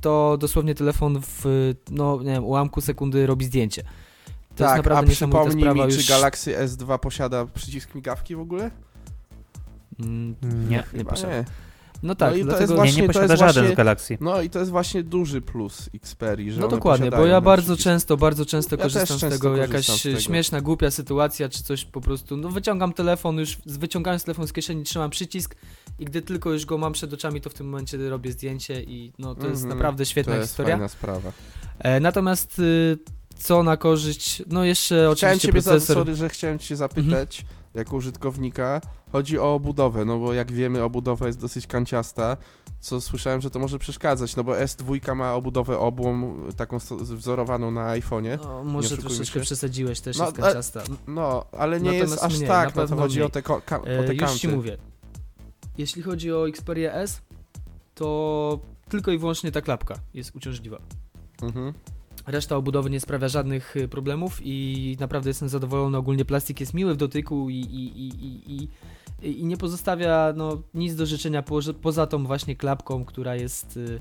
to 0.00 0.36
dosłownie 0.40 0.74
telefon 0.74 1.20
w 1.22 1.44
no, 1.90 2.18
nie 2.22 2.32
wiem, 2.32 2.44
ułamku 2.44 2.80
sekundy 2.80 3.26
robi 3.26 3.44
zdjęcie. 3.44 3.82
To 3.82 3.88
tak, 4.56 4.60
jest 4.60 4.76
naprawdę 4.76 5.12
a 5.12 5.14
przypomnij 5.14 5.60
sprawa. 5.62 5.86
mi, 5.86 5.92
już... 5.94 6.06
czy 6.06 6.12
Galaxy 6.12 6.58
S2 6.58 6.98
posiada 6.98 7.46
przycisk 7.46 7.94
migawki 7.94 8.36
w 8.36 8.40
ogóle? 8.40 8.70
Mm, 10.00 10.34
Nie, 10.68 10.84
nie, 10.94 11.04
posiada. 11.04 11.36
nie. 11.36 11.44
No 12.02 12.14
tak, 12.14 12.36
i 12.36 12.44
to 12.44 12.60
jest 12.60 12.72
właśnie- 12.72 12.96
nie, 12.96 13.02
nie 13.02 13.08
to 13.08 13.12
posiada 13.12 13.32
jest 13.32 13.40
żaden 13.40 13.54
właśnie- 13.54 13.74
z 13.74 13.76
Galaxy. 13.76 14.18
No 14.20 14.42
i 14.42 14.50
to 14.50 14.58
jest 14.58 14.70
właśnie 14.70 15.02
duży 15.02 15.40
plus 15.40 15.90
Xperia, 15.94 16.52
że 16.52 16.60
No 16.60 16.68
dokładnie, 16.68 17.10
bo 17.10 17.26
ja 17.26 17.40
bardzo 17.40 17.76
często, 17.76 18.16
bardzo 18.16 18.46
często 18.46 18.76
Ja 18.76 18.82
korzystam 18.82 19.06
też 19.06 19.16
z 19.16 19.20
często 19.20 19.38
tego, 19.38 19.50
korzystam 19.50 19.72
jakaś 19.72 20.00
z 20.00 20.02
tego. 20.02 20.20
śmieszna, 20.20 20.60
głupia 20.60 20.90
sytuacja, 20.90 21.48
czy 21.48 21.62
coś 21.62 21.84
po 21.84 22.00
prostu, 22.00 22.36
no 22.36 22.48
wyciągam 22.48 22.92
telefon, 22.92 23.38
już 23.38 23.56
z- 23.66 23.76
wyciągając 23.76 24.24
telefon 24.24 24.46
z 24.46 24.52
kieszeni, 24.52 24.82
trzymam 24.84 25.10
przycisk 25.10 25.54
i 25.98 26.04
gdy 26.04 26.22
tylko 26.22 26.52
już 26.52 26.66
go 26.66 26.78
mam 26.78 26.92
przed 26.92 27.12
oczami, 27.12 27.40
to 27.40 27.50
w 27.50 27.54
tym 27.54 27.66
momencie 27.68 28.08
robię 28.08 28.32
zdjęcie 28.32 28.82
i 28.82 29.12
no 29.18 29.34
to 29.34 29.46
jest 29.48 29.62
Mhm, 29.62 29.68
naprawdę 29.78 30.06
świetna 30.06 30.32
to 30.32 30.38
jest 30.38 30.50
historia. 30.52 30.74
fajna 30.74 30.88
sprawa. 30.88 31.32
E, 31.78 32.00
natomiast 32.00 32.58
y, 32.58 32.98
co 33.38 33.62
na 33.62 33.76
korzyść, 33.76 34.42
no 34.46 34.64
jeszcze 34.64 34.94
Chciałem 34.94 35.12
oczywiście 35.12 35.48
ciebie 35.48 35.60
za, 35.60 35.70
procesor... 35.70 35.96
sorry, 35.96 36.14
że 36.14 36.28
chciałem 36.28 36.58
cię 36.58 36.76
zapytać, 36.76 37.44
jako 37.74 37.96
użytkownika, 37.96 38.80
chodzi 39.12 39.38
o 39.38 39.54
obudowę, 39.54 40.04
no 40.04 40.18
bo 40.18 40.32
jak 40.34 40.52
wiemy 40.52 40.82
obudowa 40.82 41.26
jest 41.26 41.40
dosyć 41.40 41.66
kanciasta, 41.66 42.36
co 42.80 43.00
słyszałem, 43.00 43.40
że 43.40 43.50
to 43.50 43.58
może 43.58 43.78
przeszkadzać, 43.78 44.36
no 44.36 44.44
bo 44.44 44.52
S2 44.52 45.14
ma 45.16 45.34
obudowę 45.34 45.78
obłom, 45.78 46.42
taką 46.56 46.78
wzorowaną 47.00 47.70
na 47.70 47.98
iPhone'ie, 47.98 48.38
No, 48.42 48.64
może 48.64 48.96
troszeczkę 48.96 49.34
się. 49.34 49.40
przesadziłeś 49.40 50.00
też 50.00 50.18
No, 50.18 50.24
jest 50.24 50.38
a- 50.38 50.42
kanciasta. 50.42 50.82
no, 51.06 51.44
ale 51.58 51.80
nie 51.80 51.92
jest 51.94 52.00
Natomiast 52.12 52.24
aż 52.24 52.36
mniej, 52.38 52.48
tak, 52.48 52.74
no 52.74 52.86
to 52.86 52.96
chodzi 52.96 53.16
mniej. 53.16 53.26
o 53.26 53.30
te, 53.30 53.42
ka- 53.42 53.54
o 53.80 53.86
E, 53.86 54.04
te 54.04 54.14
już 54.14 54.32
ci 54.34 54.48
mówię. 54.48 54.78
Jeśli 55.78 56.02
chodzi 56.02 56.32
o 56.32 56.48
Xperia 56.48 56.92
S, 56.92 57.22
to 57.94 58.58
tylko 58.88 59.10
i 59.10 59.18
wyłącznie 59.18 59.52
ta 59.52 59.60
klapka 59.60 59.94
jest 60.14 60.36
uciążliwa. 60.36 60.78
Mhm. 61.42 61.72
Reszta 62.26 62.56
obudowy 62.56 62.90
nie 62.90 63.00
sprawia 63.00 63.28
żadnych 63.28 63.76
y, 63.76 63.88
problemów 63.88 64.40
i 64.42 64.96
naprawdę 65.00 65.30
jestem 65.30 65.48
zadowolony. 65.48 65.98
Ogólnie 65.98 66.24
plastik 66.24 66.60
jest 66.60 66.74
miły 66.74 66.94
w 66.94 66.96
dotyku 66.96 67.50
i, 67.50 67.54
i, 67.54 68.06
i, 68.06 68.08
i, 68.52 68.68
i, 69.22 69.44
nie 69.44 69.56
pozostawia 69.56 70.32
no, 70.36 70.62
nic 70.74 70.94
do 70.94 71.06
życzenia 71.06 71.42
poza, 71.42 71.74
poza 71.74 72.06
tą 72.06 72.24
właśnie 72.24 72.56
klapką, 72.56 73.04
która 73.04 73.34
jest 73.34 73.76
y, 73.76 74.00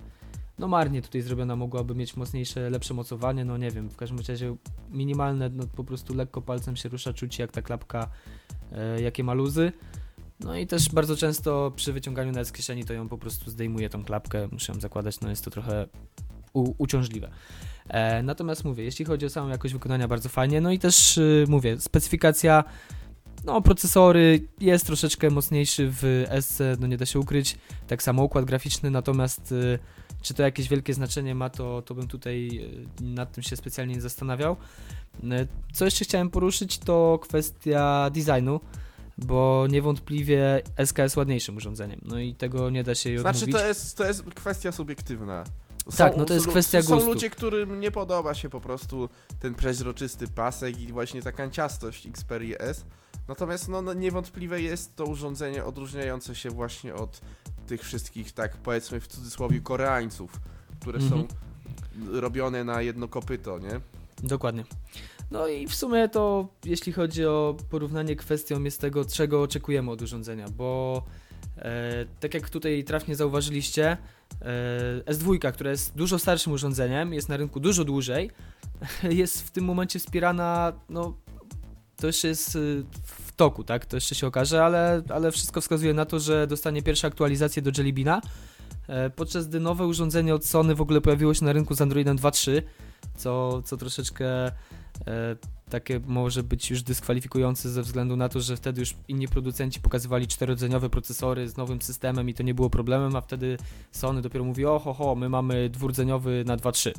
no 0.59 0.67
marnie 0.67 1.01
tutaj 1.01 1.21
zrobiona. 1.21 1.55
Mogłaby 1.55 1.95
mieć 1.95 2.15
mocniejsze, 2.15 2.69
lepsze 2.69 2.93
mocowanie, 2.93 3.45
no 3.45 3.57
nie 3.57 3.71
wiem, 3.71 3.89
w 3.89 3.95
każdym 3.95 4.19
razie 4.27 4.55
minimalne, 4.91 5.49
no 5.49 5.63
po 5.75 5.83
prostu 5.83 6.15
lekko 6.15 6.41
palcem 6.41 6.75
się 6.75 6.89
rusza, 6.89 7.13
czuć 7.13 7.39
jak 7.39 7.51
ta 7.51 7.61
klapka, 7.61 8.09
e, 8.71 9.01
jakie 9.01 9.23
ma 9.23 9.33
luzy. 9.33 9.71
No 10.39 10.57
i 10.57 10.67
też 10.67 10.89
bardzo 10.89 11.15
często 11.15 11.71
przy 11.75 11.93
wyciąganiu 11.93 12.31
nawet 12.31 12.47
z 12.47 12.51
kieszeni 12.51 12.85
to 12.85 12.93
ją 12.93 13.09
po 13.09 13.17
prostu 13.17 13.51
zdejmuje 13.51 13.89
tą 13.89 14.03
klapkę, 14.03 14.47
muszę 14.51 14.73
ją 14.73 14.79
zakładać, 14.79 15.21
no 15.21 15.29
jest 15.29 15.45
to 15.45 15.51
trochę 15.51 15.87
u, 16.53 16.73
uciążliwe. 16.77 17.31
E, 17.89 18.23
natomiast 18.23 18.65
mówię, 18.65 18.83
jeśli 18.83 19.05
chodzi 19.05 19.25
o 19.25 19.29
samą 19.29 19.49
jakość 19.49 19.73
wykonania, 19.73 20.07
bardzo 20.07 20.29
fajnie. 20.29 20.61
No 20.61 20.71
i 20.71 20.79
też 20.79 21.17
y, 21.17 21.45
mówię, 21.47 21.81
specyfikacja, 21.81 22.63
no 23.45 23.61
procesory 23.61 24.47
jest 24.59 24.85
troszeczkę 24.85 25.29
mocniejszy 25.29 25.89
w 25.91 26.25
SC, 26.41 26.61
no 26.79 26.87
nie 26.87 26.97
da 26.97 27.05
się 27.05 27.19
ukryć. 27.19 27.57
Tak 27.87 28.03
samo 28.03 28.23
układ 28.23 28.45
graficzny, 28.45 28.91
natomiast 28.91 29.51
y, 29.51 29.79
czy 30.21 30.33
to 30.33 30.43
jakieś 30.43 30.67
wielkie 30.69 30.93
znaczenie 30.93 31.35
ma, 31.35 31.49
to, 31.49 31.81
to 31.81 31.95
bym 31.95 32.07
tutaj 32.07 32.49
y, 33.01 33.03
nad 33.03 33.31
tym 33.31 33.43
się 33.43 33.55
specjalnie 33.55 33.95
nie 33.95 34.01
zastanawiał. 34.01 34.55
Y, 35.23 35.47
Co 35.73 35.85
jeszcze 35.85 36.05
chciałem 36.05 36.29
poruszyć, 36.29 36.77
to 36.77 37.19
kwestia 37.21 38.09
designu. 38.09 38.59
Bo 39.17 39.67
niewątpliwie 39.69 40.61
SK 40.85 40.97
jest 40.97 41.17
ładniejszym 41.17 41.57
urządzeniem. 41.57 41.99
No 42.05 42.19
i 42.19 42.35
tego 42.35 42.69
nie 42.69 42.83
da 42.83 42.95
się 42.95 43.09
jej 43.09 43.19
Znaczy 43.19 43.37
odmówić. 43.37 43.55
to 43.55 43.67
jest, 43.67 43.97
to 43.97 44.05
jest 44.05 44.23
kwestia 44.23 44.71
subiektywna. 44.71 45.43
Tak, 45.97 46.17
no 46.17 46.25
to 46.25 46.33
jest 46.33 46.45
są, 46.45 46.51
kwestia 46.51 46.81
Są 46.81 46.95
gustu. 46.95 47.09
ludzie, 47.13 47.29
którym 47.29 47.79
nie 47.79 47.91
podoba 47.91 48.33
się 48.33 48.49
po 48.49 48.61
prostu 48.61 49.09
ten 49.39 49.55
przeźroczysty 49.55 50.27
pasek 50.27 50.81
i 50.81 50.87
właśnie 50.93 51.21
ta 51.21 51.31
kanciastość 51.31 52.07
Xperia 52.07 52.57
S. 52.57 52.85
Natomiast 53.27 53.69
no, 53.69 53.81
no 53.81 53.93
niewątpliwe 53.93 54.61
jest 54.61 54.95
to 54.95 55.05
urządzenie 55.05 55.65
odróżniające 55.65 56.35
się 56.35 56.49
właśnie 56.49 56.95
od 56.95 57.21
tych 57.67 57.81
wszystkich, 57.81 58.31
tak 58.31 58.57
powiedzmy 58.57 58.99
w 58.99 59.07
cudzysłowie, 59.07 59.61
Koreańców, 59.61 60.39
które 60.81 60.99
Mhm. 60.99 61.21
są 61.21 61.27
robione 62.21 62.63
na 62.63 62.81
jedno 62.81 63.07
kopyto, 63.07 63.59
nie? 63.59 63.79
Dokładnie. 64.23 64.63
No 65.31 65.47
i 65.47 65.67
w 65.67 65.75
sumie 65.75 66.09
to, 66.09 66.47
jeśli 66.65 66.93
chodzi 66.93 67.25
o 67.25 67.55
porównanie 67.69 68.15
kwestią 68.15 68.63
jest 68.63 68.81
tego, 68.81 69.05
czego 69.05 69.41
oczekujemy 69.41 69.91
od 69.91 70.01
urządzenia, 70.01 70.49
bo 70.49 71.03
tak 72.19 72.33
jak 72.33 72.49
tutaj 72.49 72.83
trafnie 72.83 73.15
zauważyliście, 73.15 73.97
e, 74.41 75.13
S2, 75.13 75.51
która 75.51 75.71
jest 75.71 75.95
dużo 75.95 76.19
starszym 76.19 76.53
urządzeniem, 76.53 77.13
jest 77.13 77.29
na 77.29 77.37
rynku 77.37 77.59
dużo 77.59 77.83
dłużej, 77.83 78.31
jest 79.09 79.47
w 79.47 79.51
tym 79.51 79.65
momencie 79.65 79.99
wspierana, 79.99 80.73
no 80.89 81.17
to 81.95 82.07
jeszcze 82.07 82.27
jest 82.27 82.55
y, 82.55 82.83
w 83.03 83.31
toku, 83.31 83.63
tak, 83.63 83.85
to 83.85 83.97
jeszcze 83.97 84.15
się 84.15 84.27
okaże, 84.27 84.63
ale, 84.63 85.01
ale 85.09 85.31
wszystko 85.31 85.61
wskazuje 85.61 85.93
na 85.93 86.05
to, 86.05 86.19
że 86.19 86.47
dostanie 86.47 86.81
pierwsze 86.81 87.07
aktualizacje 87.07 87.61
do 87.61 87.71
Jelly 87.77 87.93
Beana, 87.93 88.17
e, 88.17 88.29
podczas 89.15 89.47
gdy 89.47 89.59
nowe 89.59 89.87
urządzenie 89.87 90.35
od 90.35 90.45
Sony 90.45 90.75
w 90.75 90.81
ogóle 90.81 91.01
pojawiło 91.01 91.33
się 91.33 91.45
na 91.45 91.53
rynku 91.53 91.75
z 91.75 91.81
Androidem 91.81 92.17
2.3, 92.17 92.61
co, 93.15 93.61
co 93.61 93.77
troszeczkę 93.77 94.25
e, 94.47 94.51
takie 95.69 95.99
może 96.07 96.43
być 96.43 96.69
już 96.71 96.83
dyskwalifikujące 96.83 97.69
ze 97.69 97.81
względu 97.81 98.15
na 98.15 98.29
to, 98.29 98.39
że 98.39 98.57
wtedy 98.57 98.79
już 98.79 98.95
inni 99.07 99.27
producenci 99.27 99.79
pokazywali 99.79 100.27
czterodzeniowe 100.27 100.89
procesory 100.89 101.49
z 101.49 101.57
nowym 101.57 101.81
systemem 101.81 102.29
i 102.29 102.33
to 102.33 102.43
nie 102.43 102.53
było 102.53 102.69
problemem, 102.69 103.15
a 103.15 103.21
wtedy 103.21 103.57
Sony 103.91 104.21
dopiero 104.21 104.45
mówi, 104.45 104.65
oho, 104.65 104.93
ho, 104.93 105.15
my 105.15 105.29
mamy 105.29 105.69
dwurdzeniowy 105.69 106.43
na 106.47 106.57
2.3. 106.57 106.91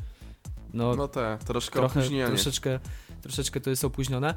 No, 0.73 0.95
No 0.95 1.07
te, 1.07 1.37
troszkę 1.45 1.79
trochę, 1.79 1.99
opóźnienie. 1.99 2.27
troszeczkę, 2.27 2.79
troszeczkę 3.21 3.59
to 3.61 3.69
jest 3.69 3.85
opóźnione. 3.85 4.33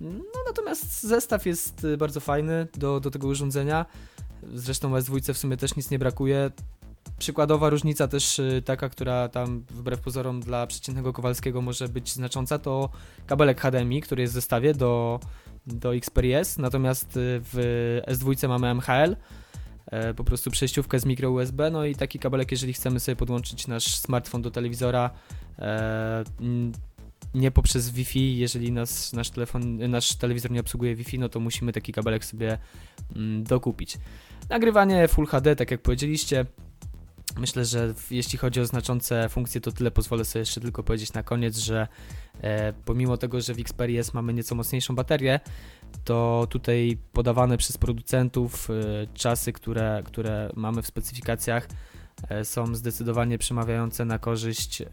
No 0.00 0.40
natomiast 0.46 1.02
zestaw 1.02 1.46
jest 1.46 1.84
y, 1.84 1.96
bardzo 1.96 2.20
fajny 2.20 2.66
do, 2.74 3.00
do 3.00 3.10
tego 3.10 3.28
urządzenia. 3.28 3.86
Zresztą 4.54 4.92
S2 4.94 5.32
w 5.34 5.38
sumie 5.38 5.56
też 5.56 5.76
nic 5.76 5.90
nie 5.90 5.98
brakuje. 5.98 6.50
Przykładowa 7.18 7.70
różnica 7.70 8.08
też 8.08 8.38
y, 8.38 8.62
taka, 8.64 8.88
która 8.88 9.28
tam 9.28 9.64
wbrew 9.70 10.00
pozorom 10.00 10.40
dla 10.40 10.66
przeciętnego 10.66 11.12
Kowalskiego 11.12 11.62
może 11.62 11.88
być 11.88 12.12
znacząca, 12.12 12.58
to 12.58 12.90
kabelek 13.26 13.60
HDMI, 13.60 14.00
który 14.00 14.22
jest 14.22 14.32
w 14.32 14.34
zestawie 14.34 14.74
do, 14.74 15.20
do 15.66 15.92
S, 16.32 16.58
natomiast 16.58 17.16
y, 17.16 17.40
w 17.52 18.00
S2 18.06 18.48
mamy 18.48 18.74
MHL, 18.74 19.16
e, 19.86 20.14
po 20.14 20.24
prostu 20.24 20.50
przejściówkę 20.50 21.00
z 21.00 21.06
mikro 21.06 21.30
USB, 21.30 21.70
no 21.70 21.84
i 21.84 21.94
taki 21.94 22.18
kabelek, 22.18 22.50
jeżeli 22.50 22.72
chcemy 22.72 23.00
sobie 23.00 23.16
podłączyć 23.16 23.66
nasz 23.66 23.96
smartfon 23.96 24.42
do 24.42 24.50
telewizora, 24.50 25.10
e, 25.58 26.24
nie 27.34 27.50
poprzez 27.50 27.90
Wi-Fi, 27.90 28.38
jeżeli 28.38 28.72
nas, 28.72 29.12
nasz 29.12 29.30
telefon, 29.30 29.90
nasz 29.90 30.14
telewizor 30.14 30.50
nie 30.50 30.60
obsługuje 30.60 30.94
Wi-Fi, 30.94 31.18
no 31.18 31.28
to 31.28 31.40
musimy 31.40 31.72
taki 31.72 31.92
kabelek 31.92 32.24
sobie 32.24 32.58
mm, 33.16 33.44
dokupić. 33.44 33.98
Nagrywanie 34.50 35.08
Full 35.08 35.26
HD, 35.26 35.56
tak 35.56 35.70
jak 35.70 35.82
powiedzieliście, 35.82 36.46
myślę, 37.36 37.64
że 37.64 37.94
jeśli 38.10 38.38
chodzi 38.38 38.60
o 38.60 38.66
znaczące 38.66 39.28
funkcje, 39.28 39.60
to 39.60 39.72
tyle 39.72 39.90
pozwolę 39.90 40.24
sobie 40.24 40.40
jeszcze 40.40 40.60
tylko 40.60 40.82
powiedzieć 40.82 41.12
na 41.12 41.22
koniec, 41.22 41.56
że 41.56 41.88
e, 42.40 42.72
pomimo 42.72 43.16
tego, 43.16 43.40
że 43.40 43.54
w 43.54 43.60
Xperia 43.60 44.00
S 44.00 44.14
mamy 44.14 44.34
nieco 44.34 44.54
mocniejszą 44.54 44.94
baterię, 44.94 45.40
to 46.04 46.46
tutaj 46.50 46.98
podawane 47.12 47.58
przez 47.58 47.78
producentów 47.78 48.70
e, 48.70 48.74
czasy, 49.14 49.52
które, 49.52 50.02
które 50.04 50.50
mamy 50.56 50.82
w 50.82 50.86
specyfikacjach, 50.86 51.68
e, 52.28 52.44
są 52.44 52.74
zdecydowanie 52.74 53.38
przemawiające 53.38 54.04
na 54.04 54.18
korzyść 54.18 54.82
e, 54.82 54.86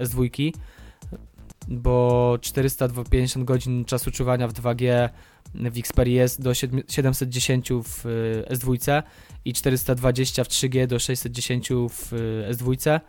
S2 0.00 0.52
bo 1.68 2.38
450 2.40 3.44
godzin 3.44 3.84
czasu 3.84 4.10
czuwania 4.10 4.48
w 4.48 4.52
2G 4.52 5.08
w 5.54 5.78
Xperia 5.78 6.22
S 6.22 6.40
do 6.40 6.54
7 6.54 6.82
710 6.88 7.68
w 7.84 8.06
y, 8.06 8.44
S2 8.50 9.02
i 9.44 9.52
420 9.52 10.44
w 10.44 10.48
3G 10.48 10.86
do 10.86 10.98
610 10.98 11.68
w 11.68 12.12
y, 12.12 12.54
S2. 12.54 13.00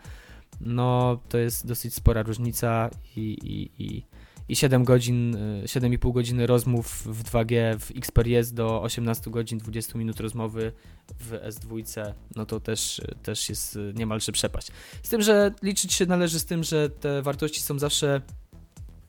No 0.61 1.19
to 1.29 1.37
jest 1.37 1.67
dosyć 1.67 1.93
spora 1.93 2.23
różnica 2.23 2.89
i, 3.15 3.19
i, 3.19 3.83
i, 3.83 4.05
i 4.49 4.55
7 4.55 4.83
godzin, 4.83 5.35
y, 5.35 5.63
7,5 5.65 6.13
godziny 6.13 6.47
rozmów 6.47 7.03
w 7.05 7.23
2G 7.23 7.79
w 7.79 7.91
Xperia 7.97 8.39
S 8.39 8.53
do 8.53 8.81
18 8.81 9.31
godzin 9.31 9.59
20 9.59 9.97
minut 9.97 10.19
rozmowy 10.19 10.71
w 11.19 11.31
S2, 11.31 12.13
no 12.35 12.45
to 12.45 12.59
też, 12.59 13.01
też 13.23 13.49
jest 13.49 13.79
niemalże 13.93 14.31
przepaść. 14.31 14.67
Z 15.03 15.09
tym, 15.09 15.21
że 15.21 15.51
liczyć 15.61 15.93
się 15.93 16.05
należy 16.05 16.39
z 16.39 16.45
tym, 16.45 16.63
że 16.63 16.89
te 16.89 17.21
wartości 17.21 17.61
są 17.61 17.79
zawsze 17.79 18.21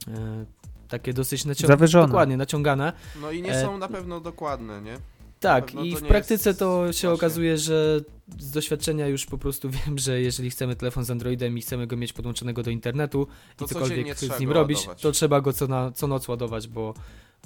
e, 0.09 0.47
takie 0.91 1.13
dosyć 1.13 1.45
naciągane. 1.45 1.79
Zawyżone. 1.79 2.07
Dokładnie, 2.07 2.37
naciągane. 2.37 2.93
No 3.21 3.31
i 3.31 3.43
nie 3.43 3.53
E, 3.53 3.63
są 3.63 3.79
na 3.79 3.89
pewno 3.89 4.21
dokładne, 4.21 4.83
nie? 4.83 4.99
Tak, 5.41 5.75
i 5.75 5.97
w 5.97 6.03
praktyce 6.03 6.51
jest 6.51 6.59
to 6.59 6.65
się 6.81 6.83
właśnie- 6.87 7.11
okazuje, 7.11 7.59
że 7.59 8.01
z 8.39 8.51
doświadczenia 8.51 9.07
już 9.07 9.27
po 9.27 9.39
prostu 9.39 9.71
wiem, 9.87 9.99
że 9.99 10.21
jeżeli 10.21 10.51
chcemy 10.51 10.77
telefon 10.77 11.05
z 11.05 11.11
Androidem 11.11 11.59
i 11.59 11.61
chcemy 11.61 11.87
go 11.87 11.97
mieć 11.97 12.13
podłączonego 12.13 12.63
do 12.63 12.71
internetu 12.71 13.27
To 13.57 13.65
i 13.65 13.69
cokolwiek 13.69 14.19
z 14.19 14.41
nim 14.41 14.51
robić, 14.53 14.79
ładować. 14.79 15.03
to 15.03 15.13
trzeba 15.13 15.41
go 15.41 15.53
co, 15.53 15.67
na, 15.67 15.93
co 15.93 16.07
noc 16.07 16.29
ładować, 16.29 16.69
bo, 16.69 16.95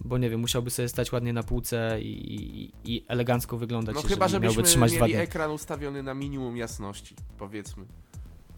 bo 0.05 0.19
nie 0.19 0.31
wiem, 0.31 0.41
musiałby 0.41 0.71
sobie 0.71 0.89
stać 0.89 1.13
ładnie 1.13 1.33
na 1.33 1.43
półce 1.43 1.99
i, 2.03 2.35
i, 2.35 2.73
i 2.95 3.05
elegancko 3.09 3.57
wyglądać, 3.57 3.95
No 3.95 4.03
chyba, 4.03 4.29
miałby 4.29 4.41
żebyśmy 4.41 4.63
trzymać 4.63 4.93
dwa 4.93 5.01
mieli 5.01 5.13
dni. 5.15 5.23
ekran 5.23 5.51
ustawiony 5.51 6.03
na 6.03 6.15
minimum 6.15 6.57
jasności, 6.57 7.15
powiedzmy. 7.39 7.85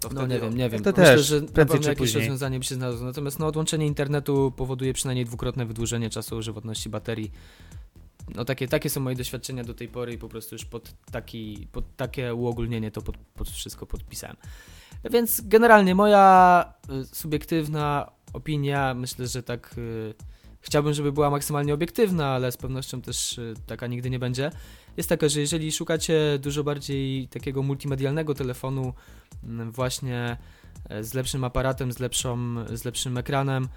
To 0.00 0.08
No 0.08 0.26
nie 0.26 0.40
wiem, 0.40 0.56
nie 0.56 0.70
wiem. 0.70 0.82
To 0.82 0.90
Myślę, 0.90 1.04
też, 1.04 1.26
że 1.26 1.40
prędzej 1.40 1.80
czy 1.80 1.88
jakieś 1.88 1.98
później. 1.98 2.20
rozwiązanie 2.22 2.58
by 2.58 2.64
się 2.64 2.74
znalazło. 2.74 3.06
Natomiast 3.06 3.38
no, 3.38 3.46
odłączenie 3.46 3.86
internetu 3.86 4.52
powoduje 4.56 4.92
przynajmniej 4.92 5.24
dwukrotne 5.24 5.66
wydłużenie 5.66 6.10
czasu 6.10 6.42
żywotności 6.42 6.88
baterii. 6.88 7.32
No 8.34 8.44
takie, 8.44 8.68
takie 8.68 8.90
są 8.90 9.00
moje 9.00 9.16
doświadczenia 9.16 9.64
do 9.64 9.74
tej 9.74 9.88
pory 9.88 10.12
i 10.12 10.18
po 10.18 10.28
prostu 10.28 10.54
już 10.54 10.64
pod, 10.64 10.94
taki, 11.10 11.68
pod 11.72 11.96
takie 11.96 12.34
uogólnienie 12.34 12.90
to 12.90 13.02
pod, 13.02 13.16
pod 13.16 13.50
wszystko 13.50 13.86
podpisałem. 13.86 14.36
Więc 15.10 15.40
generalnie 15.44 15.94
moja 15.94 16.74
y, 16.90 17.04
subiektywna 17.04 18.10
opinia, 18.32 18.94
myślę, 18.94 19.26
że 19.26 19.42
tak 19.42 19.74
y, 19.78 20.14
chciałbym, 20.60 20.94
żeby 20.94 21.12
była 21.12 21.30
maksymalnie 21.30 21.74
obiektywna, 21.74 22.26
ale 22.26 22.52
z 22.52 22.56
pewnością 22.56 23.02
też 23.02 23.38
y, 23.38 23.54
taka 23.66 23.86
nigdy 23.86 24.10
nie 24.10 24.18
będzie. 24.18 24.50
Jest 24.96 25.08
taka, 25.08 25.28
że 25.28 25.40
jeżeli 25.40 25.72
szukacie 25.72 26.38
dużo 26.38 26.64
bardziej 26.64 27.28
takiego 27.28 27.62
multimedialnego 27.62 28.34
telefonu, 28.34 28.94
mm, 29.44 29.72
właśnie 29.72 30.36
e, 30.88 31.04
z 31.04 31.14
lepszym 31.14 31.44
aparatem, 31.44 31.92
z, 31.92 31.98
lepszą, 31.98 32.54
z 32.76 32.84
lepszym 32.84 33.18
ekranem, 33.18 33.68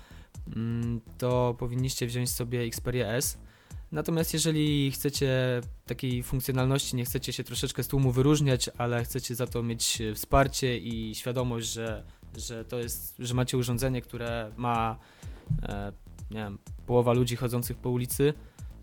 mm, 0.55 1.01
to 1.17 1.55
powinniście 1.59 2.07
wziąć 2.07 2.29
sobie 2.29 2.61
Xperia 2.61 3.07
S. 3.07 3.37
Natomiast 3.91 4.33
jeżeli 4.33 4.91
chcecie 4.91 5.61
takiej 5.85 6.23
funkcjonalności, 6.23 6.95
nie 6.95 7.05
chcecie 7.05 7.33
się 7.33 7.43
troszeczkę 7.43 7.83
z 7.83 7.87
tłumu 7.87 8.11
wyróżniać, 8.11 8.69
ale 8.77 9.03
chcecie 9.03 9.35
za 9.35 9.47
to 9.47 9.63
mieć 9.63 10.01
wsparcie 10.15 10.77
i 10.77 11.15
świadomość, 11.15 11.67
że, 11.67 12.03
że 12.37 12.65
to 12.65 12.79
jest, 12.79 13.15
że 13.19 13.33
macie 13.33 13.57
urządzenie, 13.57 14.01
które 14.01 14.51
ma 14.57 14.99
e, 15.63 15.91
nie 16.31 16.37
wiem, 16.37 16.57
połowa 16.85 17.13
ludzi 17.13 17.35
chodzących 17.35 17.77
po 17.77 17.89
ulicy, 17.89 18.33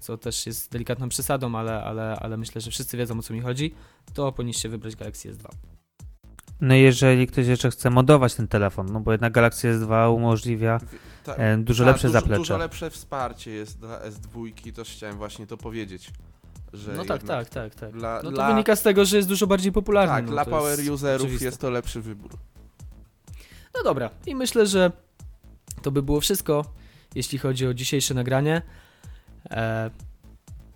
co 0.07 0.19
też 0.19 0.47
jest 0.47 0.73
delikatną 0.73 1.09
przesadą, 1.09 1.59
ale, 1.59 1.85
ale, 1.85 2.17
ale 2.21 2.37
myślę, 2.37 2.61
że 2.61 2.71
wszyscy 2.71 2.97
wiedzą 2.97 3.19
o 3.19 3.23
co 3.23 3.35
mi 3.35 3.41
chodzi, 3.41 3.75
to 4.15 4.33
powinniście 4.33 4.69
wybrać 4.69 4.97
Galaxy 4.97 5.33
S2. 5.33 5.49
No 6.61 6.75
i 6.75 6.81
jeżeli 6.81 7.27
ktoś 7.27 7.47
jeszcze 7.47 7.71
chce 7.71 7.91
modować 7.91 8.35
ten 8.35 8.49
telefon, 8.49 8.87
no 8.93 9.01
bo 9.01 9.13
jednak 9.13 9.33
Galaxy 9.33 9.79
S2 9.79 10.15
umożliwia 10.15 10.81
Ta- 11.25 11.35
e, 11.35 11.59
dużo 11.59 11.85
tak, 11.85 11.93
lepsze 11.93 12.09
dużo, 12.09 12.21
zaplecze. 12.21 12.39
Dużo 12.39 12.59
lepsze 12.59 12.91
wsparcie 12.91 13.51
jest 13.51 13.79
dla 13.79 14.01
S2, 14.01 14.73
też 14.73 14.91
chciałem 14.91 15.17
właśnie 15.17 15.47
to 15.47 15.57
powiedzieć. 15.57 16.11
Że 16.73 16.93
No 16.93 17.05
tak, 17.05 17.23
tak, 17.23 17.49
tak, 17.49 17.75
tak. 17.75 17.93
Dla, 17.93 18.21
No 18.25 18.31
to 18.31 18.37
dla, 18.37 18.49
wynika 18.49 18.77
z 18.77 18.83
tego, 18.83 19.05
że 19.05 19.17
jest 19.17 19.29
dużo 19.29 19.47
bardziej 19.47 19.73
popularny. 19.73 20.15
Tak, 20.15 20.25
no, 20.25 20.33
dla 20.33 20.45
power 20.45 20.79
jest 20.79 20.91
userów 20.91 21.21
oczywiste. 21.21 21.45
jest 21.45 21.61
to 21.61 21.71
lepszy 21.71 22.01
wybór. 22.01 22.31
No 23.75 23.83
dobra, 23.85 24.11
i 24.27 24.35
myślę, 24.35 24.67
że 24.67 24.93
to 25.83 25.91
by 25.91 26.03
było 26.03 26.21
wszystko, 26.21 26.65
jeśli 27.15 27.39
chodzi 27.39 27.67
o 27.67 27.75
dzisiejsze 27.75 28.15
nagranie. 28.15 28.63
E, 29.51 29.91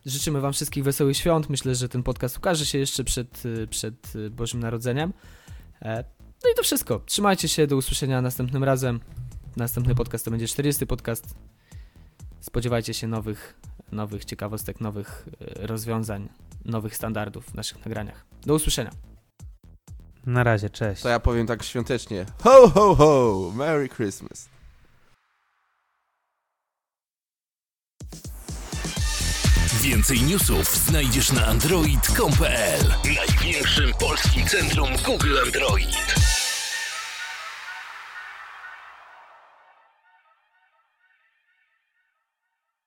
życzymy 0.07 0.41
Wam 0.41 0.53
wszystkich 0.53 0.85
wesołych 0.85 1.17
świąt. 1.17 1.51
Myślę, 1.51 1.75
że 1.75 1.89
ten 1.89 2.03
podcast 2.03 2.39
ukaże 2.39 2.67
się 2.67 2.79
jeszcze 2.79 3.05
przed, 3.05 3.47
y, 3.47 3.67
przed 3.67 4.17
y, 4.17 4.31
Bożym 4.31 4.61
Narodzeniem. 4.61 5.13
E, 5.83 6.05
no 6.45 6.51
i 6.53 6.55
to 6.57 6.63
wszystko. 6.63 7.01
Trzymajcie 7.07 7.49
się, 7.49 7.67
do 7.67 7.77
usłyszenia 7.77 8.23
następnym 8.23 8.65
razem. 8.65 9.01
Następny 9.57 9.95
podcast 9.95 10.25
to 10.25 10.31
będzie 10.31 10.49
40 10.49 10.87
podcast. 10.87 11.35
Spodziewajcie 12.41 12.95
się 12.95 13.07
nowych, 13.07 13.61
nowych 13.93 14.25
ciekawostek, 14.25 14.81
nowych 14.81 15.29
y, 15.43 15.67
rozwiązań, 15.67 16.29
nowych 16.65 16.97
standardów 16.97 17.47
w 17.47 17.55
naszych 17.55 17.85
nagraniach. 17.85 18.25
Do 18.47 18.55
usłyszenia. 18.55 18.91
Na 20.27 20.45
razie, 20.45 20.71
cześć. 20.71 21.03
To 21.03 21.09
ja 21.09 21.21
powiem 21.21 21.47
tak 21.47 21.63
świątecznie. 21.63 22.27
Ho, 22.43 22.69
ho, 22.69 22.95
ho! 22.95 23.53
Merry 23.55 23.89
Christmas! 23.89 24.49
Więcej 29.83 30.23
newsów 30.23 30.77
znajdziesz 30.77 31.33
na 31.33 31.47
android.com.pl 31.47 32.95
Największym 33.05 33.93
polskim 34.01 34.47
centrum 34.47 34.89
Google 35.07 35.39
Android. 35.47 36.40